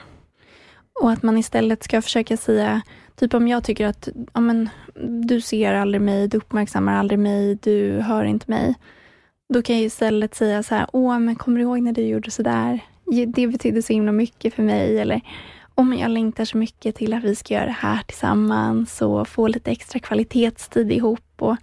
och 1.02 1.12
att 1.12 1.24
man 1.24 1.38
istället 1.38 1.84
ska 1.84 2.02
försöka 2.02 2.38
säga, 2.38 2.82
typ 3.16 3.34
om 3.34 3.48
jag 3.48 3.64
tycker 3.64 3.88
att 3.88 4.10
ja, 4.34 4.40
men, 4.40 4.70
du 5.28 5.42
ser 5.42 5.74
aldrig 5.74 6.02
mig, 6.02 6.28
du 6.28 6.38
uppmärksammar 6.38 6.96
aldrig 6.96 7.20
mig, 7.20 7.56
du 7.56 8.00
hör 8.00 8.24
inte 8.24 8.52
mig. 8.52 8.76
Då 9.54 9.62
kan 9.62 9.76
jag 9.76 9.86
istället 9.86 10.36
säga 10.36 10.64
så 10.64 10.76
här, 10.76 10.88
åh, 10.94 11.20
men 11.20 11.36
kommer 11.36 11.58
du 11.58 11.64
ihåg 11.64 11.82
när 11.82 11.94
du 11.94 12.02
gjorde 12.02 12.32
så 12.32 12.44
där? 12.44 12.80
Det 13.28 13.48
betydde 13.48 13.82
så 13.82 13.94
himla 13.94 14.12
mycket 14.12 14.54
för 14.54 14.64
mig. 14.64 15.00
Eller, 15.00 15.22
om 15.76 15.94
jag 15.94 16.12
längtar 16.12 16.46
så 16.46 16.58
mycket 16.58 16.96
till 16.96 17.14
att 17.14 17.24
vi 17.24 17.36
ska 17.36 17.54
göra 17.54 17.66
det 17.66 17.72
här 17.72 18.04
tillsammans 18.08 19.02
och 19.02 19.28
få 19.28 19.48
lite 19.48 19.72
extra 19.72 20.00
kvalitetstid 20.00 20.92
ihop. 20.92 21.32
Och, 21.38 21.58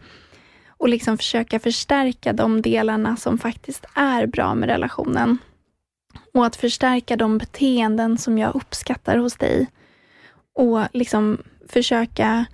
och 0.82 0.88
liksom 0.88 1.18
försöka 1.18 1.58
förstärka 1.58 2.32
de 2.32 2.62
delarna 2.62 3.16
som 3.16 3.38
faktiskt 3.38 3.86
är 3.94 4.26
bra 4.26 4.54
med 4.54 4.68
relationen. 4.68 5.38
Och 6.34 6.46
att 6.46 6.56
förstärka 6.56 7.16
de 7.16 7.38
beteenden 7.38 8.18
som 8.18 8.38
jag 8.38 8.54
uppskattar 8.54 9.16
hos 9.16 9.36
dig. 9.36 9.66
Och 10.54 10.80
liksom 10.92 11.38
försöka 11.68 12.44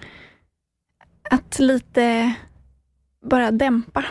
att 1.31 1.59
lite 1.59 2.35
bara 3.23 3.51
dämpa 3.51 4.05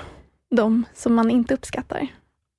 de 0.56 0.86
som 0.94 1.16
man 1.16 1.32
inte 1.32 1.54
uppskattar. 1.54 2.08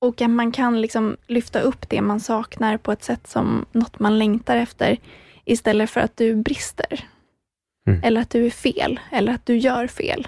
Och 0.01 0.21
att 0.21 0.31
man 0.31 0.53
kan 0.53 0.81
liksom 0.81 1.17
lyfta 1.27 1.61
upp 1.61 1.89
det 1.89 2.01
man 2.01 2.21
saknar 2.21 2.77
på 2.77 2.93
ett 2.93 3.05
sätt 3.05 3.27
som 3.27 3.67
något 3.73 3.99
man 3.99 4.19
längtar 4.19 4.57
efter, 4.57 4.99
istället 5.45 5.91
för 5.91 6.01
att 6.01 6.17
du 6.17 6.35
brister. 6.35 7.09
Mm. 7.87 8.01
Eller 8.05 8.21
att 8.21 8.31
du 8.31 8.47
är 8.47 8.51
fel, 8.51 9.01
eller 9.13 9.33
att 9.33 9.47
du 9.47 9.57
gör 9.57 9.87
fel. 9.87 10.27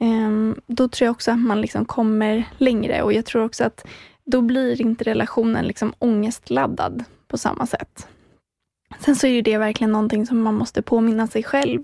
Ehm, 0.00 0.60
då 0.66 0.88
tror 0.88 1.06
jag 1.06 1.12
också 1.12 1.30
att 1.30 1.38
man 1.38 1.60
liksom 1.60 1.84
kommer 1.84 2.44
längre 2.58 3.02
och 3.02 3.12
jag 3.12 3.24
tror 3.24 3.44
också 3.44 3.64
att 3.64 3.86
då 4.24 4.40
blir 4.40 4.80
inte 4.80 5.04
relationen 5.04 5.64
liksom 5.64 5.94
ångestladdad 5.98 7.04
på 7.28 7.38
samma 7.38 7.66
sätt. 7.66 8.08
Sen 8.98 9.16
så 9.16 9.26
är 9.26 9.42
det 9.42 9.58
verkligen 9.58 9.92
någonting 9.92 10.26
som 10.26 10.42
man 10.42 10.54
måste 10.54 10.82
påminna 10.82 11.26
sig 11.26 11.42
själv 11.42 11.82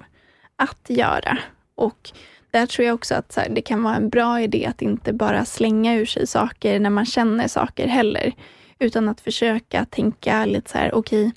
att 0.57 0.87
göra. 0.89 1.39
Och 1.75 2.11
där 2.51 2.67
tror 2.67 2.87
jag 2.87 2.95
också 2.95 3.15
att 3.15 3.37
här, 3.37 3.49
det 3.49 3.63
kan 3.63 3.83
vara 3.83 3.97
en 3.97 4.09
bra 4.09 4.41
idé 4.41 4.67
att 4.67 4.83
inte 4.83 5.13
bara 5.13 5.45
slänga 5.45 5.95
ur 5.95 6.07
sig 6.07 6.27
saker 6.27 6.81
när 6.81 6.91
man 6.91 7.07
känner 7.07 7.49
saker 7.49 7.87
heller. 7.87 8.33
Utan 8.79 9.09
att 9.09 9.21
försöka 9.21 9.85
tänka 9.85 10.45
lite 10.45 10.71
så 10.71 10.79
här, 10.79 10.95
okej, 10.95 11.27
okay, 11.27 11.33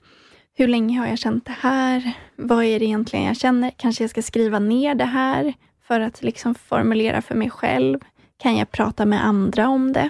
hur 0.57 0.67
länge 0.67 0.99
har 0.99 1.07
jag 1.07 1.19
känt 1.19 1.45
det 1.45 1.55
här? 1.59 2.13
Vad 2.35 2.63
är 2.63 2.79
det 2.79 2.85
egentligen 2.85 3.25
jag 3.25 3.37
känner? 3.37 3.71
Kanske 3.77 4.03
jag 4.03 4.09
ska 4.09 4.21
skriva 4.21 4.59
ner 4.59 4.95
det 4.95 5.05
här? 5.05 5.53
För 5.87 5.99
att 5.99 6.23
liksom 6.23 6.55
formulera 6.55 7.21
för 7.21 7.35
mig 7.35 7.49
själv. 7.49 7.99
Kan 8.37 8.57
jag 8.57 8.71
prata 8.71 9.05
med 9.05 9.25
andra 9.25 9.67
om 9.67 9.93
det? 9.93 10.09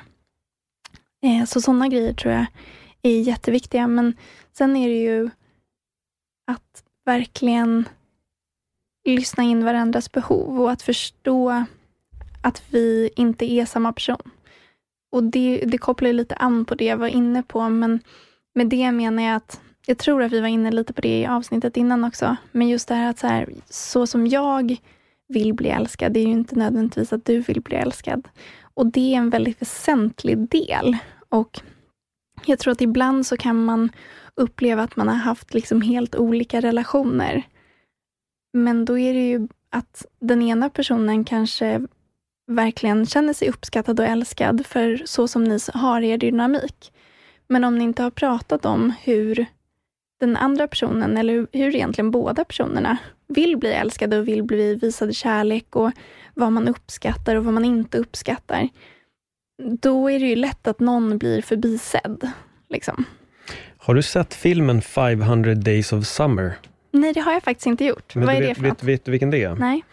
Eh, 1.21 1.45
så 1.45 1.61
sådana 1.61 1.87
grejer 1.87 2.13
tror 2.13 2.33
jag 2.33 2.45
är 3.01 3.19
jätteviktiga. 3.19 3.87
Men 3.87 4.13
sen 4.51 4.75
är 4.75 4.87
det 4.87 5.01
ju 5.01 5.29
att 6.47 6.83
verkligen 7.05 7.89
lyssna 9.05 9.43
in 9.43 9.65
varandras 9.65 10.11
behov 10.11 10.61
och 10.61 10.71
att 10.71 10.81
förstå 10.81 11.65
att 12.41 12.63
vi 12.69 13.09
inte 13.15 13.45
är 13.45 13.65
samma 13.65 13.93
person. 13.93 14.31
Och 15.11 15.23
det, 15.23 15.63
det 15.65 15.77
kopplar 15.77 16.13
lite 16.13 16.35
an 16.35 16.65
på 16.65 16.75
det 16.75 16.85
jag 16.85 16.97
var 16.97 17.07
inne 17.07 17.43
på, 17.43 17.69
men 17.69 17.99
med 18.55 18.67
det 18.67 18.91
menar 18.91 19.23
jag 19.23 19.35
att 19.35 19.61
jag 19.85 19.97
tror 19.97 20.23
att 20.23 20.31
vi 20.31 20.39
var 20.39 20.47
inne 20.47 20.71
lite 20.71 20.93
på 20.93 21.01
det 21.01 21.19
i 21.19 21.25
avsnittet 21.25 21.77
innan 21.77 22.03
också, 22.03 22.35
men 22.51 22.69
just 22.69 22.87
det 22.87 22.95
här 22.95 23.09
att 23.09 23.19
så, 23.19 23.27
här, 23.27 23.49
så 23.69 24.07
som 24.07 24.27
jag 24.27 24.77
vill 25.27 25.53
bli 25.53 25.69
älskad, 25.69 26.13
det 26.13 26.19
är 26.19 26.25
ju 26.25 26.31
inte 26.31 26.55
nödvändigtvis 26.55 27.13
att 27.13 27.25
du 27.25 27.39
vill 27.39 27.61
bli 27.61 27.75
älskad. 27.75 28.27
Och 28.73 28.85
det 28.85 29.13
är 29.13 29.17
en 29.17 29.29
väldigt 29.29 29.61
väsentlig 29.61 30.49
del. 30.49 30.97
Och 31.29 31.61
jag 32.45 32.59
tror 32.59 32.71
att 32.71 32.81
ibland 32.81 33.25
så 33.25 33.37
kan 33.37 33.65
man 33.65 33.89
uppleva 34.35 34.83
att 34.83 34.95
man 34.95 35.07
har 35.07 35.15
haft 35.15 35.53
liksom 35.53 35.81
helt 35.81 36.15
olika 36.15 36.61
relationer. 36.61 37.43
Men 38.53 38.85
då 38.85 38.99
är 38.99 39.13
det 39.13 39.29
ju 39.29 39.47
att 39.69 40.05
den 40.19 40.41
ena 40.41 40.69
personen 40.69 41.25
kanske 41.25 41.81
verkligen 42.47 43.05
känner 43.05 43.33
sig 43.33 43.49
uppskattad 43.49 43.99
och 43.99 44.05
älskad 44.05 44.65
för 44.65 45.01
så 45.05 45.27
som 45.27 45.43
ni 45.43 45.59
har 45.73 46.01
er 46.01 46.17
dynamik. 46.17 46.93
Men 47.47 47.63
om 47.63 47.77
ni 47.77 47.83
inte 47.83 48.03
har 48.03 48.11
pratat 48.11 48.65
om 48.65 48.93
hur 49.03 49.45
den 50.19 50.37
andra 50.37 50.67
personen, 50.67 51.17
eller 51.17 51.47
hur 51.51 51.75
egentligen 51.75 52.11
båda 52.11 52.45
personerna, 52.45 52.97
vill 53.27 53.57
bli 53.57 53.71
älskade 53.71 54.17
och 54.17 54.27
vill 54.27 54.43
bli 54.43 54.75
visade 54.75 55.13
kärlek 55.13 55.75
och 55.75 55.91
vad 56.33 56.51
man 56.51 56.67
uppskattar 56.67 57.35
och 57.35 57.45
vad 57.45 57.53
man 57.53 57.65
inte 57.65 57.97
uppskattar, 57.97 58.69
då 59.81 60.11
är 60.11 60.19
det 60.19 60.25
ju 60.25 60.35
lätt 60.35 60.67
att 60.67 60.79
någon 60.79 61.17
blir 61.17 61.41
förbisedd. 61.41 62.31
Liksom. 62.69 63.05
Har 63.77 63.95
du 63.95 64.01
sett 64.01 64.33
filmen 64.33 64.81
500 64.81 65.55
Days 65.55 65.93
of 65.93 66.05
Summer? 66.05 66.53
Nej, 66.91 67.13
det 67.13 67.19
har 67.19 67.33
jag 67.33 67.43
faktiskt 67.43 67.67
inte 67.67 67.85
gjort. 67.85 68.15
Men 68.15 68.25
vad 68.25 68.35
är 68.35 68.39
vet, 68.39 68.49
det 68.49 68.55
för 68.55 68.61
vet, 68.61 68.71
något? 68.71 68.83
vet 68.83 69.05
du 69.05 69.11
vilken 69.11 69.31
det 69.31 69.43
är? 69.43 69.55
Nej. 69.55 69.83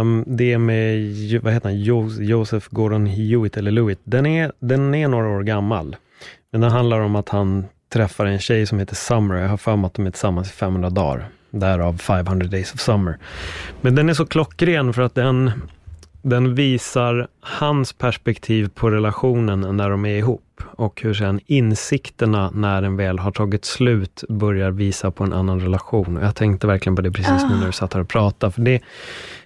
Um, 0.00 0.24
det 0.26 0.52
är 0.52 0.58
med, 0.58 1.42
vad 1.42 1.52
heter 1.52 1.68
han, 1.68 1.80
jo, 1.80 2.10
Joseph 2.20 2.68
Gordon-Hewitt, 2.70 3.58
eller 3.58 3.70
Lewitt. 3.70 4.00
Den 4.04 4.26
är, 4.26 4.52
den 4.58 4.94
är 4.94 5.08
några 5.08 5.28
år 5.28 5.42
gammal. 5.42 5.96
Men 6.52 6.60
den 6.60 6.70
handlar 6.70 7.00
om 7.00 7.16
att 7.16 7.28
han 7.28 7.64
träffar 7.92 8.26
en 8.26 8.38
tjej 8.38 8.66
som 8.66 8.78
heter 8.78 8.94
Summer. 8.94 9.34
Jag 9.34 9.48
har 9.48 9.56
för 9.56 9.76
mig 9.76 9.86
att 9.86 9.94
de 9.94 10.06
är 10.06 10.10
tillsammans 10.10 10.48
i 10.48 10.52
500 10.52 10.90
dagar. 10.90 11.28
Därav 11.52 11.98
500 11.98 12.46
Days 12.46 12.74
of 12.74 12.80
Summer. 12.80 13.18
Men 13.80 13.94
den 13.94 14.08
är 14.08 14.14
så 14.14 14.26
klockren 14.26 14.92
för 14.92 15.02
att 15.02 15.14
den, 15.14 15.50
den 16.22 16.54
visar 16.54 17.28
hans 17.40 17.92
perspektiv 17.92 18.70
på 18.74 18.90
relationen 18.90 19.76
när 19.76 19.90
de 19.90 20.04
är 20.04 20.16
ihop. 20.16 20.62
Och 20.64 21.02
hur 21.02 21.14
sen 21.14 21.40
insikterna 21.46 22.50
när 22.50 22.82
den 22.82 22.96
väl 22.96 23.18
har 23.18 23.30
tagit 23.30 23.64
slut 23.64 24.24
börjar 24.28 24.70
visa 24.70 25.10
på 25.10 25.24
en 25.24 25.32
annan 25.32 25.60
relation. 25.60 26.16
Och 26.16 26.24
jag 26.24 26.34
tänkte 26.34 26.66
verkligen 26.66 26.96
på 26.96 27.02
det 27.02 27.12
precis 27.12 27.42
nu 27.50 27.56
när 27.56 27.66
du 27.66 27.72
satt 27.72 27.94
här 27.94 28.00
och 28.00 28.08
pratade. 28.08 28.52
För 28.52 28.62
det, 28.62 28.80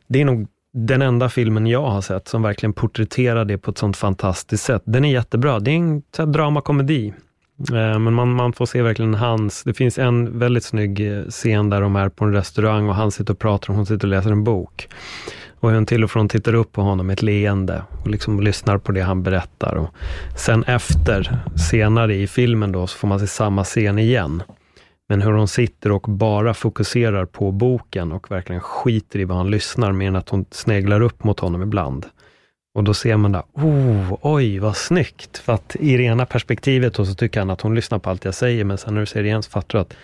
det 0.06 0.20
är 0.20 0.24
nog 0.24 0.46
den 0.72 1.02
enda 1.02 1.28
filmen 1.28 1.66
jag 1.66 1.90
har 1.90 2.00
sett 2.00 2.28
som 2.28 2.42
verkligen 2.42 2.72
porträtterar 2.72 3.44
det 3.44 3.58
på 3.58 3.70
ett 3.70 3.78
sånt 3.78 3.96
fantastiskt 3.96 4.64
sätt. 4.64 4.82
Den 4.84 5.04
är 5.04 5.12
jättebra. 5.12 5.60
Det 5.60 5.70
är 5.70 5.76
en 5.76 6.02
dramakomedi. 6.32 7.12
Eh, 7.58 7.98
men 7.98 8.14
man, 8.14 8.32
man 8.32 8.52
får 8.52 8.66
se 8.66 8.82
verkligen 8.82 9.14
hans... 9.14 9.62
Det 9.62 9.74
finns 9.74 9.98
en 9.98 10.38
väldigt 10.38 10.64
snygg 10.64 11.12
eh, 11.12 11.24
scen 11.24 11.70
där 11.70 11.80
de 11.80 11.96
är 11.96 12.08
på 12.08 12.24
en 12.24 12.32
restaurang 12.32 12.88
och 12.88 12.94
han 12.94 13.10
sitter 13.10 13.32
och 13.32 13.38
pratar 13.38 13.70
och 13.70 13.76
hon 13.76 13.86
sitter 13.86 14.06
och 14.06 14.10
läser 14.10 14.30
en 14.30 14.44
bok. 14.44 14.88
Och 15.60 15.70
hon 15.70 15.86
till 15.86 16.04
och 16.04 16.10
från 16.10 16.28
tittar 16.28 16.54
upp 16.54 16.72
på 16.72 16.82
honom 16.82 17.06
med 17.06 17.14
ett 17.14 17.22
leende 17.22 17.82
och 18.02 18.10
liksom 18.10 18.40
lyssnar 18.40 18.78
på 18.78 18.92
det 18.92 19.00
han 19.00 19.22
berättar. 19.22 19.74
Och 19.74 19.88
sen 20.36 20.64
efter, 20.64 21.38
senare 21.70 22.14
i 22.14 22.26
filmen 22.26 22.72
då, 22.72 22.86
så 22.86 22.98
får 22.98 23.08
man 23.08 23.20
se 23.20 23.26
samma 23.26 23.64
scen 23.64 23.98
igen. 23.98 24.42
Men 25.08 25.22
hur 25.22 25.32
hon 25.32 25.48
sitter 25.48 25.92
och 25.92 26.02
bara 26.02 26.54
fokuserar 26.54 27.24
på 27.24 27.52
boken 27.52 28.12
och 28.12 28.30
verkligen 28.30 28.60
skiter 28.60 29.18
i 29.18 29.24
vad 29.24 29.36
han 29.36 29.50
lyssnar, 29.50 29.92
mer 29.92 30.08
än 30.08 30.16
att 30.16 30.28
hon 30.28 30.44
sneglar 30.50 31.00
upp 31.00 31.24
mot 31.24 31.40
honom 31.40 31.62
ibland. 31.62 32.06
Och 32.76 32.84
då 32.84 32.94
ser 32.94 33.16
man 33.16 33.32
där, 33.32 33.42
oh, 33.52 34.18
oj 34.22 34.58
vad 34.58 34.76
snyggt. 34.76 35.38
För 35.38 35.52
att 35.52 35.76
i 35.80 35.96
det 35.96 36.02
ena 36.02 36.26
perspektivet 36.26 36.94
då 36.94 37.06
så 37.06 37.14
tycker 37.14 37.40
han 37.40 37.50
att 37.50 37.60
hon 37.60 37.74
lyssnar 37.74 37.98
på 37.98 38.10
allt 38.10 38.24
jag 38.24 38.34
säger, 38.34 38.64
men 38.64 38.78
sen 38.78 38.94
när 38.94 39.00
du 39.00 39.06
ser 39.06 39.22
det 39.22 39.28
igen 39.28 39.42
så 39.42 39.50
fattar 39.50 39.78
du 39.78 39.82
att 39.82 39.94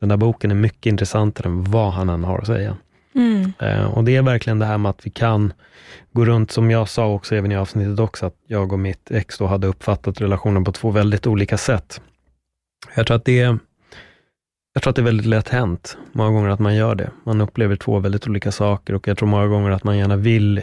den 0.00 0.08
där 0.08 0.16
boken 0.16 0.50
är 0.50 0.54
mycket 0.54 0.86
intressantare 0.86 1.48
än 1.48 1.64
vad 1.64 1.92
han 1.92 2.08
än 2.08 2.24
har 2.24 2.38
att 2.38 2.46
säga. 2.46 2.76
Mm. 3.14 3.52
Eh, 3.58 3.84
och 3.84 4.04
det 4.04 4.16
är 4.16 4.22
verkligen 4.22 4.58
det 4.58 4.66
här 4.66 4.78
med 4.78 4.90
att 4.90 5.06
vi 5.06 5.10
kan 5.10 5.52
gå 6.12 6.24
runt, 6.24 6.50
som 6.50 6.70
jag 6.70 6.88
sa 6.88 7.12
också 7.12 7.34
även 7.34 7.52
i 7.52 7.56
avsnittet 7.56 7.98
också, 7.98 8.26
att 8.26 8.36
jag 8.46 8.72
och 8.72 8.78
mitt 8.78 9.10
ex 9.10 9.38
då 9.38 9.46
hade 9.46 9.66
uppfattat 9.66 10.20
relationen 10.20 10.64
på 10.64 10.72
två 10.72 10.90
väldigt 10.90 11.26
olika 11.26 11.58
sätt. 11.58 12.00
Jag 12.94 13.06
tror 13.06 13.16
att 13.16 13.24
det 13.24 13.40
är 13.40 13.58
jag 14.74 14.82
tror 14.82 14.90
att 14.90 14.96
det 14.96 15.02
är 15.02 15.04
väldigt 15.04 15.26
lätt 15.26 15.48
hänt, 15.48 15.96
många 16.12 16.30
gånger 16.30 16.48
att 16.48 16.60
man 16.60 16.74
gör 16.74 16.94
det. 16.94 17.10
Man 17.24 17.40
upplever 17.40 17.76
två 17.76 17.98
väldigt 17.98 18.26
olika 18.26 18.52
saker 18.52 18.94
och 18.94 19.08
jag 19.08 19.18
tror 19.18 19.28
många 19.28 19.46
gånger 19.46 19.70
att 19.70 19.84
man 19.84 19.98
gärna 19.98 20.16
vill 20.16 20.62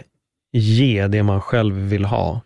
ge 0.51 1.07
det 1.07 1.23
man 1.23 1.41
själv 1.41 1.75
vill 1.75 2.05
ha. 2.05 2.41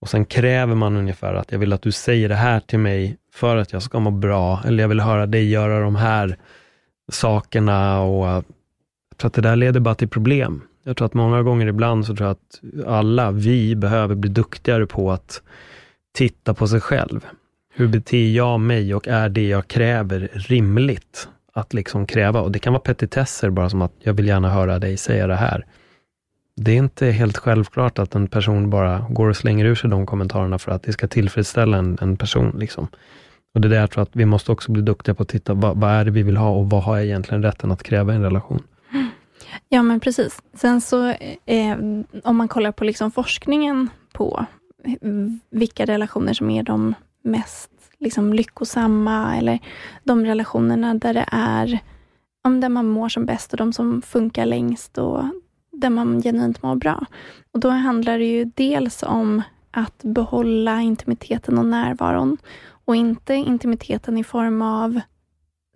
Och 0.00 0.08
sen 0.08 0.24
kräver 0.24 0.74
man 0.74 0.96
ungefär 0.96 1.34
att 1.34 1.52
jag 1.52 1.58
vill 1.58 1.72
att 1.72 1.82
du 1.82 1.92
säger 1.92 2.28
det 2.28 2.34
här 2.34 2.60
till 2.60 2.78
mig 2.78 3.16
för 3.32 3.56
att 3.56 3.72
jag 3.72 3.82
ska 3.82 4.00
må 4.00 4.10
bra, 4.10 4.62
eller 4.64 4.82
jag 4.82 4.88
vill 4.88 5.00
höra 5.00 5.26
dig 5.26 5.50
göra 5.50 5.80
de 5.80 5.96
här 5.96 6.36
sakerna 7.12 8.00
och 8.00 8.28
eh, 8.28 8.42
jag 9.10 9.18
tror 9.18 9.28
att 9.28 9.34
det 9.34 9.42
där 9.42 9.56
leder 9.56 9.80
bara 9.80 9.94
till 9.94 10.08
problem. 10.08 10.62
Jag 10.84 10.96
tror 10.96 11.06
att 11.06 11.14
många 11.14 11.42
gånger 11.42 11.66
ibland 11.66 12.06
så 12.06 12.16
tror 12.16 12.28
jag 12.28 12.32
att 12.32 12.86
alla 12.86 13.30
vi 13.30 13.76
behöver 13.76 14.14
bli 14.14 14.30
duktigare 14.30 14.86
på 14.86 15.12
att 15.12 15.42
titta 16.14 16.54
på 16.54 16.68
sig 16.68 16.80
själv. 16.80 17.26
Hur 17.74 17.88
beter 17.88 18.32
jag 18.32 18.60
mig 18.60 18.94
och 18.94 19.08
är 19.08 19.28
det 19.28 19.48
jag 19.48 19.68
kräver 19.68 20.30
rimligt 20.32 21.28
att 21.52 21.74
liksom 21.74 22.06
kräva? 22.06 22.40
Och 22.40 22.52
det 22.52 22.58
kan 22.58 22.72
vara 22.72 22.80
petitesser, 22.80 23.50
bara 23.50 23.70
som 23.70 23.82
att 23.82 23.92
jag 23.98 24.14
vill 24.14 24.26
gärna 24.26 24.50
höra 24.50 24.78
dig 24.78 24.96
säga 24.96 25.26
det 25.26 25.36
här. 25.36 25.66
Det 26.56 26.72
är 26.72 26.76
inte 26.76 27.06
helt 27.06 27.36
självklart 27.36 27.98
att 27.98 28.14
en 28.14 28.26
person 28.26 28.70
bara 28.70 29.06
går 29.10 29.28
och 29.28 29.36
slänger 29.36 29.64
ur 29.64 29.74
sig 29.74 29.90
de 29.90 30.06
kommentarerna 30.06 30.58
för 30.58 30.72
att 30.72 30.82
det 30.82 30.92
ska 30.92 31.08
tillfredsställa 31.08 31.76
en, 31.76 31.98
en 32.00 32.16
person. 32.16 32.56
Liksom. 32.58 32.88
Och 33.54 33.60
det 33.60 33.68
är 33.68 33.70
där 33.70 33.80
jag 33.80 33.90
tror 33.90 34.02
att 34.02 34.16
vi 34.16 34.24
måste 34.24 34.52
också 34.52 34.72
bli 34.72 34.82
duktiga 34.82 35.14
på 35.14 35.22
att 35.22 35.28
titta, 35.28 35.54
vad, 35.54 35.76
vad 35.76 35.90
är 35.90 36.04
det 36.04 36.10
vi 36.10 36.22
vill 36.22 36.36
ha 36.36 36.50
och 36.50 36.70
vad 36.70 36.82
har 36.82 36.96
jag 36.96 37.04
egentligen 37.04 37.42
rätten 37.42 37.72
att 37.72 37.82
kräva 37.82 38.12
i 38.12 38.16
en 38.16 38.22
relation? 38.22 38.62
Mm. 38.92 39.08
Ja, 39.68 39.82
men 39.82 40.00
precis. 40.00 40.42
Sen 40.54 40.80
så, 40.80 41.08
eh, 41.46 41.76
om 42.24 42.36
man 42.36 42.48
kollar 42.48 42.72
på 42.72 42.84
liksom 42.84 43.10
forskningen 43.10 43.88
på 44.12 44.46
vilka 45.50 45.84
relationer 45.84 46.32
som 46.32 46.50
är 46.50 46.62
de 46.62 46.94
mest 47.22 47.70
liksom, 47.98 48.32
lyckosamma, 48.32 49.36
eller 49.36 49.58
de 50.04 50.24
relationerna 50.24 50.94
där 50.94 51.14
det 51.14 51.26
är, 51.32 51.78
om 52.44 52.60
där 52.60 52.68
man 52.68 52.86
mår 52.86 53.08
som 53.08 53.26
bäst 53.26 53.52
och 53.52 53.56
de 53.56 53.72
som 53.72 54.02
funkar 54.02 54.46
längst 54.46 54.98
och 54.98 55.24
där 55.80 55.90
man 55.90 56.22
genuint 56.22 56.62
mår 56.62 56.74
bra. 56.74 57.06
Och 57.52 57.60
då 57.60 57.68
handlar 57.68 58.18
det 58.18 58.24
ju 58.24 58.44
dels 58.44 59.02
om 59.02 59.42
att 59.70 60.02
behålla 60.02 60.80
intimiteten 60.80 61.58
och 61.58 61.66
närvaron 61.66 62.38
och 62.84 62.96
inte 62.96 63.34
intimiteten 63.34 64.18
i 64.18 64.24
form 64.24 64.62
av 64.62 65.00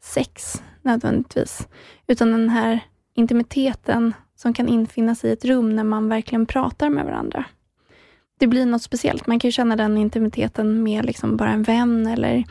sex 0.03 0.62
nödvändigtvis, 0.82 1.68
utan 2.07 2.30
den 2.30 2.48
här 2.48 2.80
intimiteten 3.14 4.14
som 4.36 4.55
kan 4.55 4.68
infinna 4.68 5.14
sig 5.14 5.30
i 5.30 5.32
ett 5.32 5.44
rum 5.44 5.76
när 5.76 5.84
man 5.84 6.09
verkligen 6.09 6.46
pratar 6.46 6.88
med 6.88 7.05
varandra. 7.05 7.44
Det 8.38 8.46
blir 8.46 8.66
något 8.66 8.82
speciellt. 8.82 9.26
Man 9.26 9.38
kan 9.38 9.53
känna 9.53 9.76
den 9.76 9.98
intimiteten 9.98 10.82
med 10.82 11.05
liksom 11.05 11.36
bara 11.36 11.51
en 11.51 11.62
vän 11.62 12.07
eller 12.07 12.44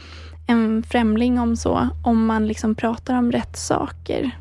en 0.48 0.84
främling 0.84 1.40
om 1.40 1.56
så, 1.56 1.88
om 2.06 2.26
man 2.26 2.48
liksom 2.48 2.76
pratar 2.76 3.16
om 3.16 3.32
rätt 3.32 3.58
saker. 3.58 4.32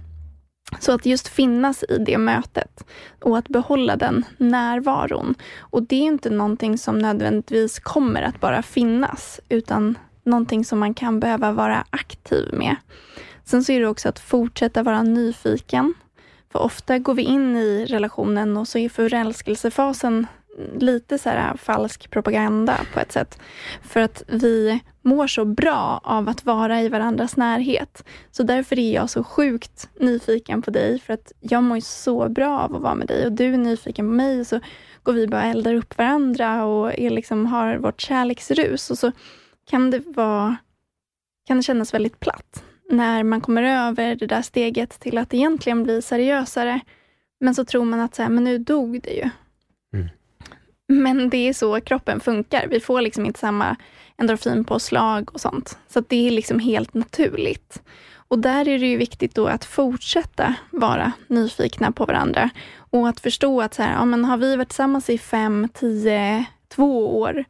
Så 0.80 0.92
att 0.92 1.06
just 1.06 1.28
finnas 1.28 1.84
i 1.88 1.98
det 1.98 2.18
mötet 2.18 2.84
och 3.20 3.38
att 3.38 3.48
behålla 3.48 3.96
den 3.96 4.24
närvaron. 4.36 5.34
Och 5.58 5.82
det 5.82 5.96
är 5.96 6.02
inte 6.02 6.30
någonting 6.30 6.78
som 6.78 6.98
nödvändigtvis 6.98 7.78
kommer 7.78 8.22
att 8.22 8.40
bara 8.40 8.62
finnas, 8.62 9.40
utan 9.48 9.98
någonting 10.22 10.64
som 10.64 10.78
man 10.78 10.94
kan 10.94 11.20
behöva 11.20 11.52
vara 11.52 11.84
aktiv 11.90 12.48
med. 12.52 12.76
Sen 13.44 13.64
så 13.64 13.72
är 13.72 13.80
det 13.80 13.86
också 13.86 14.08
att 14.08 14.18
fortsätta 14.18 14.82
vara 14.82 15.02
nyfiken. 15.02 15.94
För 16.52 16.58
ofta 16.58 16.98
går 16.98 17.14
vi 17.14 17.22
in 17.22 17.56
i 17.56 17.86
relationen 17.86 18.56
och 18.56 18.68
så 18.68 18.78
är 18.78 18.88
förälskelsefasen 18.88 20.26
lite 20.78 21.18
så 21.18 21.28
här 21.28 21.56
falsk 21.56 22.11
propaganda 22.11 22.80
på 22.94 23.00
ett 23.00 23.12
sätt. 23.12 23.38
För 23.82 24.00
att 24.00 24.22
vi 24.26 24.80
mår 25.02 25.26
så 25.26 25.44
bra 25.44 26.00
av 26.04 26.28
att 26.28 26.44
vara 26.44 26.82
i 26.82 26.88
varandras 26.88 27.36
närhet. 27.36 28.04
Så 28.30 28.42
därför 28.42 28.78
är 28.78 28.94
jag 28.94 29.11
så 29.11 29.24
sjukt 29.24 29.88
nyfiken 30.00 30.62
på 30.62 30.70
dig, 30.70 30.98
för 30.98 31.14
att 31.14 31.32
jag 31.40 31.62
mår 31.62 31.80
så 31.80 32.28
bra 32.28 32.61
av 32.61 32.76
att 32.76 32.82
vara 32.82 32.94
med 32.94 33.06
dig 33.06 33.26
och 33.26 33.32
du 33.32 33.54
är 33.54 33.59
nyfiken 33.59 34.06
på 34.06 34.12
mig. 34.12 34.44
Så 34.44 34.61
går 35.02 35.12
vi 35.12 35.26
bara 35.26 35.40
och 35.40 35.48
eldar 35.48 35.74
upp 35.74 35.98
varandra 35.98 36.64
och 36.64 36.98
är 36.98 37.11
liksom, 37.11 37.46
har 37.46 37.76
vårt 37.76 38.00
kärleksrus. 38.00 38.90
Och 38.90 38.98
så 38.98 39.12
kan 39.70 39.90
det, 39.90 40.02
vara, 40.06 40.56
kan 41.46 41.56
det 41.56 41.62
kännas 41.62 41.94
väldigt 41.94 42.20
platt 42.20 42.64
när 42.90 43.22
man 43.22 43.40
kommer 43.40 43.62
över 43.62 44.14
det 44.14 44.26
där 44.26 44.42
steget 44.42 45.00
till 45.00 45.18
att 45.18 45.34
egentligen 45.34 45.82
bli 45.82 46.02
seriösare. 46.02 46.80
Men 47.40 47.54
så 47.54 47.64
tror 47.64 47.84
man 47.84 48.00
att 48.00 48.14
så 48.14 48.22
här, 48.22 48.30
men 48.30 48.44
nu 48.44 48.59
dog 48.59 49.00
det 49.02 49.11
ju. 49.11 49.30
Men 50.93 51.30
det 51.30 51.49
är 51.49 51.53
så 51.53 51.80
kroppen 51.80 52.20
funkar. 52.20 52.66
Vi 52.70 52.80
får 52.80 53.01
liksom 53.01 53.26
inte 53.26 53.41
samma 53.41 53.76
endorfinpåslag 54.16 55.30
och 55.34 55.41
sånt. 55.41 55.78
Så 55.89 56.01
det 56.01 56.26
är 56.26 56.30
liksom 56.30 56.59
helt 56.59 56.95
naturligt. 56.95 57.82
Och 58.28 58.39
där 58.39 58.68
är 58.68 58.78
det 58.78 58.86
ju 58.86 58.97
viktigt 58.97 59.34
då 59.34 59.47
att 59.47 59.64
fortsätta 59.64 60.55
vara 60.70 61.12
nyfikna 61.26 61.93
på 61.93 62.05
varandra 62.05 62.51
och 62.91 63.09
att 63.09 63.20
förstå 63.20 63.61
att 63.61 63.74
så 63.74 63.82
här, 63.82 63.93
ja, 63.93 64.05
men 64.05 64.24
har 64.24 64.36
vi 64.36 64.57
varit 64.57 64.68
tillsammans 64.68 65.11
i 65.11 65.18
fem, 65.18 65.68
tio, 65.74 66.45
två 66.68 67.18
år, 67.20 67.45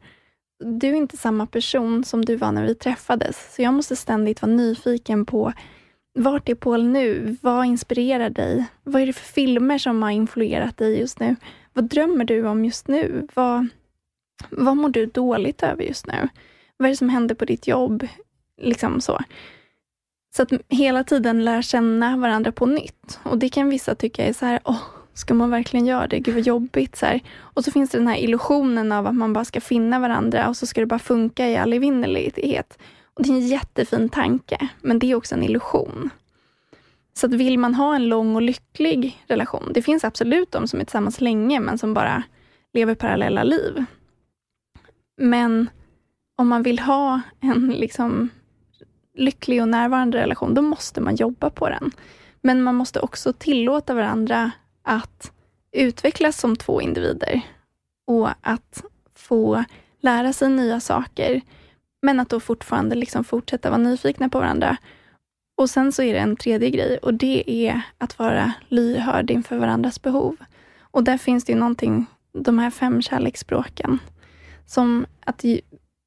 du 0.63 0.87
är 0.87 0.93
inte 0.93 1.17
samma 1.17 1.45
person 1.45 2.03
som 2.03 2.25
du 2.25 2.35
var 2.35 2.51
när 2.51 2.63
vi 2.63 2.75
träffades. 2.75 3.55
Så 3.55 3.61
jag 3.61 3.73
måste 3.73 3.95
ständigt 3.95 4.41
vara 4.41 4.51
nyfiken 4.51 5.25
på 5.25 5.53
vart 6.13 6.49
är 6.49 6.55
Paul 6.55 6.83
nu? 6.83 7.37
Vad 7.41 7.65
inspirerar 7.65 8.29
dig? 8.29 8.65
Vad 8.83 9.01
är 9.01 9.05
det 9.05 9.13
för 9.13 9.33
filmer 9.33 9.77
som 9.77 10.03
har 10.03 10.09
influerat 10.09 10.77
dig 10.77 10.99
just 10.99 11.19
nu? 11.19 11.35
Vad 11.79 11.89
drömmer 11.89 12.25
du 12.25 12.47
om 12.47 12.65
just 12.65 12.87
nu? 12.87 13.27
Vad, 13.33 13.67
vad 14.49 14.77
mår 14.77 14.89
du 14.89 15.05
dåligt 15.05 15.63
över 15.63 15.83
just 15.83 16.07
nu? 16.07 16.27
Vad 16.77 16.85
är 16.85 16.89
det 16.89 16.97
som 16.97 17.09
händer 17.09 17.35
på 17.35 17.45
ditt 17.45 17.67
jobb? 17.67 18.07
Liksom 18.61 19.01
så. 19.01 19.19
Så 20.35 20.43
att 20.43 20.49
hela 20.69 21.03
tiden 21.03 21.45
lära 21.45 21.61
känna 21.61 22.17
varandra 22.17 22.51
på 22.51 22.65
nytt. 22.65 23.19
Och 23.23 23.37
det 23.37 23.49
kan 23.49 23.69
vissa 23.69 23.95
tycka 23.95 24.25
är 24.25 24.33
så 24.33 24.45
här, 24.45 24.59
åh, 24.63 24.81
ska 25.13 25.33
man 25.33 25.49
verkligen 25.49 25.85
göra 25.85 26.07
det? 26.07 26.19
Gud 26.19 26.35
vad 26.35 26.43
jobbigt. 26.43 26.95
Så 26.95 27.05
här. 27.05 27.21
Och 27.37 27.63
så 27.63 27.71
finns 27.71 27.89
det 27.89 27.97
den 27.97 28.07
här 28.07 28.17
illusionen 28.17 28.91
av 28.91 29.07
att 29.07 29.15
man 29.15 29.33
bara 29.33 29.45
ska 29.45 29.61
finna 29.61 29.99
varandra 29.99 30.49
och 30.49 30.57
så 30.57 30.65
ska 30.65 30.81
det 30.81 30.87
bara 30.87 30.99
funka 30.99 31.47
i 31.49 31.57
all 31.57 31.73
evinnerlighet. 31.73 32.77
Och 33.13 33.23
det 33.23 33.29
är 33.29 33.33
en 33.33 33.47
jättefin 33.47 34.09
tanke, 34.09 34.69
men 34.81 34.99
det 34.99 35.11
är 35.11 35.15
också 35.15 35.35
en 35.35 35.43
illusion. 35.43 36.09
Så 37.19 37.25
att 37.25 37.33
vill 37.33 37.59
man 37.59 37.75
ha 37.75 37.95
en 37.95 38.09
lång 38.09 38.35
och 38.35 38.41
lycklig 38.41 39.23
relation, 39.27 39.71
det 39.73 39.81
finns 39.81 40.03
absolut 40.03 40.51
de 40.51 40.67
som 40.67 40.79
är 40.79 40.83
tillsammans 40.83 41.21
länge, 41.21 41.59
men 41.59 41.77
som 41.77 41.93
bara 41.93 42.23
lever 42.73 42.95
parallella 42.95 43.43
liv. 43.43 43.85
Men 45.17 45.69
om 46.37 46.47
man 46.47 46.63
vill 46.63 46.79
ha 46.79 47.21
en 47.39 47.67
liksom 47.67 48.29
lycklig 49.15 49.61
och 49.61 49.69
närvarande 49.69 50.17
relation, 50.17 50.53
då 50.53 50.61
måste 50.61 51.01
man 51.01 51.15
jobba 51.15 51.49
på 51.49 51.69
den. 51.69 51.91
Men 52.41 52.63
man 52.63 52.75
måste 52.75 52.99
också 52.99 53.33
tillåta 53.33 53.93
varandra 53.93 54.51
att 54.83 55.31
utvecklas 55.71 56.39
som 56.39 56.55
två 56.55 56.81
individer 56.81 57.41
och 58.07 58.29
att 58.41 58.83
få 59.15 59.63
lära 59.99 60.33
sig 60.33 60.49
nya 60.49 60.79
saker, 60.79 61.41
men 62.01 62.19
att 62.19 62.29
då 62.29 62.39
fortfarande 62.39 62.95
liksom 62.95 63.23
fortsätta 63.23 63.69
vara 63.69 63.81
nyfikna 63.81 64.29
på 64.29 64.39
varandra. 64.39 64.77
Och 65.59 65.69
sen 65.69 65.91
så 65.91 66.03
är 66.03 66.13
det 66.13 66.19
en 66.19 66.35
tredje 66.35 66.69
grej 66.69 66.97
och 66.97 67.13
det 67.13 67.51
är 67.67 67.81
att 67.97 68.19
vara 68.19 68.53
lyhörd 68.67 69.31
inför 69.31 69.57
varandras 69.57 70.01
behov. 70.01 70.35
Och 70.81 71.03
där 71.03 71.17
finns 71.17 71.43
det 71.43 71.53
ju 71.53 71.59
någonting, 71.59 72.05
de 72.33 72.59
här 72.59 72.69
fem 72.69 73.01
kärleksspråken, 73.01 73.99
som 74.65 75.05
att 75.19 75.45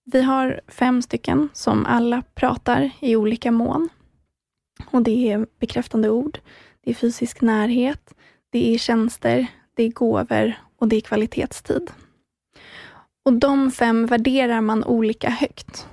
vi 0.04 0.22
har 0.22 0.60
fem 0.68 1.02
stycken 1.02 1.48
som 1.52 1.86
alla 1.86 2.22
pratar 2.34 2.90
i 3.00 3.16
olika 3.16 3.50
mån. 3.50 3.88
Och 4.90 5.02
det 5.02 5.32
är 5.32 5.46
bekräftande 5.58 6.10
ord, 6.10 6.38
det 6.84 6.90
är 6.90 6.94
fysisk 6.94 7.40
närhet, 7.40 8.14
det 8.50 8.74
är 8.74 8.78
tjänster, 8.78 9.46
det 9.74 9.82
är 9.82 9.90
gåvor 9.90 10.52
och 10.76 10.88
det 10.88 10.96
är 10.96 11.00
kvalitetstid. 11.00 11.90
Och 13.24 13.32
de 13.32 13.70
fem 13.70 14.06
värderar 14.06 14.60
man 14.60 14.84
olika 14.84 15.30
högt. 15.30 15.86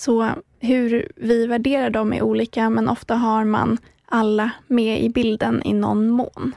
Så 0.00 0.34
hur 0.60 1.12
vi 1.16 1.46
värderar 1.46 1.90
dem 1.90 2.12
är 2.12 2.22
olika, 2.22 2.70
men 2.70 2.88
ofta 2.88 3.14
har 3.14 3.44
man 3.44 3.78
alla 4.04 4.50
med 4.66 5.02
i 5.02 5.08
bilden 5.08 5.62
i 5.64 5.72
någon 5.72 6.10
mån. 6.10 6.54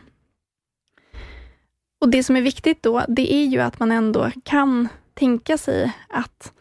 Och 2.02 2.10
Det 2.10 2.24
som 2.24 2.36
är 2.36 2.42
viktigt 2.42 2.84
då, 2.84 3.04
det 3.08 3.34
är 3.34 3.46
ju 3.46 3.60
att 3.60 3.80
man 3.80 3.92
ändå 3.92 4.32
kan 4.44 4.88
tänka 5.14 5.58
sig 5.58 5.94
att 6.10 6.54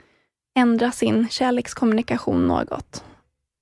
ändra 0.55 0.93
sin 0.93 1.28
kärlekskommunikation 1.28 2.47
något. 2.47 3.05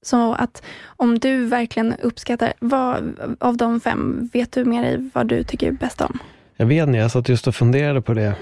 Så 0.03 0.33
att 0.33 0.62
om 0.85 1.18
du 1.18 1.45
verkligen 1.45 1.95
uppskattar, 2.03 2.53
vad 2.61 3.16
av 3.41 3.57
de 3.57 3.81
fem, 3.81 4.31
vet 4.33 4.53
du 4.53 4.64
med 4.64 4.85
dig 4.85 5.11
vad 5.14 5.27
du 5.27 5.45
tycker 5.45 5.73
bäst 5.73 6.01
om? 6.01 6.18
Jag 6.61 6.67
vet 6.67 6.87
inte, 6.87 6.99
jag 6.99 7.11
satt 7.11 7.29
just 7.29 7.47
och 7.47 7.55
funderade 7.55 8.03
på 8.03 8.15
det. 8.15 8.35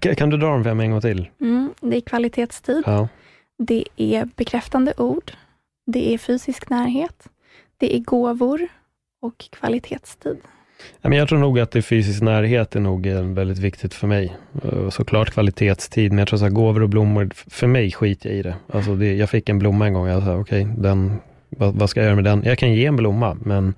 kan 0.16 0.30
du 0.30 0.36
dra 0.36 0.46
dem 0.46 0.64
fem 0.64 0.80
en 0.80 0.90
gång 0.90 1.00
till? 1.00 1.28
Mm, 1.40 1.74
det 1.80 1.96
är 1.96 2.00
kvalitetstid. 2.00 2.82
Ja. 2.86 3.08
Det 3.58 3.84
är 3.96 4.28
bekräftande 4.36 4.92
ord. 4.96 5.32
Det 5.86 6.14
är 6.14 6.18
fysisk 6.18 6.70
närhet. 6.70 7.28
Det 7.76 7.96
är 7.96 8.00
gåvor 8.00 8.68
och 9.22 9.44
kvalitetstid. 9.50 10.36
Jag 11.02 11.28
tror 11.28 11.38
nog 11.38 11.60
att 11.60 11.70
det 11.70 11.82
fysisk 11.82 12.22
närhet 12.22 12.76
är 12.76 12.80
nog 12.80 13.06
väldigt 13.06 13.58
viktigt 13.58 13.94
för 13.94 14.06
mig. 14.06 14.36
Såklart 14.90 15.30
kvalitetstid, 15.30 16.12
men 16.12 16.18
jag 16.18 16.28
tror 16.28 16.46
att 16.46 16.52
gåvor 16.52 16.82
och 16.82 16.88
blommor, 16.88 17.30
för 17.34 17.66
mig 17.66 17.92
skiter 17.92 18.30
jag 18.30 18.38
i 18.38 18.42
det. 18.42 18.54
Alltså 18.72 18.94
det, 18.94 19.14
jag 19.14 19.30
fick 19.30 19.48
en 19.48 19.58
blomma 19.58 19.86
en 19.86 19.92
gång, 19.92 20.06
jag 20.06 20.22
sa 20.22 20.36
okej, 20.36 20.68
okay, 20.78 21.18
vad, 21.48 21.74
vad, 21.74 21.90
ska 21.90 22.00
jag 22.00 22.04
göra 22.04 22.16
med 22.16 22.24
den? 22.24 22.42
Jag 22.44 22.58
kan 22.58 22.72
ge 22.72 22.86
en 22.86 22.96
blomma, 22.96 23.36
men 23.44 23.74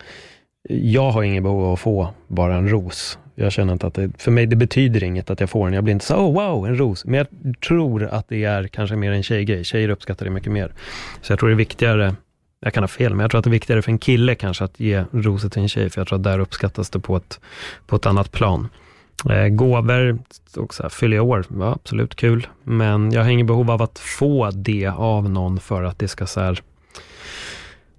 jag 0.68 1.10
har 1.10 1.22
inget 1.22 1.42
behov 1.42 1.64
av 1.64 1.72
att 1.72 1.80
få 1.80 2.08
bara 2.28 2.54
en 2.54 2.68
ros. 2.68 3.18
Jag 3.34 3.52
känner 3.52 3.72
inte 3.72 3.86
att 3.86 3.94
det, 3.94 4.10
för 4.18 4.30
mig 4.30 4.46
det 4.46 4.56
betyder 4.56 5.04
inget 5.04 5.30
att 5.30 5.40
jag 5.40 5.50
får 5.50 5.66
den. 5.66 5.74
Jag 5.74 5.84
blir 5.84 5.94
inte 5.94 6.06
så, 6.06 6.16
oh 6.16 6.34
wow, 6.34 6.66
en 6.66 6.78
ros. 6.78 7.04
Men 7.04 7.14
jag 7.14 7.26
tror 7.60 8.04
att 8.04 8.28
det 8.28 8.44
är 8.44 8.68
kanske 8.68 8.96
mer 8.96 9.12
en 9.12 9.22
tjejgrej. 9.22 9.64
Tjejer 9.64 9.88
uppskattar 9.88 10.24
det 10.24 10.30
mycket 10.30 10.52
mer. 10.52 10.72
Så 11.22 11.32
jag 11.32 11.38
tror 11.38 11.48
det 11.48 11.54
är 11.54 11.56
viktigare 11.56 12.14
jag 12.60 12.74
kan 12.74 12.82
ha 12.82 12.88
fel, 12.88 13.14
men 13.14 13.20
jag 13.20 13.30
tror 13.30 13.38
att 13.38 13.44
det 13.44 13.48
är 13.48 13.52
viktigare 13.52 13.82
för 13.82 13.92
en 13.92 13.98
kille 13.98 14.34
kanske 14.34 14.64
att 14.64 14.80
ge 14.80 15.04
rosor 15.12 15.48
till 15.48 15.62
en 15.62 15.68
tjej, 15.68 15.90
för 15.90 16.00
jag 16.00 16.08
tror 16.08 16.18
att 16.18 16.24
där 16.24 16.38
uppskattas 16.38 16.90
det 16.90 17.00
på 17.00 17.16
ett, 17.16 17.40
på 17.86 17.96
ett 17.96 18.06
annat 18.06 18.32
plan. 18.32 18.68
Eh, 19.30 19.48
gåvor, 19.48 20.18
också 20.56 20.90
fyller 20.90 21.20
år, 21.20 21.44
ja, 21.58 21.72
absolut 21.72 22.14
kul, 22.14 22.46
men 22.62 23.12
jag 23.12 23.22
har 23.22 23.30
inget 23.30 23.46
behov 23.46 23.70
av 23.70 23.82
att 23.82 23.98
få 23.98 24.50
det 24.50 24.86
av 24.86 25.30
någon 25.30 25.60
för 25.60 25.82
att 25.82 25.98
det 25.98 26.08
ska 26.08 26.26
så 26.26 26.40
här, 26.40 26.60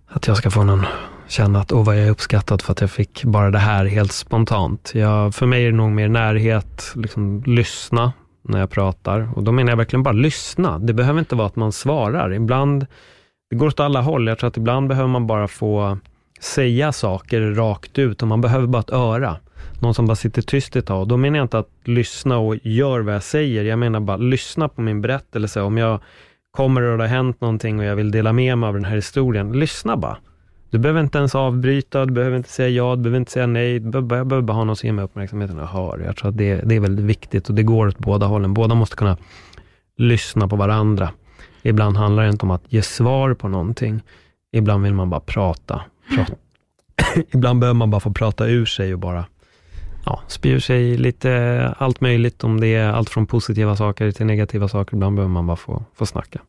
att 0.08 0.28
jag 0.28 0.38
ska 0.38 0.52
få 0.52 0.64
någon 0.64 0.86
känna 1.30 1.60
att 1.60 1.72
åh 1.72 1.86
vad 1.86 1.98
jag 1.98 2.08
är 2.08 2.12
uppskattad 2.12 2.62
för 2.62 2.72
att 2.72 2.82
jag 2.82 2.92
fick 2.92 3.24
bara 3.24 3.52
det 3.52 3.60
här 3.60 3.86
helt 3.86 4.12
spontant. 4.12 4.92
Jag, 4.96 5.36
för 5.36 5.46
mig 5.46 5.64
är 5.66 5.72
det 5.72 5.78
nog 5.78 5.92
mer 5.92 6.08
närhet, 6.08 6.94
liksom 6.96 7.44
lyssna 7.46 8.14
när 8.42 8.60
jag 8.60 8.70
pratar 8.70 9.30
och 9.36 9.44
då 9.44 9.52
menar 9.52 9.72
jag 9.72 9.78
verkligen 9.78 10.04
bara 10.04 10.12
lyssna. 10.12 10.80
Det 10.80 10.94
behöver 10.94 11.20
inte 11.20 11.36
vara 11.36 11.48
att 11.48 11.56
man 11.56 11.72
svarar. 11.72 12.34
Ibland 12.34 12.88
det 13.50 13.56
går 13.56 13.68
åt 13.68 13.80
alla 13.80 14.02
håll. 14.02 14.28
Jag 14.28 14.40
tror 14.40 14.48
att 14.48 14.58
ibland 14.58 14.88
behöver 14.88 15.10
man 15.10 15.28
bara 15.28 15.48
få 15.48 15.98
säga 16.40 16.92
saker 16.92 17.42
rakt 17.42 18.00
ut 18.00 18.22
och 18.22 18.28
man 18.28 18.42
behöver 18.42 18.68
bara 18.68 18.80
ett 18.80 18.90
öra. 18.90 19.38
Någon 19.82 19.94
som 19.94 20.08
bara 20.08 20.16
sitter 20.16 20.42
tyst 20.42 20.76
ett 20.76 20.86
tag. 20.86 21.08
Då 21.08 21.18
menar 21.18 21.38
jag 21.38 21.46
inte 21.46 21.60
att 21.60 21.72
lyssna 21.84 22.38
och 22.38 22.56
gör 22.64 23.00
vad 23.00 23.16
jag 23.16 23.24
säger. 23.24 23.64
Jag 23.64 23.80
menar 23.80 24.00
bara 24.00 24.18
lyssna 24.18 24.70
på 24.70 24.82
min 24.82 25.02
berättelse. 25.02 25.62
Om 25.62 25.78
jag 25.78 26.00
kommer 26.52 26.82
och 26.82 26.98
det 26.98 27.04
har 27.04 27.10
hänt 27.10 27.42
någonting 27.42 27.80
och 27.80 27.86
jag 27.86 27.96
vill 27.96 28.12
dela 28.12 28.34
med 28.34 28.58
mig 28.58 28.68
av 28.68 28.74
den 28.74 28.86
här 28.86 28.96
historien, 28.96 29.52
lyssna 29.52 29.98
bara. 29.98 30.18
Du 30.70 30.78
behöver 30.78 31.02
inte 31.02 31.18
ens 31.18 31.36
avbryta, 31.36 32.06
du 32.06 32.14
behöver 32.14 32.38
inte 32.38 32.50
säga 32.50 32.70
ja, 32.70 32.96
du 32.96 33.02
behöver 33.02 33.18
inte 33.18 33.32
säga 33.32 33.48
nej. 33.48 33.80
Du 33.80 33.90
behöver, 33.90 34.18
jag 34.18 34.28
behöver 34.28 34.48
bara 34.48 34.54
ha 34.54 34.64
någon 34.64 34.76
som 34.76 34.88
ger 34.88 34.94
mig 34.94 35.06
uppmärksamheten 35.06 35.60
och 35.60 35.68
hör. 35.68 36.00
Jag 36.06 36.18
tror 36.18 36.30
att 36.30 36.38
det, 36.38 36.56
det 36.56 36.76
är 36.76 36.80
väldigt 36.80 37.06
viktigt 37.06 37.50
och 37.50 37.56
det 37.56 37.64
går 37.64 37.88
åt 37.88 37.98
båda 37.98 38.26
hållen. 38.26 38.54
Båda 38.54 38.76
måste 38.76 38.96
kunna 38.96 39.18
lyssna 39.98 40.48
på 40.48 40.56
varandra. 40.56 41.10
Ibland 41.62 41.98
handlar 41.98 42.24
det 42.24 42.30
inte 42.30 42.46
om 42.46 42.52
att 42.52 42.64
ge 42.74 42.82
svar 42.82 43.34
på 43.34 43.48
någonting. 43.48 44.02
Ibland 44.52 44.84
vill 44.84 44.94
man 44.94 45.10
bara 45.10 45.20
prata. 45.20 45.82
prata. 46.16 46.34
Ibland 47.32 47.60
behöver 47.60 47.78
man 47.78 47.90
bara 47.90 48.00
få 48.00 48.12
prata 48.12 48.48
ur 48.48 48.66
sig 48.66 48.94
och 48.94 49.00
bara 49.00 49.26
ja, 50.06 50.22
spy 50.28 50.50
ur 50.50 50.60
sig 50.60 50.98
lite 50.98 51.74
allt 51.78 52.02
möjligt, 52.02 52.44
om 52.44 52.60
det 52.60 52.68
är 52.68 52.90
allt 52.90 53.10
från 53.10 53.26
positiva 53.26 53.76
saker 53.76 54.12
till 54.12 54.26
negativa 54.26 54.68
saker. 54.68 54.96
Ibland 54.96 55.16
behöver 55.16 55.34
man 55.34 55.48
bara 55.48 55.58
få, 55.58 55.84
få 55.96 56.06
snacka. 56.06 56.40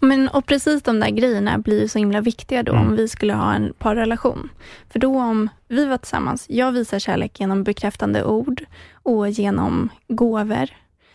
Men, 0.00 0.28
och 0.28 0.46
precis 0.46 0.82
de 0.82 1.00
där 1.00 1.10
grejerna 1.10 1.58
blir 1.58 1.88
så 1.88 1.98
himla 1.98 2.20
viktiga 2.20 2.62
då, 2.62 2.72
mm. 2.72 2.86
om 2.86 2.96
vi 2.96 3.08
skulle 3.08 3.34
ha 3.34 3.54
en 3.54 3.72
parrelation. 3.78 4.50
För 4.90 4.98
då 4.98 5.18
om 5.18 5.48
vi 5.68 5.86
var 5.86 5.98
tillsammans, 5.98 6.46
jag 6.48 6.72
visar 6.72 6.98
kärlek 6.98 7.40
genom 7.40 7.64
bekräftande 7.64 8.24
ord 8.24 8.64
och 8.92 9.30
genom 9.30 9.88
gåvor. 10.08 10.68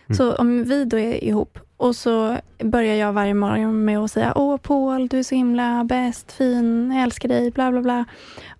Mm. 0.06 0.16
Så 0.16 0.34
om 0.34 0.64
vi 0.64 0.84
då 0.84 0.98
är 0.98 1.24
ihop 1.24 1.58
och 1.76 1.96
så 1.96 2.36
börjar 2.58 2.94
jag 2.94 3.12
varje 3.12 3.34
morgon 3.34 3.84
med 3.84 3.98
att 3.98 4.10
säga 4.10 4.32
Åh 4.36 4.56
Paul, 4.56 5.08
du 5.08 5.18
är 5.18 5.22
så 5.22 5.34
himla 5.34 5.84
bäst, 5.84 6.32
fin, 6.32 6.92
jag 6.92 7.02
älskar 7.02 7.28
dig, 7.28 7.50
bla 7.50 7.70
bla 7.70 7.80
bla. 7.80 8.04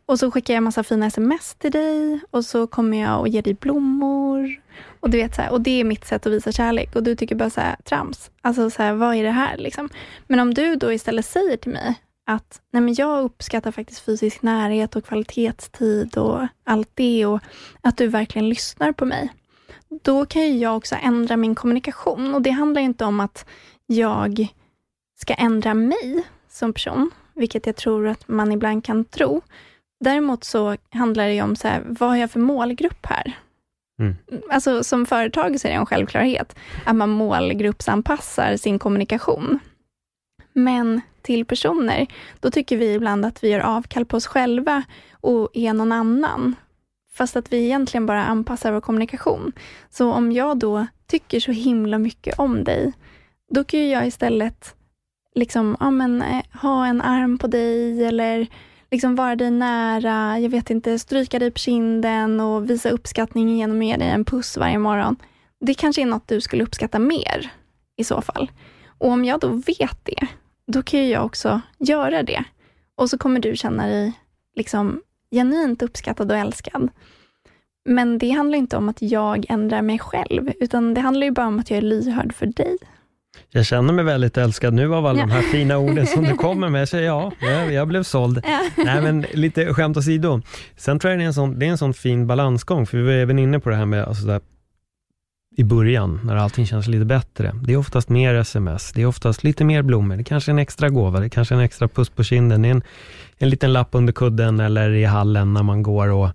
Och 0.07 0.19
så 0.19 0.31
skickar 0.31 0.55
jag 0.55 0.63
massa 0.63 0.83
fina 0.83 1.07
sms 1.07 1.55
till 1.55 1.71
dig 1.71 2.21
och 2.31 2.45
så 2.45 2.67
kommer 2.67 3.01
jag 3.03 3.21
och 3.21 3.29
ger 3.29 3.43
dig 3.43 3.55
blommor. 3.55 4.61
Och 5.01 5.11
du 5.11 5.19
vet 5.19 5.35
så 5.35 5.43
här, 5.43 5.53
och 5.53 5.61
det 5.61 5.81
är 5.81 5.85
mitt 5.85 6.05
sätt 6.05 6.27
att 6.27 6.33
visa 6.33 6.53
kärlek 6.53 6.97
och 6.97 7.03
du 7.03 7.17
tycker 7.17 7.35
bara 7.35 7.51
så 7.51 7.61
här, 7.61 7.77
trams. 7.85 8.31
Alltså 8.41 8.71
så 8.71 8.83
här, 8.83 8.93
vad 8.93 9.15
är 9.17 9.23
det 9.23 9.31
här 9.31 9.57
liksom? 9.57 9.89
Men 10.27 10.41
om 10.41 10.55
du 10.55 10.77
då 10.77 10.93
istället 10.93 11.27
säger 11.27 11.57
till 11.57 11.73
mig 11.73 11.95
att 12.27 12.61
nej 12.71 12.83
men 12.83 12.95
jag 12.95 13.25
uppskattar 13.25 13.73
faktiskt 13.73 14.01
fysisk 14.01 14.43
närhet 14.43 14.97
och 14.97 15.05
kvalitetstid 15.05 16.17
och 16.17 16.47
allt 16.65 16.91
det 16.95 17.27
och 17.27 17.41
att 17.81 17.97
du 17.97 18.07
verkligen 18.07 18.49
lyssnar 18.49 18.93
på 18.93 19.05
mig 19.05 19.31
då 20.03 20.27
kan 20.27 20.43
ju 20.43 20.59
jag 20.59 20.77
också 20.77 20.97
ändra 21.03 21.37
min 21.37 21.55
kommunikation. 21.55 22.35
Och 22.35 22.43
det 22.43 22.51
handlar 22.51 22.83
inte 22.83 23.05
om 23.05 23.21
att 23.21 23.47
jag 23.87 24.49
ska 25.21 25.35
ändra 25.35 25.75
mig 25.75 26.25
som 26.49 26.73
person, 26.73 27.11
vilket 27.35 27.67
jag 27.67 27.77
tror 27.77 28.09
att 28.09 28.29
man 28.29 28.53
ibland 28.53 28.85
kan 28.85 29.05
tro. 29.05 29.43
Däremot 30.01 30.45
så 30.45 30.77
handlar 30.91 31.29
det 31.29 31.43
om 31.43 31.57
så 31.57 31.69
här, 31.69 31.83
vad 31.87 32.09
har 32.09 32.17
jag 32.17 32.31
för 32.31 32.41
målgrupp 32.41 33.07
här? 33.07 33.39
Mm. 34.01 34.17
Alltså 34.51 34.85
som 34.85 35.07
företag 35.07 35.61
så 35.61 35.69
är 35.69 35.73
det 35.73 35.79
en 35.79 35.87
självklarhet 35.87 36.57
att 36.85 36.97
man 36.97 37.11
målgruppsanpassar 37.11 38.57
sin 38.57 38.79
kommunikation. 38.79 39.59
Men 40.53 41.01
till 41.23 41.45
personer, 41.45 42.07
då 42.41 42.51
tycker 42.51 42.77
vi 42.77 42.95
ibland 42.95 43.25
att 43.25 43.45
vi 43.45 43.49
gör 43.49 43.61
avkall 43.61 44.05
på 44.05 44.17
oss 44.17 44.27
själva 44.27 44.83
och 45.13 45.51
är 45.53 45.73
någon 45.73 45.93
annan. 45.93 46.55
Fast 47.13 47.37
att 47.37 47.53
vi 47.53 47.65
egentligen 47.65 48.07
bara 48.07 48.25
anpassar 48.25 48.73
vår 48.73 48.81
kommunikation. 48.81 49.53
Så 49.91 50.13
om 50.13 50.33
jag 50.33 50.59
då 50.59 50.87
tycker 51.07 51.41
så 51.41 51.53
himla 51.53 51.99
mycket 51.99 52.39
om 52.39 52.65
dig, 52.65 52.93
då 53.51 53.65
kan 53.65 53.89
jag 53.89 54.07
istället 54.07 54.75
liksom, 55.35 55.77
ja, 55.81 55.91
men, 55.91 56.23
eh, 56.23 56.43
ha 56.63 56.87
en 56.87 57.01
arm 57.01 57.39
på 57.39 57.47
dig 57.47 58.05
eller 58.05 58.47
liksom 58.91 59.15
vara 59.15 59.37
dig 59.37 59.51
nära, 59.51 60.39
jag 60.39 60.51
vet 60.51 60.71
inte, 60.71 60.99
stryka 60.99 61.39
dig 61.39 61.51
på 61.51 61.59
kinden 61.59 62.41
och 62.41 62.71
visa 62.71 62.91
uppskattning 62.91 63.59
genom 63.59 63.81
att 63.81 63.87
ge 63.87 63.97
dig 63.97 64.09
en 64.09 64.25
puss 64.25 64.57
varje 64.57 64.79
morgon. 64.79 65.17
Det 65.61 65.75
kanske 65.75 66.03
är 66.03 66.07
något 66.07 66.29
du 66.29 66.41
skulle 66.41 66.65
uppskatta 66.65 66.99
mer 66.99 67.51
i 67.97 68.05
så 68.05 68.23
fall. 68.23 68.51
Och 68.87 69.09
om 69.09 69.25
jag 69.25 69.41
då 69.41 69.49
vet 69.49 69.99
det, 70.05 70.27
då 70.67 70.83
kan 70.83 71.09
jag 71.09 71.25
också 71.25 71.61
göra 71.79 72.23
det. 72.23 72.45
Och 72.95 73.11
så 73.11 73.19
kommer 73.19 73.41
du 73.41 73.57
känna 73.57 73.87
dig 73.87 74.13
liksom 74.57 75.03
genuint 75.31 75.83
uppskattad 75.83 76.31
och 76.31 76.39
älskad. 76.39 76.89
Men 77.85 78.19
det 78.19 78.31
handlar 78.31 78.59
inte 78.59 78.77
om 78.77 78.89
att 78.89 79.03
jag 79.03 79.47
ändrar 79.49 79.83
mig 79.83 79.99
själv, 79.99 80.53
utan 80.61 80.95
det 80.95 81.01
handlar 81.01 81.25
ju 81.25 81.31
bara 81.31 81.47
om 81.47 81.59
att 81.59 81.71
jag 81.71 81.77
är 81.77 81.83
lyhörd 81.83 82.35
för 82.35 82.47
dig. 82.47 82.79
Jag 83.51 83.67
känner 83.67 83.93
mig 83.93 84.05
väldigt 84.05 84.37
älskad 84.37 84.75
nu 84.75 84.95
av 84.95 85.07
alla 85.07 85.19
ja. 85.19 85.27
de 85.27 85.33
här 85.33 85.43
fina 85.43 85.79
orden 85.79 86.07
som 86.07 86.25
du 86.25 86.35
kommer 86.35 86.69
med. 86.69 86.81
Jag 86.81 86.89
säger 86.89 87.07
ja, 87.07 87.33
jag, 87.71 87.89
blev 87.89 88.03
såld. 88.03 88.41
Ja. 88.45 88.61
Nej, 88.85 89.03
men 89.03 89.27
lite 89.33 89.75
skämt 89.75 89.97
åsido. 89.97 90.43
Sen 90.77 90.99
tror 90.99 91.11
jag 91.11 91.21
det 91.21 91.25
är 91.25 91.27
en 91.27 91.35
sån, 91.35 91.59
det 91.59 91.67
är 91.67 91.71
en 91.71 91.79
sån 91.79 91.95
fin 91.95 92.27
balansgång, 92.27 92.87
för 92.87 92.99
vi 92.99 93.05
var 93.05 93.13
även 93.13 93.39
inne 93.39 93.61
på 93.61 93.71
det 93.71 93.77
här 93.77 93.87
med 93.87 94.05
alltså 94.05 94.27
där, 94.27 94.41
i 95.57 95.65
början, 95.65 96.21
när 96.25 96.37
allting 96.37 96.67
känns 96.67 96.87
lite 96.87 97.05
bättre. 97.05 97.55
Det 97.65 97.73
är 97.73 97.77
oftast 97.77 98.09
mer 98.09 98.35
sms, 98.35 98.93
det 98.93 99.03
är 99.03 99.07
oftast 99.07 99.45
lite 99.45 99.65
mer 99.65 99.83
blommor, 99.83 100.17
det 100.17 100.25
kanske 100.25 100.51
är 100.51 100.53
en 100.53 100.59
extra 100.59 100.89
gåva, 100.89 101.21
det 101.21 101.31
kanske 101.31 101.55
är 101.55 101.59
en 101.59 101.65
extra 101.65 101.89
puss 101.89 102.09
på 102.09 102.23
kinden, 102.23 102.63
det 102.63 102.69
är 102.69 102.73
en, 102.73 102.83
en 103.39 103.49
liten 103.51 103.73
lapp 103.73 103.89
under 103.93 104.13
kudden 104.13 104.61
eller 104.61 104.91
i 104.91 105.05
hallen 105.05 105.55
när 105.55 105.63
man 105.63 105.83
går. 105.83 106.09
Och, 106.09 106.29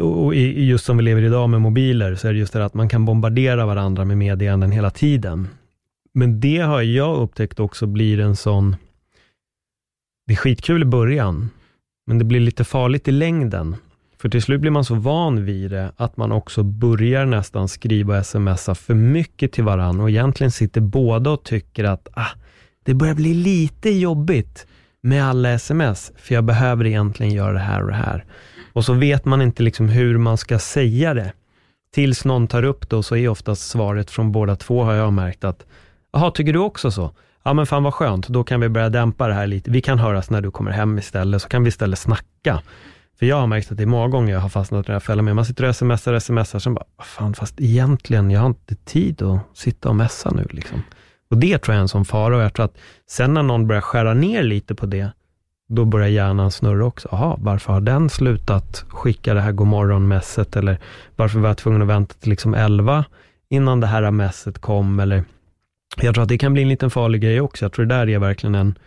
och, 0.00 0.24
och 0.24 0.34
just 0.34 0.84
som 0.84 0.96
vi 0.96 1.02
lever 1.02 1.22
idag 1.22 1.50
med 1.50 1.60
mobiler, 1.60 2.14
så 2.14 2.28
är 2.28 2.32
det 2.32 2.38
just 2.38 2.52
det 2.52 2.64
att 2.64 2.74
man 2.74 2.88
kan 2.88 3.04
bombardera 3.04 3.66
varandra 3.66 4.04
med 4.04 4.18
meddelanden 4.18 4.70
hela 4.70 4.90
tiden. 4.90 5.48
Men 6.14 6.40
det 6.40 6.58
har 6.58 6.82
jag 6.82 7.22
upptäckt 7.22 7.60
också 7.60 7.86
blir 7.86 8.20
en 8.20 8.36
sån, 8.36 8.76
det 10.26 10.32
är 10.32 10.36
skitkul 10.36 10.82
i 10.82 10.84
början, 10.84 11.50
men 12.06 12.18
det 12.18 12.24
blir 12.24 12.40
lite 12.40 12.64
farligt 12.64 13.08
i 13.08 13.12
längden. 13.12 13.76
För 14.18 14.28
till 14.28 14.42
slut 14.42 14.60
blir 14.60 14.70
man 14.70 14.84
så 14.84 14.94
van 14.94 15.44
vid 15.44 15.70
det, 15.70 15.92
att 15.96 16.16
man 16.16 16.32
också 16.32 16.62
börjar 16.62 17.26
nästan 17.26 17.68
skriva 17.68 18.18
och 18.18 18.26
smsa 18.26 18.74
för 18.74 18.94
mycket 18.94 19.52
till 19.52 19.64
varandra 19.64 20.02
och 20.02 20.10
egentligen 20.10 20.50
sitter 20.50 20.80
båda 20.80 21.30
och 21.30 21.44
tycker 21.44 21.84
att 21.84 22.08
ah, 22.12 22.30
det 22.84 22.94
börjar 22.94 23.14
bli 23.14 23.34
lite 23.34 23.90
jobbigt 23.90 24.66
med 25.00 25.24
alla 25.24 25.50
sms, 25.50 26.12
för 26.16 26.34
jag 26.34 26.44
behöver 26.44 26.86
egentligen 26.86 27.32
göra 27.32 27.52
det 27.52 27.58
här 27.58 27.82
och 27.82 27.88
det 27.88 27.94
här. 27.94 28.24
Och 28.72 28.84
så 28.84 28.92
vet 28.92 29.24
man 29.24 29.42
inte 29.42 29.62
liksom 29.62 29.88
hur 29.88 30.18
man 30.18 30.38
ska 30.38 30.58
säga 30.58 31.14
det. 31.14 31.32
Tills 31.94 32.24
någon 32.24 32.46
tar 32.46 32.62
upp 32.62 32.90
det 32.90 32.96
och 32.96 33.04
så 33.04 33.16
är 33.16 33.28
oftast 33.28 33.68
svaret 33.68 34.10
från 34.10 34.32
båda 34.32 34.56
två, 34.56 34.82
har 34.82 34.94
jag 34.94 35.12
märkt, 35.12 35.44
att 35.44 35.66
Jaha, 36.12 36.30
tycker 36.30 36.52
du 36.52 36.58
också 36.58 36.90
så? 36.90 37.10
Ja 37.42 37.52
men 37.52 37.66
fan 37.66 37.82
vad 37.82 37.94
skönt, 37.94 38.28
då 38.28 38.44
kan 38.44 38.60
vi 38.60 38.68
börja 38.68 38.88
dämpa 38.88 39.28
det 39.28 39.34
här 39.34 39.46
lite. 39.46 39.70
Vi 39.70 39.80
kan 39.80 39.98
höras 39.98 40.30
när 40.30 40.40
du 40.40 40.50
kommer 40.50 40.70
hem 40.70 40.98
istället, 40.98 41.42
så 41.42 41.48
kan 41.48 41.62
vi 41.62 41.68
istället 41.68 41.98
snacka. 41.98 42.62
För 43.18 43.26
jag 43.26 43.36
har 43.36 43.46
märkt 43.46 43.70
att 43.70 43.76
det 43.76 43.82
är 43.82 43.86
många 43.86 44.08
gånger 44.08 44.32
jag 44.32 44.40
har 44.40 44.48
fastnat 44.48 44.84
i 44.84 44.86
den 44.86 44.92
här 44.92 45.00
fällan 45.00 45.24
med, 45.24 45.36
man 45.36 45.44
sitter 45.44 45.68
och 45.68 45.76
smsar 45.76 46.12
och 46.12 46.22
smsar, 46.22 46.58
sen 46.58 46.74
bara, 46.74 46.84
fan 47.02 47.34
fast 47.34 47.60
egentligen, 47.60 48.30
jag 48.30 48.40
har 48.40 48.46
inte 48.46 48.74
tid 48.74 49.22
att 49.22 49.40
sitta 49.54 49.88
och 49.88 49.96
messa 49.96 50.30
nu 50.30 50.46
liksom. 50.50 50.82
Och 51.30 51.36
det 51.36 51.58
tror 51.58 51.74
jag 51.74 51.78
är 51.78 51.82
en 51.82 51.88
sån 51.88 52.04
fara 52.04 52.36
och 52.36 52.42
jag 52.42 52.54
tror 52.54 52.64
att 52.64 52.78
sen 53.08 53.34
när 53.34 53.42
någon 53.42 53.66
börjar 53.66 53.82
skära 53.82 54.14
ner 54.14 54.42
lite 54.42 54.74
på 54.74 54.86
det, 54.86 55.10
då 55.68 55.84
börjar 55.84 56.08
hjärnan 56.08 56.50
snurra 56.50 56.84
också. 56.84 57.08
Jaha, 57.12 57.36
varför 57.40 57.72
har 57.72 57.80
den 57.80 58.10
slutat 58.10 58.84
skicka 58.88 59.34
det 59.34 59.40
här 59.40 59.52
godmorgon-messet 59.52 60.56
eller 60.56 60.78
varför 61.16 61.38
var 61.38 61.48
jag 61.48 61.56
tvungen 61.56 61.82
att 61.82 61.88
vänta 61.88 62.14
till 62.14 62.30
liksom 62.30 62.54
11 62.54 63.04
innan 63.50 63.80
det 63.80 63.86
här 63.86 64.10
messet 64.10 64.58
kom 64.58 65.00
eller 65.00 65.24
jag 65.96 66.14
tror 66.14 66.22
att 66.22 66.28
det 66.28 66.38
kan 66.38 66.52
bli 66.52 66.62
en 66.62 66.68
liten 66.68 66.90
farlig 66.90 67.20
grej 67.20 67.40
också. 67.40 67.64
Jag 67.64 67.72
tror 67.72 67.86
det 67.86 67.94
där 67.94 68.08
är 68.08 68.18
verkligen 68.18 68.54
en 68.54 68.78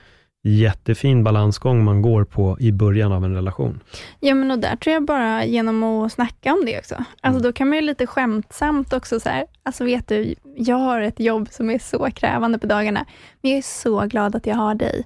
jättefin 0.43 1.23
balansgång 1.23 1.83
man 1.83 2.01
går 2.01 2.23
på 2.23 2.57
i 2.59 2.71
början 2.71 3.11
av 3.11 3.25
en 3.25 3.35
relation. 3.35 3.79
Ja, 4.19 4.35
men 4.35 4.51
och 4.51 4.59
där 4.59 4.75
tror 4.75 4.93
jag 4.93 5.05
bara 5.05 5.45
genom 5.45 5.83
att 5.83 6.11
snacka 6.11 6.53
om 6.53 6.65
det 6.65 6.79
också. 6.79 6.95
Alltså 6.95 7.39
mm. 7.39 7.41
då 7.41 7.53
kan 7.53 7.69
man 7.69 7.77
ju 7.77 7.81
lite 7.81 8.07
skämtsamt 8.07 8.93
också 8.93 9.19
så 9.19 9.29
här, 9.29 9.45
alltså 9.63 9.85
vet 9.85 10.07
du, 10.07 10.35
jag 10.57 10.75
har 10.75 11.01
ett 11.01 11.19
jobb 11.19 11.47
som 11.51 11.69
är 11.69 11.79
så 11.79 12.11
krävande 12.11 12.59
på 12.59 12.67
dagarna, 12.67 13.05
men 13.41 13.51
jag 13.51 13.57
är 13.57 13.61
så 13.61 14.05
glad 14.05 14.35
att 14.35 14.45
jag 14.45 14.55
har 14.55 14.75
dig. 14.75 15.05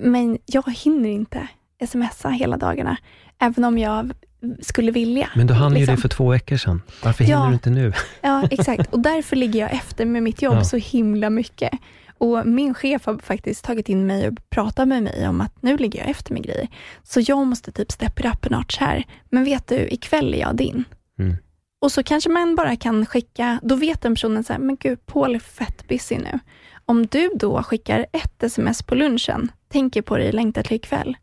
Men 0.00 0.38
jag 0.46 0.70
hinner 0.70 1.08
inte 1.08 1.48
smsa 1.86 2.28
hela 2.28 2.56
dagarna, 2.56 2.96
även 3.38 3.64
om 3.64 3.78
jag 3.78 4.12
skulle 4.60 4.90
vilja. 4.90 5.28
Men 5.36 5.46
du 5.46 5.54
hann 5.54 5.74
liksom. 5.74 5.92
ju 5.92 5.96
det 5.96 6.02
för 6.02 6.08
två 6.08 6.30
veckor 6.30 6.56
sedan. 6.56 6.82
Varför 7.02 7.24
hinner 7.24 7.46
du 7.46 7.52
inte 7.52 7.70
nu? 7.70 7.92
Ja, 8.20 8.48
exakt. 8.50 8.92
Och 8.92 9.00
därför 9.00 9.36
ligger 9.36 9.60
jag 9.60 9.72
efter 9.72 10.06
med 10.06 10.22
mitt 10.22 10.42
jobb 10.42 10.56
ja. 10.56 10.64
så 10.64 10.76
himla 10.76 11.30
mycket. 11.30 11.72
Och 12.18 12.46
Min 12.46 12.74
chef 12.74 13.06
har 13.06 13.18
faktiskt 13.18 13.64
tagit 13.64 13.88
in 13.88 14.06
mig 14.06 14.28
och 14.28 14.50
pratat 14.50 14.88
med 14.88 15.02
mig 15.02 15.28
om 15.28 15.40
att 15.40 15.62
nu 15.62 15.76
ligger 15.76 16.00
jag 16.00 16.08
efter 16.08 16.32
med 16.32 16.42
grejer. 16.42 16.68
Så 17.02 17.20
jag 17.20 17.46
måste 17.46 17.72
typ 17.72 17.92
step 17.92 18.20
it 18.20 18.26
up 18.26 18.50
notch 18.50 18.78
här. 18.78 19.04
Men 19.30 19.44
vet 19.44 19.66
du, 19.66 19.88
ikväll 19.88 20.34
är 20.34 20.38
jag 20.38 20.56
din. 20.56 20.84
Mm. 21.18 21.36
Och 21.80 21.92
så 21.92 22.02
kanske 22.02 22.30
man 22.30 22.54
bara 22.54 22.76
kan 22.76 23.06
skicka, 23.06 23.60
då 23.62 23.74
vet 23.74 24.02
den 24.02 24.14
personen 24.14 24.44
så 24.44 24.52
här, 24.52 24.60
men 24.60 24.76
gud, 24.76 25.06
Paul 25.06 25.34
är 25.34 25.38
fett 25.38 25.88
busy 25.88 26.18
nu. 26.18 26.38
Om 26.86 27.06
du 27.06 27.30
då 27.34 27.62
skickar 27.62 28.06
ett 28.12 28.42
sms 28.42 28.82
på 28.82 28.94
lunchen, 28.94 29.52
tänker 29.68 30.02
på 30.02 30.16
dig, 30.16 30.32
längtar 30.32 30.62
till 30.62 30.76
ikväll, 30.76 31.16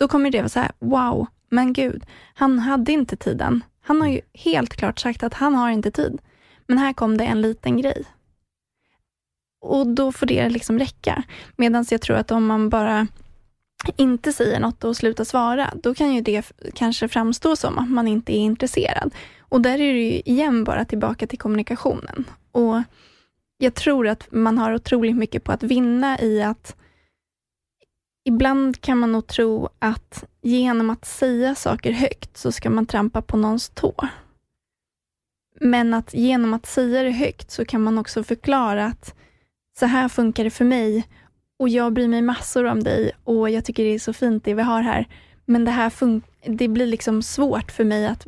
då 0.00 0.08
kommer 0.08 0.30
det 0.30 0.38
vara 0.38 0.48
så 0.48 0.60
här, 0.60 0.70
wow, 0.78 1.26
men 1.48 1.72
gud, 1.72 2.04
han 2.34 2.58
hade 2.58 2.92
inte 2.92 3.16
tiden. 3.16 3.64
Han 3.80 4.00
har 4.00 4.08
ju 4.08 4.20
helt 4.34 4.76
klart 4.76 4.98
sagt 4.98 5.22
att 5.22 5.34
han 5.34 5.54
har 5.54 5.70
inte 5.70 5.90
tid. 5.90 6.18
Men 6.66 6.78
här 6.78 6.92
kom 6.92 7.16
det 7.16 7.24
en 7.24 7.40
liten 7.40 7.80
grej. 7.80 8.04
Och 9.60 9.86
då 9.86 10.12
får 10.12 10.26
det 10.26 10.48
liksom 10.48 10.78
räcka. 10.78 11.22
Medan 11.56 11.84
jag 11.90 12.00
tror 12.00 12.16
att 12.16 12.30
om 12.30 12.46
man 12.46 12.68
bara 12.68 13.06
inte 13.96 14.32
säger 14.32 14.60
något 14.60 14.84
och 14.84 14.96
slutar 14.96 15.24
svara, 15.24 15.74
då 15.82 15.94
kan 15.94 16.14
ju 16.14 16.20
det 16.20 16.52
kanske 16.74 17.08
framstå 17.08 17.56
som 17.56 17.78
att 17.78 17.90
man 17.90 18.08
inte 18.08 18.36
är 18.36 18.40
intresserad. 18.40 19.14
Och 19.40 19.60
där 19.60 19.80
är 19.80 19.92
det 19.92 20.00
ju 20.00 20.22
igen 20.24 20.64
bara 20.64 20.84
tillbaka 20.84 21.26
till 21.26 21.38
kommunikationen. 21.38 22.24
Och 22.52 22.82
Jag 23.58 23.74
tror 23.74 24.08
att 24.08 24.26
man 24.30 24.58
har 24.58 24.74
otroligt 24.74 25.16
mycket 25.16 25.44
på 25.44 25.52
att 25.52 25.62
vinna 25.62 26.20
i 26.20 26.42
att 26.42 26.76
Ibland 28.28 28.80
kan 28.80 28.98
man 28.98 29.12
nog 29.12 29.26
tro 29.26 29.68
att 29.78 30.24
genom 30.42 30.90
att 30.90 31.04
säga 31.04 31.54
saker 31.54 31.92
högt 31.92 32.36
så 32.36 32.52
ska 32.52 32.70
man 32.70 32.86
trampa 32.86 33.22
på 33.22 33.36
någons 33.36 33.68
tå. 33.68 33.94
Men 35.60 35.94
att 35.94 36.14
genom 36.14 36.54
att 36.54 36.66
säga 36.66 37.02
det 37.02 37.10
högt 37.10 37.50
så 37.50 37.64
kan 37.64 37.82
man 37.82 37.98
också 37.98 38.24
förklara 38.24 38.86
att 38.86 39.14
så 39.78 39.86
här 39.86 40.08
funkar 40.08 40.44
det 40.44 40.50
för 40.50 40.64
mig 40.64 41.08
och 41.58 41.68
jag 41.68 41.92
bryr 41.92 42.08
mig 42.08 42.22
massor 42.22 42.64
om 42.64 42.82
dig 42.82 43.12
och 43.24 43.50
jag 43.50 43.64
tycker 43.64 43.84
det 43.84 43.94
är 43.94 43.98
så 43.98 44.12
fint 44.12 44.44
det 44.44 44.54
vi 44.54 44.62
har 44.62 44.82
här. 44.82 45.08
Men 45.44 45.64
det 45.64 45.70
här 45.70 45.92
det 46.44 46.68
blir 46.68 46.86
liksom 46.86 47.22
svårt 47.22 47.72
för 47.72 47.84
mig 47.84 48.06
att 48.06 48.26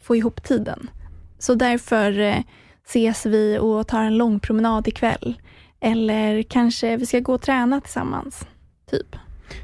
få 0.00 0.16
ihop 0.16 0.42
tiden. 0.44 0.90
Så 1.38 1.54
därför 1.54 2.20
eh, 2.20 2.42
ses 2.86 3.26
vi 3.26 3.58
och 3.58 3.86
tar 3.86 4.02
en 4.04 4.16
lång 4.16 4.40
promenad 4.40 4.88
ikväll. 4.88 5.40
Eller 5.80 6.42
kanske 6.42 6.96
vi 6.96 7.06
ska 7.06 7.20
gå 7.20 7.34
och 7.34 7.42
träna 7.42 7.80
tillsammans. 7.80 8.46
Typ. 8.90 9.16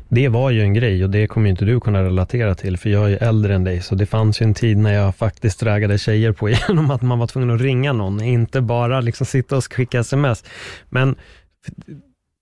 Det 0.09 0.29
var 0.29 0.51
ju 0.51 0.61
en 0.61 0.75
grej 0.75 1.05
och 1.05 1.11
det 1.11 1.27
kommer 1.27 1.51
inte 1.51 1.65
du 1.65 1.81
kunna 1.81 2.05
relatera 2.05 2.55
till, 2.55 2.77
för 2.77 2.91
jag 2.91 3.13
är 3.13 3.23
äldre 3.23 3.55
än 3.55 3.65
dig, 3.65 3.81
så 3.81 3.95
det 3.95 4.07
fanns 4.07 4.41
ju 4.41 4.45
en 4.45 4.55
tid 4.55 4.79
när 4.79 4.93
jag 4.93 5.17
faktiskt 5.17 5.61
dragade 5.61 5.99
tjejer 5.99 6.33
på 6.33 6.49
genom 6.69 6.91
att 6.91 7.03
man 7.03 7.19
var 7.19 7.27
tvungen 7.27 7.51
att 7.51 7.61
ringa 7.61 7.93
någon, 7.93 8.23
inte 8.23 8.61
bara 8.61 9.01
liksom 9.01 9.27
sitta 9.27 9.57
och 9.57 9.65
skicka 9.65 10.01
sms. 10.01 10.45
Men 10.89 11.17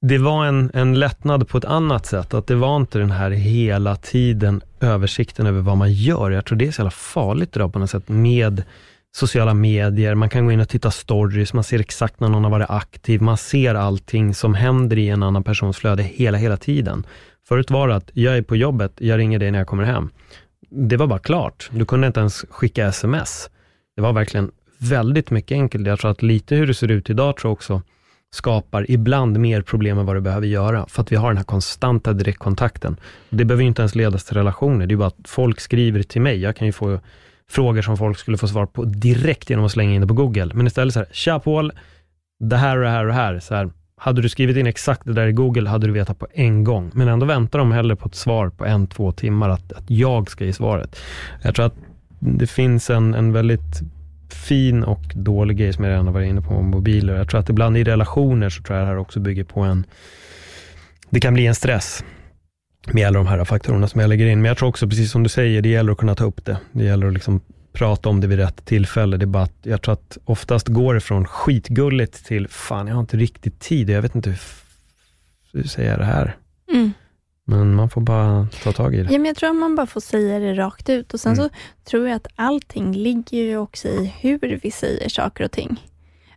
det 0.02 0.18
var 0.18 0.46
en, 0.46 0.70
en 0.74 0.98
lättnad 0.98 1.48
på 1.48 1.58
ett 1.58 1.64
annat 1.64 2.06
sätt, 2.06 2.34
att 2.34 2.46
det 2.46 2.54
var 2.54 2.76
inte 2.76 2.98
den 2.98 3.10
här 3.10 3.30
hela 3.30 3.96
tiden 3.96 4.62
översikten 4.80 5.46
över 5.46 5.60
vad 5.60 5.76
man 5.76 5.92
gör. 5.92 6.30
Jag 6.30 6.44
tror 6.44 6.58
det 6.58 6.66
är 6.66 6.72
så 6.72 6.80
jävla 6.80 6.90
farligt 6.90 7.56
idag 7.56 7.72
på 7.72 7.78
något 7.78 7.90
sätt 7.90 8.08
med 8.08 8.62
sociala 9.14 9.54
medier, 9.54 10.14
man 10.14 10.28
kan 10.28 10.46
gå 10.46 10.52
in 10.52 10.60
och 10.60 10.68
titta 10.68 10.90
stories, 10.90 11.52
man 11.52 11.64
ser 11.64 11.80
exakt 11.80 12.20
när 12.20 12.28
någon 12.28 12.44
har 12.44 12.50
varit 12.50 12.70
aktiv, 12.70 13.22
man 13.22 13.36
ser 13.36 13.74
allting 13.74 14.34
som 14.34 14.54
händer 14.54 14.98
i 14.98 15.08
en 15.08 15.22
annan 15.22 15.44
persons 15.44 15.76
flöde 15.76 16.02
hela, 16.02 16.38
hela 16.38 16.56
tiden. 16.56 17.06
Förut 17.48 17.70
var 17.70 17.88
det 17.88 17.96
att, 17.96 18.10
jag 18.12 18.36
är 18.36 18.42
på 18.42 18.56
jobbet, 18.56 18.92
jag 18.98 19.18
ringer 19.18 19.38
dig 19.38 19.50
när 19.50 19.58
jag 19.58 19.68
kommer 19.68 19.84
hem. 19.84 20.10
Det 20.70 20.96
var 20.96 21.06
bara 21.06 21.18
klart. 21.18 21.70
Du 21.72 21.84
kunde 21.84 22.06
inte 22.06 22.20
ens 22.20 22.44
skicka 22.50 22.86
sms. 22.86 23.50
Det 23.96 24.02
var 24.02 24.12
verkligen 24.12 24.50
väldigt 24.78 25.30
mycket 25.30 25.54
enkelt. 25.54 25.86
Jag 25.86 25.98
tror 25.98 26.10
att 26.10 26.22
lite 26.22 26.56
hur 26.56 26.66
det 26.66 26.74
ser 26.74 26.90
ut 26.90 27.10
idag 27.10 27.36
tror 27.36 27.48
jag 27.48 27.52
också 27.52 27.82
skapar 28.34 28.90
ibland 28.90 29.38
mer 29.38 29.62
problem 29.62 29.98
än 29.98 30.06
vad 30.06 30.16
det 30.16 30.20
behöver 30.20 30.46
göra, 30.46 30.86
för 30.88 31.02
att 31.02 31.12
vi 31.12 31.16
har 31.16 31.28
den 31.28 31.36
här 31.36 31.44
konstanta 31.44 32.12
direktkontakten. 32.12 32.96
Det 33.30 33.44
behöver 33.44 33.62
ju 33.62 33.68
inte 33.68 33.82
ens 33.82 33.94
ledas 33.94 34.24
till 34.24 34.36
relationer, 34.36 34.86
det 34.86 34.94
är 34.94 34.96
bara 34.96 35.08
att 35.08 35.28
folk 35.28 35.60
skriver 35.60 36.02
till 36.02 36.20
mig. 36.20 36.40
Jag 36.40 36.56
kan 36.56 36.66
ju 36.66 36.72
få 36.72 37.00
frågor 37.52 37.82
som 37.82 37.96
folk 37.96 38.18
skulle 38.18 38.38
få 38.38 38.48
svar 38.48 38.66
på 38.66 38.84
direkt 38.84 39.50
genom 39.50 39.64
att 39.64 39.72
slänga 39.72 39.94
in 39.94 40.00
det 40.00 40.06
på 40.06 40.14
Google. 40.14 40.50
Men 40.54 40.66
istället 40.66 40.94
så 40.94 41.00
här, 41.00 41.08
tja 41.12 41.38
Paul, 41.38 41.72
det 42.40 42.56
här 42.56 42.76
och 42.76 42.82
det 42.82 42.90
här 42.90 43.00
och 43.00 43.06
det 43.06 43.12
här. 43.12 43.40
Så 43.40 43.54
här 43.54 43.70
hade 43.96 44.22
du 44.22 44.28
skrivit 44.28 44.56
in 44.56 44.66
exakt 44.66 45.04
det 45.04 45.12
där 45.12 45.26
i 45.26 45.32
Google, 45.32 45.68
hade 45.68 45.86
du 45.86 45.92
vetat 45.92 46.18
på 46.18 46.26
en 46.34 46.64
gång. 46.64 46.90
Men 46.94 47.08
ändå 47.08 47.26
väntar 47.26 47.58
de 47.58 47.72
hellre 47.72 47.96
på 47.96 48.08
ett 48.08 48.14
svar 48.14 48.48
på 48.48 48.64
en, 48.64 48.86
två 48.86 49.12
timmar, 49.12 49.48
att, 49.48 49.72
att 49.72 49.90
jag 49.90 50.30
ska 50.30 50.44
ge 50.44 50.52
svaret. 50.52 50.96
Jag 51.42 51.54
tror 51.54 51.66
att 51.66 51.76
det 52.18 52.46
finns 52.46 52.90
en, 52.90 53.14
en 53.14 53.32
väldigt 53.32 53.80
fin 54.28 54.84
och 54.84 55.02
dålig 55.14 55.56
grej, 55.56 55.72
som 55.72 55.84
jag 55.84 55.90
redan 55.90 56.06
har 56.06 56.14
varit 56.14 56.28
inne 56.28 56.40
på, 56.40 56.54
med 56.54 56.64
mobiler. 56.64 57.14
Jag 57.14 57.28
tror 57.28 57.40
att 57.40 57.50
ibland 57.50 57.76
i 57.76 57.84
relationer, 57.84 58.48
så 58.48 58.62
tror 58.62 58.78
jag 58.78 58.86
det 58.86 58.90
här 58.90 58.98
också 58.98 59.20
bygger 59.20 59.44
på 59.44 59.60
en, 59.60 59.84
det 61.10 61.20
kan 61.20 61.34
bli 61.34 61.46
en 61.46 61.54
stress 61.54 62.04
med 62.86 63.06
alla 63.06 63.18
de 63.18 63.26
här 63.26 63.44
faktorerna 63.44 63.88
som 63.88 64.00
jag 64.00 64.08
lägger 64.08 64.26
in. 64.26 64.42
Men 64.42 64.48
jag 64.48 64.58
tror 64.58 64.68
också, 64.68 64.88
precis 64.88 65.10
som 65.10 65.22
du 65.22 65.28
säger, 65.28 65.62
det 65.62 65.68
gäller 65.68 65.92
att 65.92 65.98
kunna 65.98 66.14
ta 66.14 66.24
upp 66.24 66.44
det. 66.44 66.56
Det 66.72 66.84
gäller 66.84 67.06
att 67.06 67.12
liksom 67.12 67.40
prata 67.72 68.08
om 68.08 68.20
det 68.20 68.26
vid 68.26 68.38
rätt 68.38 68.64
tillfälle. 68.64 69.16
Det 69.16 69.24
är 69.24 69.26
bara 69.26 69.42
att 69.42 69.58
jag 69.62 69.82
tror 69.82 69.92
att 69.92 70.18
oftast 70.24 70.68
går 70.68 70.94
det 70.94 71.00
från 71.00 71.24
skitgulligt 71.24 72.24
till, 72.24 72.48
fan 72.48 72.86
jag 72.86 72.94
har 72.94 73.00
inte 73.00 73.16
riktigt 73.16 73.60
tid, 73.60 73.90
jag 73.90 74.02
vet 74.02 74.14
inte 74.14 74.30
hur, 74.30 74.38
hur 75.52 75.62
säger 75.62 75.90
jag 75.90 75.98
det 75.98 76.04
här? 76.04 76.36
Mm. 76.72 76.92
Men 77.44 77.74
man 77.74 77.90
får 77.90 78.00
bara 78.00 78.48
ta 78.62 78.72
tag 78.72 78.94
i 78.94 79.02
det. 79.02 79.12
Ja, 79.12 79.18
men 79.18 79.24
jag 79.24 79.36
tror 79.36 79.50
att 79.50 79.56
man 79.56 79.74
bara 79.74 79.86
får 79.86 80.00
säga 80.00 80.38
det 80.38 80.54
rakt 80.54 80.88
ut. 80.88 81.14
Och 81.14 81.20
Sen 81.20 81.32
mm. 81.32 81.44
så 81.44 81.54
tror 81.84 82.08
jag 82.08 82.16
att 82.16 82.26
allting 82.36 82.92
ligger 82.92 83.42
ju 83.42 83.56
också 83.56 83.88
i 83.88 84.14
hur 84.20 84.60
vi 84.62 84.70
säger 84.70 85.08
saker 85.08 85.44
och 85.44 85.50
ting. 85.50 85.88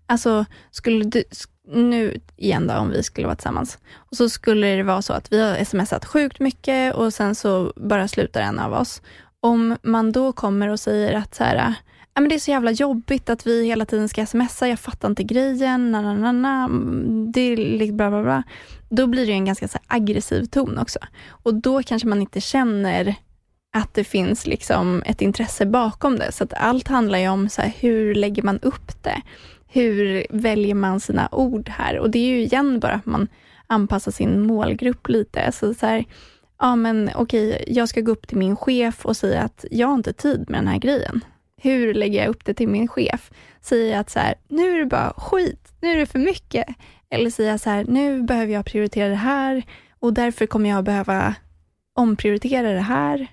Alltså, 0.06 0.46
skulle 0.72 1.04
du, 1.04 1.24
nu 1.68 2.20
igen 2.38 2.68
då, 2.68 2.74
om 2.74 2.90
vi 2.90 3.04
skulle 3.04 3.28
vara 3.28 3.36
tillsammans, 3.36 3.78
och 3.94 4.18
så 4.18 4.30
skulle 4.30 4.76
det 4.76 4.84
vara 4.84 5.02
så 5.02 5.14
att 5.14 5.32
vi 5.32 5.42
har 5.42 5.64
smsat 5.64 6.06
sjukt 6.06 6.40
mycket 6.40 6.96
och 6.96 7.14
sen 7.14 7.36
så 7.36 7.74
bara 7.76 8.08
slutar 8.08 8.42
en 8.42 8.60
av 8.60 8.74
oss. 8.74 9.02
Om 9.40 9.78
man 9.84 10.12
då 10.12 10.32
kommer 10.32 10.68
och 10.68 10.80
säger 10.80 11.14
att 11.14 11.36
så 11.36 11.44
här, 11.44 11.74
ja, 12.14 12.22
men 12.22 12.30
det 12.30 12.36
är 12.36 12.40
så 12.40 12.52
jävla 12.52 12.72
jobbigt 12.72 13.30
att 13.30 13.48
vi 13.48 13.66
hela 13.66 13.86
tiden 13.86 14.10
ska 14.10 14.26
smsa, 14.26 14.68
jag 14.68 14.80
fattar 14.80 15.10
inte 15.10 15.24
grejen, 15.24 15.92
na, 15.92 16.02
na, 16.02 16.14
na, 16.14 16.32
na. 16.32 16.68
det 17.34 17.42
är 17.42 17.58
liksom 17.58 17.98
bla 17.98 18.10
bla 18.10 18.24
bla. 18.24 18.44
Då 18.90 19.08
blir 19.08 19.26
det 19.26 19.32
en 19.32 19.46
ganska 19.46 19.68
så 19.68 19.78
aggressiv 19.88 20.46
ton 20.46 20.78
också. 20.78 21.00
Och 21.28 21.54
då 21.54 21.84
kanske 21.84 22.08
man 22.08 22.22
inte 22.22 22.42
känner 22.42 23.16
att 23.76 23.94
det 23.94 24.04
finns 24.04 24.48
liksom 24.48 25.04
ett 25.06 25.22
intresse 25.22 25.66
bakom 25.66 26.18
det. 26.18 26.32
Så 26.32 26.44
att 26.44 26.54
allt 26.54 26.88
handlar 26.88 27.20
ju 27.20 27.30
om 27.30 27.50
så 27.50 27.62
här, 27.62 27.74
hur 27.80 28.16
lägger 28.16 28.44
man 28.44 28.60
upp 28.60 29.04
det? 29.04 29.22
Hur 29.76 30.26
väljer 30.30 30.76
man 30.76 31.00
sina 31.00 31.30
ord 31.32 31.70
här? 31.70 32.00
Och 32.00 32.10
det 32.10 32.20
är 32.20 32.28
ju 32.28 32.42
igen 32.42 32.80
bara 32.80 32.94
att 32.94 33.06
man 33.06 33.28
anpassar 33.68 34.12
sin 34.12 34.42
målgrupp 34.42 35.10
lite. 35.10 35.52
Så, 35.52 35.74
så 35.74 35.86
här, 35.86 36.06
ja 36.60 36.76
men 36.76 37.10
okej, 37.16 37.64
jag 37.68 37.90
ska 37.90 38.02
gå 38.02 38.12
upp 38.12 38.28
till 38.28 38.38
min 38.38 38.56
chef 38.56 39.06
och 39.06 39.18
säga 39.18 39.42
att 39.42 39.66
jag 39.72 39.88
har 39.88 39.96
inte 39.96 40.14
tid 40.14 40.50
med 40.50 40.60
den 40.60 40.68
här 40.68 40.78
grejen. 40.78 41.26
Hur 41.62 41.94
lägger 41.94 42.20
jag 42.20 42.30
upp 42.30 42.46
det 42.46 42.54
till 42.54 42.68
min 42.68 42.88
chef? 42.88 43.32
Säger 43.62 43.92
jag 43.92 44.00
att 44.00 44.10
så 44.10 44.20
här, 44.20 44.36
nu 44.48 44.76
är 44.76 44.80
det 44.80 44.86
bara 44.86 45.14
skit, 45.18 45.74
nu 45.82 45.92
är 45.92 45.98
det 45.98 46.06
för 46.06 46.20
mycket. 46.20 46.68
Eller 47.10 47.30
säger 47.30 47.52
jag 47.52 47.60
så 47.60 47.70
här, 47.70 47.86
nu 47.88 48.24
behöver 48.24 48.54
jag 48.54 48.66
prioritera 48.66 49.10
det 49.10 49.16
här 49.16 49.64
och 50.00 50.14
därför 50.14 50.46
kommer 50.46 50.70
jag 50.70 50.84
behöva 50.84 51.36
omprioritera 51.96 52.72
det 52.72 52.80
här. 52.80 53.28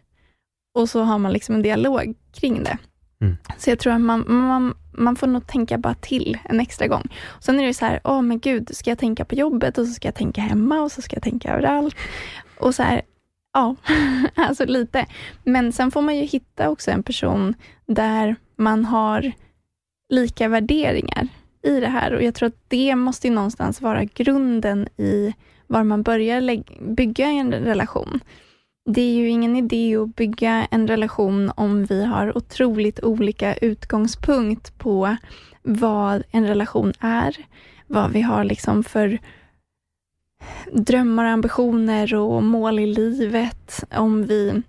Och 0.75 0.89
så 0.89 1.03
har 1.03 1.19
man 1.19 1.33
liksom 1.33 1.55
en 1.55 1.63
dialog 1.63 2.15
kring 2.33 2.65
det. 2.65 2.79
Mm. 3.21 3.37
Så 3.59 3.71
jag 3.71 3.79
tror 3.79 3.93
att 3.93 4.01
man, 4.01 4.25
man, 4.29 4.75
man 4.93 5.17
får 5.17 5.27
nog 5.27 5.47
tänka 5.47 5.79
bara 5.79 5.95
till 5.95 6.39
en 6.45 6.61
extra 6.61 6.87
gång. 6.87 7.09
Och 7.25 7.45
sen 7.45 7.61
är 7.61 7.67
det 7.67 7.75
så 7.75 7.85
här, 7.85 8.01
åh 8.05 8.19
oh, 8.19 8.23
men 8.23 8.39
gud, 8.39 8.77
ska 8.77 8.91
jag 8.91 8.99
tänka 8.99 9.25
på 9.25 9.35
jobbet 9.35 9.79
och 9.79 9.87
så 9.87 9.93
ska 9.93 10.09
jag 10.09 10.15
tänka 10.15 10.41
hemma 10.41 10.83
och 10.83 10.93
så 10.93 11.03
ska 11.03 11.17
jag 11.17 11.23
tänka 11.23 11.53
överallt. 11.53 11.97
Och 12.59 12.75
så 12.75 12.83
här, 12.83 13.03
Ja, 13.53 13.77
alltså 14.35 14.65
lite. 14.65 15.07
Men 15.45 15.73
sen 15.73 15.91
får 15.91 16.03
man 16.03 16.17
ju 16.17 16.23
hitta 16.23 16.71
också 16.71 16.91
en 16.91 17.03
person 17.03 17.55
där 17.87 18.37
man 18.57 18.85
har 18.85 19.33
lika 20.09 20.49
värderingar 20.49 21.29
i 21.63 21.81
det 21.81 21.89
här 21.89 22.13
och 22.13 22.23
jag 22.23 22.35
tror 22.35 22.47
att 22.47 22.65
det 22.69 22.97
måste 22.97 23.29
ju 23.29 23.35
någonstans 23.35 23.81
vara 23.81 24.05
grunden 24.05 24.89
i 24.97 25.35
var 25.67 25.85
man 25.85 26.03
börjar 26.03 26.63
bygga 26.95 27.27
en 27.27 27.53
relation. 27.53 28.21
Det 28.85 29.01
är 29.01 29.15
ju 29.15 29.29
ingen 29.29 29.57
idé 29.57 29.97
att 29.97 30.17
bygga 30.17 30.67
en 30.71 30.89
relation 30.89 31.53
om 31.57 31.85
vi 31.85 32.05
har 32.05 32.37
otroligt 32.37 33.03
olika 33.03 33.55
utgångspunkt 33.55 34.79
på 34.79 35.17
vad 35.63 36.23
en 36.31 36.47
relation 36.47 36.93
är, 37.01 37.37
vad 37.87 38.11
vi 38.13 38.21
har 38.21 38.45
liksom 38.45 38.85
för 38.85 39.19
drömmar, 40.73 41.25
ambitioner 41.25 42.15
och 42.15 42.43
mål 42.43 42.79
i 42.79 42.87
livet. 42.87 43.85
Om 43.97 44.27
vi 44.27 44.63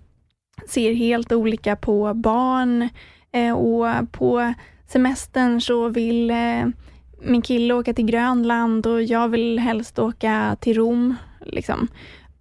ser 0.68 0.94
helt 0.94 1.32
olika 1.32 1.76
på 1.76 2.14
barn 2.14 2.88
eh, 3.32 3.52
och 3.52 4.12
på 4.12 4.54
semestern 4.86 5.60
så 5.60 5.88
vill 5.88 6.30
eh, 6.30 6.66
min 7.22 7.42
kille 7.42 7.74
åka 7.74 7.94
till 7.94 8.06
Grönland 8.06 8.86
och 8.86 9.02
jag 9.02 9.28
vill 9.28 9.58
helst 9.58 9.98
åka 9.98 10.56
till 10.60 10.76
Rom. 10.76 11.14
Liksom. 11.40 11.88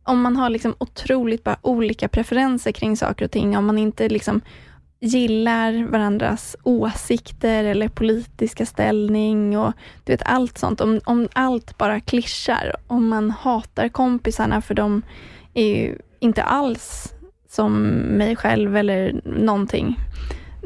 Om 0.03 0.21
man 0.21 0.35
har 0.35 0.49
liksom 0.49 0.75
otroligt 0.77 1.43
bara 1.43 1.57
olika 1.61 2.07
preferenser 2.07 2.71
kring 2.71 2.97
saker 2.97 3.25
och 3.25 3.31
ting, 3.31 3.57
om 3.57 3.65
man 3.65 3.77
inte 3.77 4.09
liksom 4.09 4.41
gillar 4.99 5.87
varandras 5.87 6.55
åsikter 6.63 7.63
eller 7.63 7.87
politiska 7.87 8.65
ställning 8.65 9.57
och 9.57 9.73
du 10.03 10.13
vet 10.13 10.23
allt 10.25 10.57
sånt. 10.57 10.81
Om, 10.81 10.99
om 11.05 11.27
allt 11.33 11.77
bara 11.77 11.99
klischar, 11.99 12.75
om 12.87 13.07
man 13.07 13.31
hatar 13.31 13.89
kompisarna 13.89 14.61
för 14.61 14.73
de 14.73 15.01
är 15.53 15.67
ju 15.67 15.97
inte 16.19 16.43
alls 16.43 17.13
som 17.49 17.81
mig 18.17 18.35
själv 18.35 18.77
eller 18.77 19.21
någonting, 19.23 19.99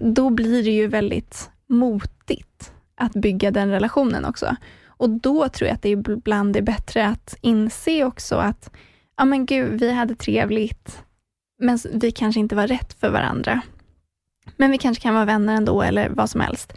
då 0.02 0.30
blir 0.30 0.64
det 0.64 0.72
ju 0.72 0.88
väldigt 0.88 1.50
motigt 1.70 2.74
att 2.96 3.14
bygga 3.14 3.52
den 3.52 3.70
relationen 3.70 4.26
också. 4.26 4.56
Och 4.88 5.10
då 5.10 5.50
tror 5.50 5.68
jag 5.68 5.76
att 5.76 5.82
det 5.82 5.90
ibland 5.90 6.56
är 6.56 6.62
bättre 6.62 7.08
att 7.08 7.36
inse 7.42 8.04
också 8.04 8.36
att, 8.36 8.72
ja 9.18 9.26
men 9.26 9.45
gud, 9.45 9.80
vi 9.80 9.91
hade 9.91 10.15
trevligt, 10.15 11.03
men 11.59 11.80
vi 11.93 12.11
kanske 12.11 12.39
inte 12.39 12.55
var 12.55 12.68
rätt 12.68 12.93
för 12.93 13.09
varandra. 13.09 13.61
Men 14.57 14.72
vi 14.72 14.78
kanske 14.78 15.01
kan 15.01 15.13
vara 15.13 15.26
vänner 15.26 15.55
ändå 15.55 15.82
eller 15.82 16.09
vad 16.09 16.30
som 16.30 16.41
helst. 16.41 16.74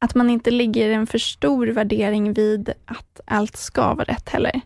Att 0.00 0.14
man 0.14 0.30
inte 0.30 0.50
lägger 0.50 0.90
en 0.90 1.06
för 1.06 1.18
stor 1.18 1.66
värdering 1.66 2.32
vid 2.32 2.72
att 2.84 3.20
allt 3.24 3.56
ska 3.56 3.94
vara 3.94 4.04
rätt 4.04 4.28
heller. 4.28 4.60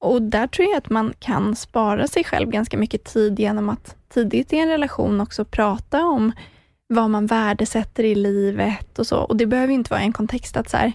Och 0.00 0.22
där 0.22 0.46
tror 0.46 0.68
jag 0.68 0.78
att 0.78 0.90
man 0.90 1.14
kan 1.18 1.56
spara 1.56 2.08
sig 2.08 2.24
själv 2.24 2.50
ganska 2.50 2.78
mycket 2.78 3.04
tid 3.04 3.40
genom 3.40 3.68
att 3.68 3.96
tidigt 4.08 4.52
i 4.52 4.58
en 4.58 4.68
relation 4.68 5.20
också 5.20 5.44
prata 5.44 6.04
om 6.04 6.32
vad 6.86 7.10
man 7.10 7.26
värdesätter 7.26 8.04
i 8.04 8.14
livet 8.14 8.98
och 8.98 9.06
så. 9.06 9.18
Och 9.18 9.36
det 9.36 9.46
behöver 9.46 9.72
inte 9.72 9.90
vara 9.90 10.00
en 10.00 10.12
kontext 10.12 10.56
att 10.56 10.70
så 10.70 10.76
här, 10.76 10.92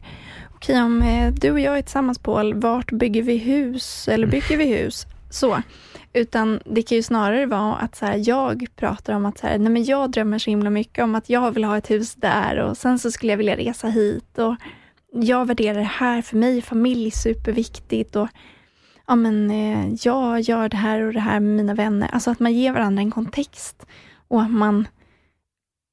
okej 0.56 0.76
okay, 0.76 0.86
om 0.86 1.01
eh, 1.01 1.34
du 1.34 1.51
och 1.51 1.60
jag 1.60 1.78
är 1.78 1.82
tillsammans 1.82 2.20
Paul, 2.20 2.54
vart 2.54 2.91
bygger 2.91 3.22
vi 3.22 3.38
hus? 3.38 4.08
Eller 4.08 4.28
bygger 4.28 4.58
vi 4.58 4.66
hus? 4.66 5.08
Så. 5.34 5.62
Utan 6.14 6.60
det 6.66 6.82
kan 6.82 6.96
ju 6.96 7.04
snarare 7.04 7.46
vara 7.46 7.76
att 7.76 7.96
så 7.96 8.06
här, 8.06 8.22
jag 8.26 8.66
pratar 8.76 9.14
om 9.14 9.26
att 9.26 9.38
så 9.38 9.48
här, 9.48 9.58
nej 9.58 9.72
men 9.72 9.84
jag 9.84 10.12
drömmer 10.12 10.40
så 10.40 10.50
himla 10.50 10.70
mycket 10.70 11.04
om 11.04 11.16
att 11.16 11.30
jag 11.30 11.52
vill 11.52 11.64
ha 11.64 11.78
ett 11.78 11.92
hus 11.92 12.16
där 12.16 12.60
och 12.60 12.78
sen 12.78 13.00
så 13.00 13.12
skulle 13.12 13.32
jag 13.32 13.38
vilja 13.38 13.58
resa 13.58 13.88
hit 13.88 14.38
och 14.38 14.56
jag 15.14 15.46
värderar 15.46 15.80
det 15.80 15.84
här, 15.84 16.22
för 16.22 16.38
mig 16.38 16.62
familj 16.62 17.12
superviktigt 17.12 18.16
och 18.16 18.28
ja 19.08 19.16
men 19.16 19.52
eh, 19.52 19.94
jag 20.02 20.42
gör 20.42 20.70
det 20.70 20.78
här 20.78 21.02
och 21.02 21.14
det 21.14 21.20
här 21.20 21.40
med 21.40 21.56
mina 21.56 21.74
vänner. 21.74 22.10
Alltså 22.14 22.32
att 22.32 22.40
man 22.40 22.54
ger 22.54 22.74
varandra 22.74 23.02
en 23.02 23.12
kontext 23.12 23.86
och 24.28 24.42
att 24.42 24.52
man 24.52 24.88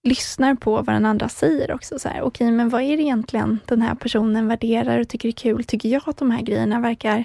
lyssnar 0.09 0.55
på 0.55 0.71
vad 0.71 0.87
den 0.87 1.07
andra 1.07 1.29
säger 1.29 1.73
också. 1.73 1.99
Så 1.99 2.09
här, 2.09 2.23
okej, 2.23 2.51
men 2.51 2.69
vad 2.69 2.83
är 2.83 2.97
det 2.97 3.03
egentligen 3.03 3.59
den 3.67 3.83
här 3.83 3.95
personen 3.95 4.49
värderar 4.49 4.99
och 4.99 5.09
tycker 5.09 5.29
är 5.29 5.33
kul? 5.33 5.65
Tycker 5.65 5.89
jag 5.89 6.03
att 6.07 6.17
de 6.17 6.31
här 6.31 6.43
grejerna 6.43 6.81
verkar 6.81 7.25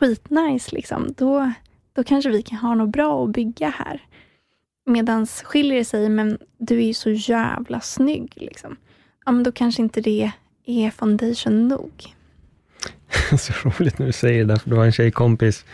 skitnice, 0.00 0.74
liksom, 0.74 1.14
då, 1.16 1.52
då 1.92 2.04
kanske 2.04 2.30
vi 2.30 2.42
kan 2.42 2.58
ha 2.58 2.74
något 2.74 2.90
bra 2.90 3.24
att 3.24 3.30
bygga 3.30 3.68
här. 3.68 4.00
Medan 4.86 5.26
skiljer 5.26 5.78
det 5.78 5.84
sig, 5.84 6.08
men 6.08 6.38
du 6.58 6.78
är 6.78 6.86
ju 6.86 6.94
så 6.94 7.10
jävla 7.10 7.80
snygg. 7.80 8.32
Liksom. 8.36 8.76
Ja, 9.24 9.32
men 9.32 9.42
då 9.42 9.52
kanske 9.52 9.82
inte 9.82 10.00
det 10.00 10.30
är 10.66 10.90
foundation 10.90 11.68
nog. 11.68 11.92
så 13.38 13.52
roligt 13.68 13.98
när 13.98 14.06
du 14.06 14.12
säger 14.12 14.44
det, 14.44 14.58
för 14.58 14.70
det 14.70 14.76
var 14.76 14.84
en 14.84 14.92
tjejkompis. 14.92 15.64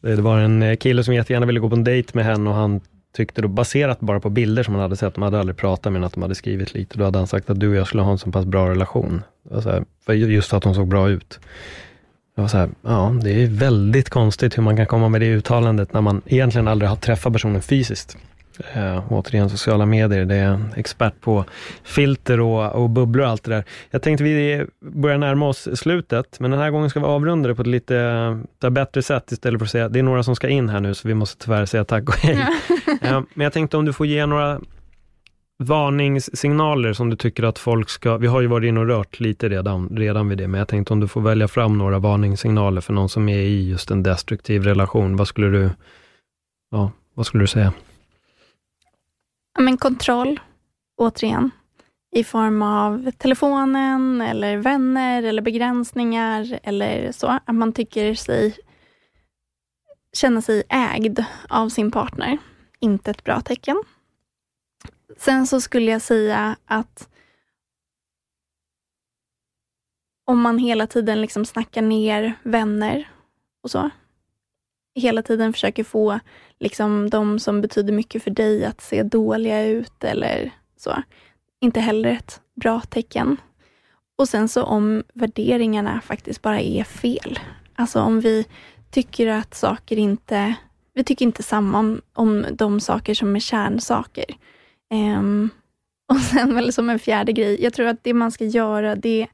Det 0.00 0.14
var 0.14 0.38
en 0.38 0.62
eh, 0.62 0.76
kille 0.76 1.04
som 1.04 1.14
jättegärna 1.14 1.46
ville 1.46 1.60
gå 1.60 1.68
på 1.68 1.76
en 1.76 1.84
dejt 1.84 2.10
med 2.14 2.24
henne 2.24 2.50
och 2.50 2.56
han 2.56 2.80
tyckte 3.16 3.42
då, 3.42 3.48
baserat 3.48 4.00
bara 4.00 4.20
på 4.20 4.30
bilder 4.30 4.62
som 4.62 4.74
han 4.74 4.82
hade 4.82 4.96
sett, 4.96 5.14
de 5.14 5.22
hade 5.22 5.40
aldrig 5.40 5.56
pratat 5.56 5.92
men 5.92 6.04
att 6.04 6.12
de 6.12 6.22
hade 6.22 6.34
skrivit 6.34 6.74
lite, 6.74 6.98
då 6.98 7.04
hade 7.04 7.18
han 7.18 7.26
sagt 7.26 7.50
att 7.50 7.60
du 7.60 7.68
och 7.68 7.74
jag 7.74 7.86
skulle 7.86 8.02
ha 8.02 8.12
en 8.12 8.18
så 8.18 8.30
pass 8.30 8.44
bra 8.44 8.70
relation. 8.70 9.22
Alltså, 9.50 9.84
just 10.08 10.50
för 10.50 10.56
att 10.56 10.64
hon 10.64 10.74
såg 10.74 10.88
bra 10.88 11.10
ut. 11.10 11.40
Jag 12.34 12.42
var 12.42 12.48
så 12.48 12.56
här, 12.56 12.68
ja, 12.82 13.14
det 13.22 13.42
är 13.42 13.46
väldigt 13.46 14.10
konstigt 14.10 14.58
hur 14.58 14.62
man 14.62 14.76
kan 14.76 14.86
komma 14.86 15.08
med 15.08 15.20
det 15.20 15.26
uttalandet 15.26 15.92
när 15.92 16.00
man 16.00 16.22
egentligen 16.26 16.68
aldrig 16.68 16.88
har 16.88 16.96
träffat 16.96 17.32
personen 17.32 17.62
fysiskt. 17.62 18.16
Uh, 18.76 19.12
återigen 19.12 19.50
sociala 19.50 19.86
medier, 19.86 20.24
det 20.24 20.34
är 20.34 20.60
expert 20.76 21.20
på 21.20 21.44
filter 21.84 22.40
och, 22.40 22.72
och 22.72 22.90
bubblor 22.90 23.24
och 23.24 23.30
allt 23.30 23.44
det 23.44 23.50
där. 23.50 23.64
Jag 23.90 24.02
tänkte 24.02 24.24
vi 24.24 24.66
börjar 24.80 25.18
närma 25.18 25.48
oss 25.48 25.68
slutet, 25.74 26.40
men 26.40 26.50
den 26.50 26.60
här 26.60 26.70
gången 26.70 26.90
ska 26.90 27.00
vi 27.00 27.06
avrunda 27.06 27.48
det 27.48 27.54
på 27.54 27.62
ett 27.62 27.68
lite 27.68 27.96
uh, 28.64 28.70
bättre 28.70 29.02
sätt 29.02 29.32
istället 29.32 29.60
för 29.60 29.64
att 29.64 29.70
säga, 29.70 29.88
det 29.88 29.98
är 29.98 30.02
några 30.02 30.22
som 30.22 30.36
ska 30.36 30.48
in 30.48 30.68
här 30.68 30.80
nu, 30.80 30.94
så 30.94 31.08
vi 31.08 31.14
måste 31.14 31.44
tyvärr 31.44 31.66
säga 31.66 31.84
tack 31.84 32.08
och 32.08 32.16
hej. 32.16 32.36
uh, 33.04 33.20
men 33.34 33.44
jag 33.44 33.52
tänkte 33.52 33.76
om 33.76 33.84
du 33.84 33.92
får 33.92 34.06
ge 34.06 34.26
några 34.26 34.60
varningssignaler 35.58 36.92
som 36.92 37.10
du 37.10 37.16
tycker 37.16 37.42
att 37.42 37.58
folk 37.58 37.88
ska, 37.88 38.16
vi 38.16 38.26
har 38.26 38.40
ju 38.40 38.46
varit 38.46 38.68
inne 38.68 38.80
och 38.80 38.86
rört 38.86 39.20
lite 39.20 39.48
redan, 39.48 39.88
redan 39.96 40.28
vid 40.28 40.38
det, 40.38 40.48
men 40.48 40.58
jag 40.58 40.68
tänkte 40.68 40.92
om 40.92 41.00
du 41.00 41.08
får 41.08 41.20
välja 41.20 41.48
fram 41.48 41.78
några 41.78 41.98
varningssignaler 41.98 42.80
för 42.80 42.92
någon 42.92 43.08
som 43.08 43.28
är 43.28 43.38
i 43.38 43.68
just 43.68 43.90
en 43.90 44.02
destruktiv 44.02 44.62
relation, 44.62 45.16
vad 45.16 45.28
skulle 45.28 45.46
du, 45.46 45.70
ja, 46.70 46.90
vad 47.14 47.26
skulle 47.26 47.42
du 47.42 47.48
säga? 47.48 47.72
Ja, 49.54 49.62
men 49.62 49.76
kontroll, 49.76 50.40
återigen, 50.96 51.50
i 52.16 52.24
form 52.24 52.62
av 52.62 53.10
telefonen, 53.10 54.20
eller 54.20 54.56
vänner, 54.56 55.22
eller 55.22 55.42
begränsningar, 55.42 56.58
eller 56.62 57.12
så. 57.12 57.26
Att 57.26 57.54
man 57.54 57.72
tycker 57.72 58.14
sig 58.14 58.56
känna 60.16 60.42
sig 60.42 60.62
ägd 60.68 61.24
av 61.48 61.68
sin 61.68 61.90
partner. 61.90 62.38
Inte 62.80 63.10
ett 63.10 63.24
bra 63.24 63.40
tecken. 63.40 63.82
Sen 65.16 65.46
så 65.46 65.60
skulle 65.60 65.90
jag 65.90 66.02
säga 66.02 66.56
att 66.64 67.08
om 70.24 70.40
man 70.40 70.58
hela 70.58 70.86
tiden 70.86 71.20
liksom 71.20 71.44
snackar 71.44 71.82
ner 71.82 72.34
vänner 72.42 73.08
och 73.62 73.70
så. 73.70 73.90
Hela 74.94 75.22
tiden 75.22 75.52
försöker 75.52 75.84
få 75.84 76.20
liksom 76.58 77.10
de 77.10 77.38
som 77.38 77.60
betyder 77.60 77.92
mycket 77.92 78.22
för 78.22 78.30
dig 78.30 78.64
att 78.64 78.80
se 78.80 79.02
dåliga 79.02 79.64
ut 79.64 80.04
eller 80.04 80.50
så. 80.76 81.02
Inte 81.60 81.80
heller 81.80 82.10
ett 82.10 82.40
bra 82.54 82.80
tecken. 82.80 83.36
Och 84.16 84.28
sen 84.28 84.48
så 84.48 84.62
om 84.62 85.04
värderingarna 85.14 86.00
faktiskt 86.00 86.42
bara 86.42 86.60
är 86.60 86.84
fel. 86.84 87.38
Alltså 87.74 88.00
om 88.00 88.20
vi 88.20 88.46
tycker 88.90 89.26
att 89.26 89.54
saker 89.54 89.96
inte, 89.96 90.54
vi 90.94 91.04
tycker 91.04 91.24
inte 91.24 91.42
samma 91.42 91.78
om, 91.78 92.00
om 92.12 92.46
de 92.52 92.80
saker 92.80 93.14
som 93.14 93.36
är 93.36 93.40
kärnsaker. 93.40 94.24
Um, 94.94 95.50
och 96.12 96.20
sen 96.20 96.54
väl 96.54 96.72
som 96.72 96.90
en 96.90 96.98
fjärde 96.98 97.32
grej, 97.32 97.62
jag 97.62 97.72
tror 97.72 97.86
att 97.86 98.04
det 98.04 98.14
man 98.14 98.30
ska 98.30 98.44
göra, 98.44 98.96
det 98.96 99.22
är 99.22 99.28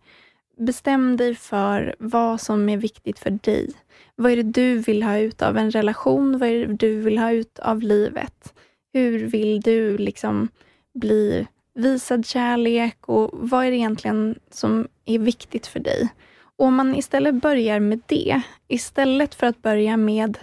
bestäm 0.56 1.16
dig 1.16 1.34
för 1.34 1.96
vad 1.98 2.40
som 2.40 2.68
är 2.68 2.76
viktigt 2.76 3.18
för 3.18 3.30
dig. 3.30 3.70
Vad 4.16 4.32
är 4.32 4.36
det 4.36 4.42
du 4.42 4.78
vill 4.78 5.02
ha 5.02 5.18
ut 5.18 5.42
av 5.42 5.56
en 5.56 5.70
relation? 5.70 6.38
Vad 6.38 6.48
är 6.48 6.66
det 6.66 6.74
du 6.74 7.00
vill 7.00 7.18
ha 7.18 7.32
ut 7.32 7.58
av 7.58 7.82
livet? 7.82 8.54
Hur 8.92 9.26
vill 9.26 9.60
du 9.60 9.98
liksom 9.98 10.48
bli 10.94 11.46
visad 11.74 12.26
kärlek 12.26 13.08
och 13.08 13.30
vad 13.32 13.64
är 13.64 13.70
det 13.70 13.76
egentligen 13.76 14.38
som 14.50 14.88
är 15.04 15.18
viktigt 15.18 15.66
för 15.66 15.80
dig? 15.80 16.08
Och 16.56 16.66
om 16.66 16.74
man 16.74 16.94
istället 16.94 17.34
börjar 17.34 17.80
med 17.80 18.00
det, 18.06 18.42
istället 18.68 19.34
för 19.34 19.46
att 19.46 19.62
börja 19.62 19.96
med 19.96 20.38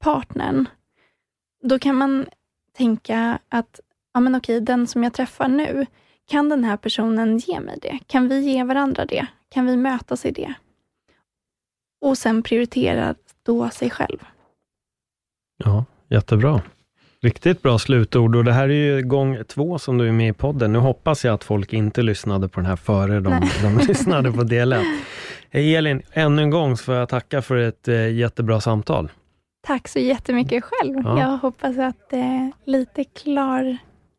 partnern, 0.00 0.68
då 1.62 1.78
kan 1.78 1.96
man 1.96 2.26
tänka 2.76 3.38
att 3.48 3.80
ja 4.18 4.22
men 4.22 4.34
okej, 4.34 4.60
den 4.60 4.86
som 4.86 5.04
jag 5.04 5.12
träffar 5.12 5.48
nu, 5.48 5.86
kan 6.30 6.48
den 6.48 6.64
här 6.64 6.76
personen 6.76 7.38
ge 7.38 7.60
mig 7.60 7.78
det? 7.82 7.98
Kan 8.06 8.28
vi 8.28 8.40
ge 8.40 8.64
varandra 8.64 9.04
det? 9.04 9.26
Kan 9.54 9.66
vi 9.66 9.76
mötas 9.76 10.26
i 10.26 10.30
det? 10.30 10.54
Och 12.00 12.18
sen 12.18 12.42
prioritera 12.42 13.14
då 13.42 13.70
sig 13.70 13.90
själv. 13.90 14.18
Ja, 15.64 15.84
jättebra. 16.08 16.62
Riktigt 17.22 17.62
bra 17.62 17.78
slutord 17.78 18.36
och 18.36 18.44
det 18.44 18.52
här 18.52 18.68
är 18.68 18.96
ju 18.96 19.02
gång 19.02 19.38
två 19.44 19.78
som 19.78 19.98
du 19.98 20.08
är 20.08 20.12
med 20.12 20.28
i 20.28 20.32
podden. 20.32 20.72
Nu 20.72 20.78
hoppas 20.78 21.24
jag 21.24 21.34
att 21.34 21.44
folk 21.44 21.72
inte 21.72 22.02
lyssnade 22.02 22.48
på 22.48 22.60
den 22.60 22.66
här 22.66 22.76
före 22.76 23.20
de, 23.20 23.48
de 23.62 23.78
lyssnade 23.88 24.32
på 24.32 24.42
del 24.42 24.72
ett. 24.72 24.86
Elin, 25.50 26.02
ännu 26.12 26.42
en 26.42 26.50
gång 26.50 26.76
så 26.76 26.84
får 26.84 26.94
jag 26.94 27.08
tacka 27.08 27.42
för 27.42 27.56
ett 27.56 27.88
eh, 27.88 28.08
jättebra 28.08 28.60
samtal. 28.60 29.10
Tack 29.66 29.88
så 29.88 29.98
jättemycket 29.98 30.64
själv. 30.64 31.00
Ja. 31.04 31.20
Jag 31.20 31.38
hoppas 31.38 31.78
att 31.78 32.12
eh, 32.12 32.48
lite 32.64 33.04
klar 33.04 33.78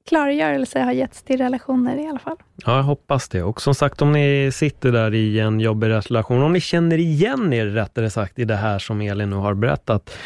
klargörelse 0.10 0.80
har 0.80 0.92
getts 0.92 1.24
till 1.24 1.38
relationer 1.38 1.98
i 1.98 2.08
alla 2.08 2.20
fall. 2.20 2.36
Ja, 2.66 2.76
jag 2.76 2.84
hoppas 2.84 3.30
det. 3.30 3.44
Och 3.44 3.62
som 3.62 3.76
sagt, 3.76 4.02
om 4.02 4.12
ni 4.12 4.52
sitter 4.54 4.92
där 4.92 5.14
i 5.14 5.40
en 5.40 5.60
jobbig 5.60 5.88
relation, 5.88 6.44
om 6.44 6.54
ni 6.54 6.62
känner 6.62 6.98
igen 6.98 7.54
er 7.54 7.66
rättare 7.66 8.10
sagt 8.10 8.40
i 8.40 8.46
det 8.46 8.56
här 8.56 8.80
som 8.80 9.02
Elin 9.02 9.30
nu 9.30 9.36
har 9.36 9.54
berättat, 9.54 10.18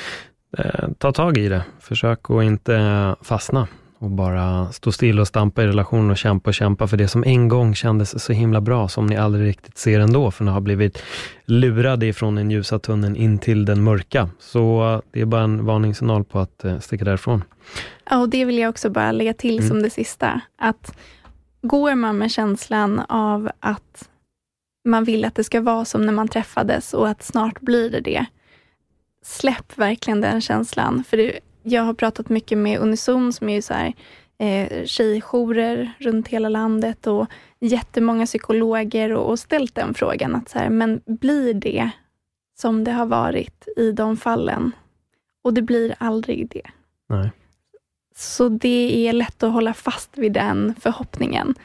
eh, 0.57 0.89
ta 0.97 1.11
tag 1.11 1.38
i 1.38 1.49
det. 1.49 1.63
Försök 1.79 2.29
att 2.29 2.43
inte 2.43 3.15
fastna 3.21 3.67
och 4.04 4.12
bara 4.12 4.72
stå 4.72 4.91
still 4.91 5.20
och 5.20 5.28
stampa 5.28 5.64
i 5.64 5.68
relationen 5.68 6.12
och 6.12 6.18
kämpa 6.18 6.49
och 6.49 6.54
kämpa 6.54 6.88
för 6.88 6.97
det 6.97 7.08
som 7.08 7.24
en 7.24 7.47
gång 7.47 7.76
kändes 7.76 8.24
så 8.24 8.34
himla 8.34 8.62
bra, 8.62 8.88
som 8.88 9.06
ni 9.06 9.18
aldrig 9.18 9.47
riktigt 9.47 9.78
ser 9.78 9.99
ändå, 9.99 10.32
för 10.32 10.43
ni 10.43 10.51
har 10.51 10.62
blivit 10.62 11.04
lurade 11.45 12.06
ifrån 12.06 12.36
den 12.36 12.51
ljusa 12.51 12.80
tunneln 12.80 13.16
in 13.16 13.39
till 13.39 13.66
den 13.66 13.84
mörka. 13.84 14.30
Så 14.39 15.01
det 15.12 15.22
är 15.22 15.26
bara 15.26 15.43
en 15.43 15.66
varningssignal 15.66 16.24
på 16.24 16.39
att 16.39 16.66
eh, 16.66 16.80
sticka 16.80 17.06
därifrån. 17.06 17.43
Ja, 18.10 18.20
och 18.20 18.30
det 18.30 18.45
vill 18.45 18.58
jag 18.58 18.70
också 18.70 18.89
bara 18.89 19.12
lägga 19.12 19.34
till 19.34 19.58
mm. 19.58 19.70
som 19.70 19.82
det 19.82 19.89
sista, 19.89 20.41
att 20.58 20.97
går 21.62 21.95
man 21.95 22.18
med 22.18 22.32
känslan 22.32 22.99
av 22.99 23.49
att 23.60 24.10
man 24.86 25.04
vill 25.04 25.26
att 25.26 25.36
det 25.36 25.43
ska 25.43 25.62
vara 25.62 25.86
som 25.86 26.06
när 26.06 26.14
man 26.14 26.28
träffades 26.28 26.93
och 26.93 27.10
att 27.10 27.24
snart 27.24 27.62
blir 27.62 27.89
det 27.89 28.01
det, 28.01 28.26
släpp 29.26 29.78
verkligen 29.78 30.22
den 30.22 30.41
känslan. 30.41 31.04
För 31.08 31.18
det, 31.18 31.39
jag 31.64 31.84
har 31.84 31.93
pratat 31.93 32.30
mycket 32.30 32.57
med 32.57 32.80
Unison 32.80 33.34
som 33.34 33.49
är 33.49 33.61
så 33.61 33.74
här, 33.74 33.93
eh, 34.38 34.86
tjejjourer 34.86 35.93
runt 35.99 36.28
hela 36.28 36.49
landet 36.49 37.07
och 37.07 37.28
jättemånga 37.59 38.26
psykologer 38.26 39.14
och, 39.14 39.30
och 39.30 39.39
ställt 39.39 39.76
den 39.76 39.93
frågan, 39.93 40.36
att 40.36 40.49
så 40.49 40.59
här, 40.59 40.70
men 40.70 41.01
blir 41.05 41.53
det 41.53 41.89
som 42.59 42.84
det 42.84 42.91
har 42.91 43.05
varit 43.05 43.68
i 43.78 43.91
de 43.91 44.18
fallen? 44.18 44.72
Och 45.43 45.53
det 45.53 45.61
blir 45.61 45.95
aldrig 45.97 46.49
det. 46.49 46.70
Nej. 47.09 47.32
Så 48.16 48.49
det 48.49 49.07
är 49.07 49.14
lätt 49.14 49.43
att 49.43 49.53
hålla 49.53 49.74
fast 49.74 50.18
vid 50.18 50.34
den 50.34 50.76
förhoppningen. 50.80 51.55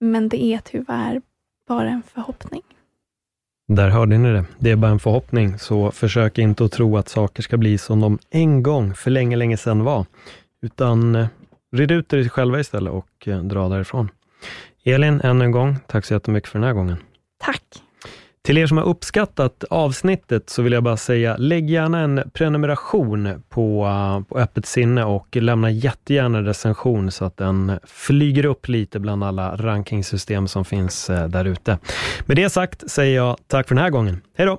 Men 0.00 0.28
det 0.28 0.44
är 0.44 0.58
tyvärr 0.58 1.22
bara 1.68 1.90
en 1.90 2.02
förhoppning. 2.02 2.62
Där 3.74 3.88
hörde 3.88 4.18
ni 4.18 4.32
det. 4.32 4.44
Det 4.58 4.70
är 4.70 4.76
bara 4.76 4.90
en 4.90 4.98
förhoppning, 4.98 5.58
så 5.58 5.90
försök 5.90 6.38
inte 6.38 6.64
att 6.64 6.72
tro 6.72 6.96
att 6.96 7.08
saker 7.08 7.42
ska 7.42 7.56
bli 7.56 7.78
som 7.78 8.00
de 8.00 8.18
en 8.30 8.62
gång 8.62 8.94
för 8.94 9.10
länge, 9.10 9.36
länge 9.36 9.56
sedan 9.56 9.84
var, 9.84 10.06
utan 10.62 11.14
eh, 11.14 11.26
red 11.72 11.90
ut 11.90 12.08
det 12.08 12.28
själva 12.28 12.60
istället 12.60 12.92
och 12.92 13.28
eh, 13.28 13.42
dra 13.42 13.68
därifrån. 13.68 14.08
Elin, 14.84 15.20
ännu 15.24 15.44
en 15.44 15.50
gång, 15.50 15.76
tack 15.86 16.04
så 16.04 16.14
jättemycket 16.14 16.50
för 16.50 16.58
den 16.58 16.66
här 16.66 16.74
gången. 16.74 16.96
Tack. 17.38 17.62
Till 18.44 18.58
er 18.58 18.66
som 18.66 18.78
har 18.78 18.84
uppskattat 18.84 19.64
avsnittet 19.70 20.50
så 20.50 20.62
vill 20.62 20.72
jag 20.72 20.82
bara 20.82 20.96
säga, 20.96 21.36
lägg 21.36 21.70
gärna 21.70 22.00
en 22.00 22.30
prenumeration 22.32 23.42
på, 23.48 23.84
eh, 23.86 24.20
på 24.28 24.38
Öppet 24.38 24.66
sinne 24.66 25.04
och 25.04 25.36
lämna 25.36 25.70
jättegärna 25.70 26.38
en 26.38 26.44
recension 26.44 27.10
så 27.10 27.24
att 27.24 27.36
den 27.36 27.78
flyger 27.84 28.44
upp 28.44 28.68
lite 28.68 29.00
bland 29.00 29.24
alla 29.24 29.56
rankingsystem 29.56 30.48
som 30.48 30.64
finns 30.64 31.10
eh, 31.10 31.28
där 31.28 31.44
ute. 31.44 31.78
Med 32.26 32.36
det 32.36 32.50
sagt 32.50 32.90
säger 32.90 33.16
jag 33.16 33.36
tack 33.46 33.68
för 33.68 33.74
den 33.74 33.84
här 33.84 33.90
gången. 33.90 34.20
Hej 34.36 34.46
då! 34.46 34.58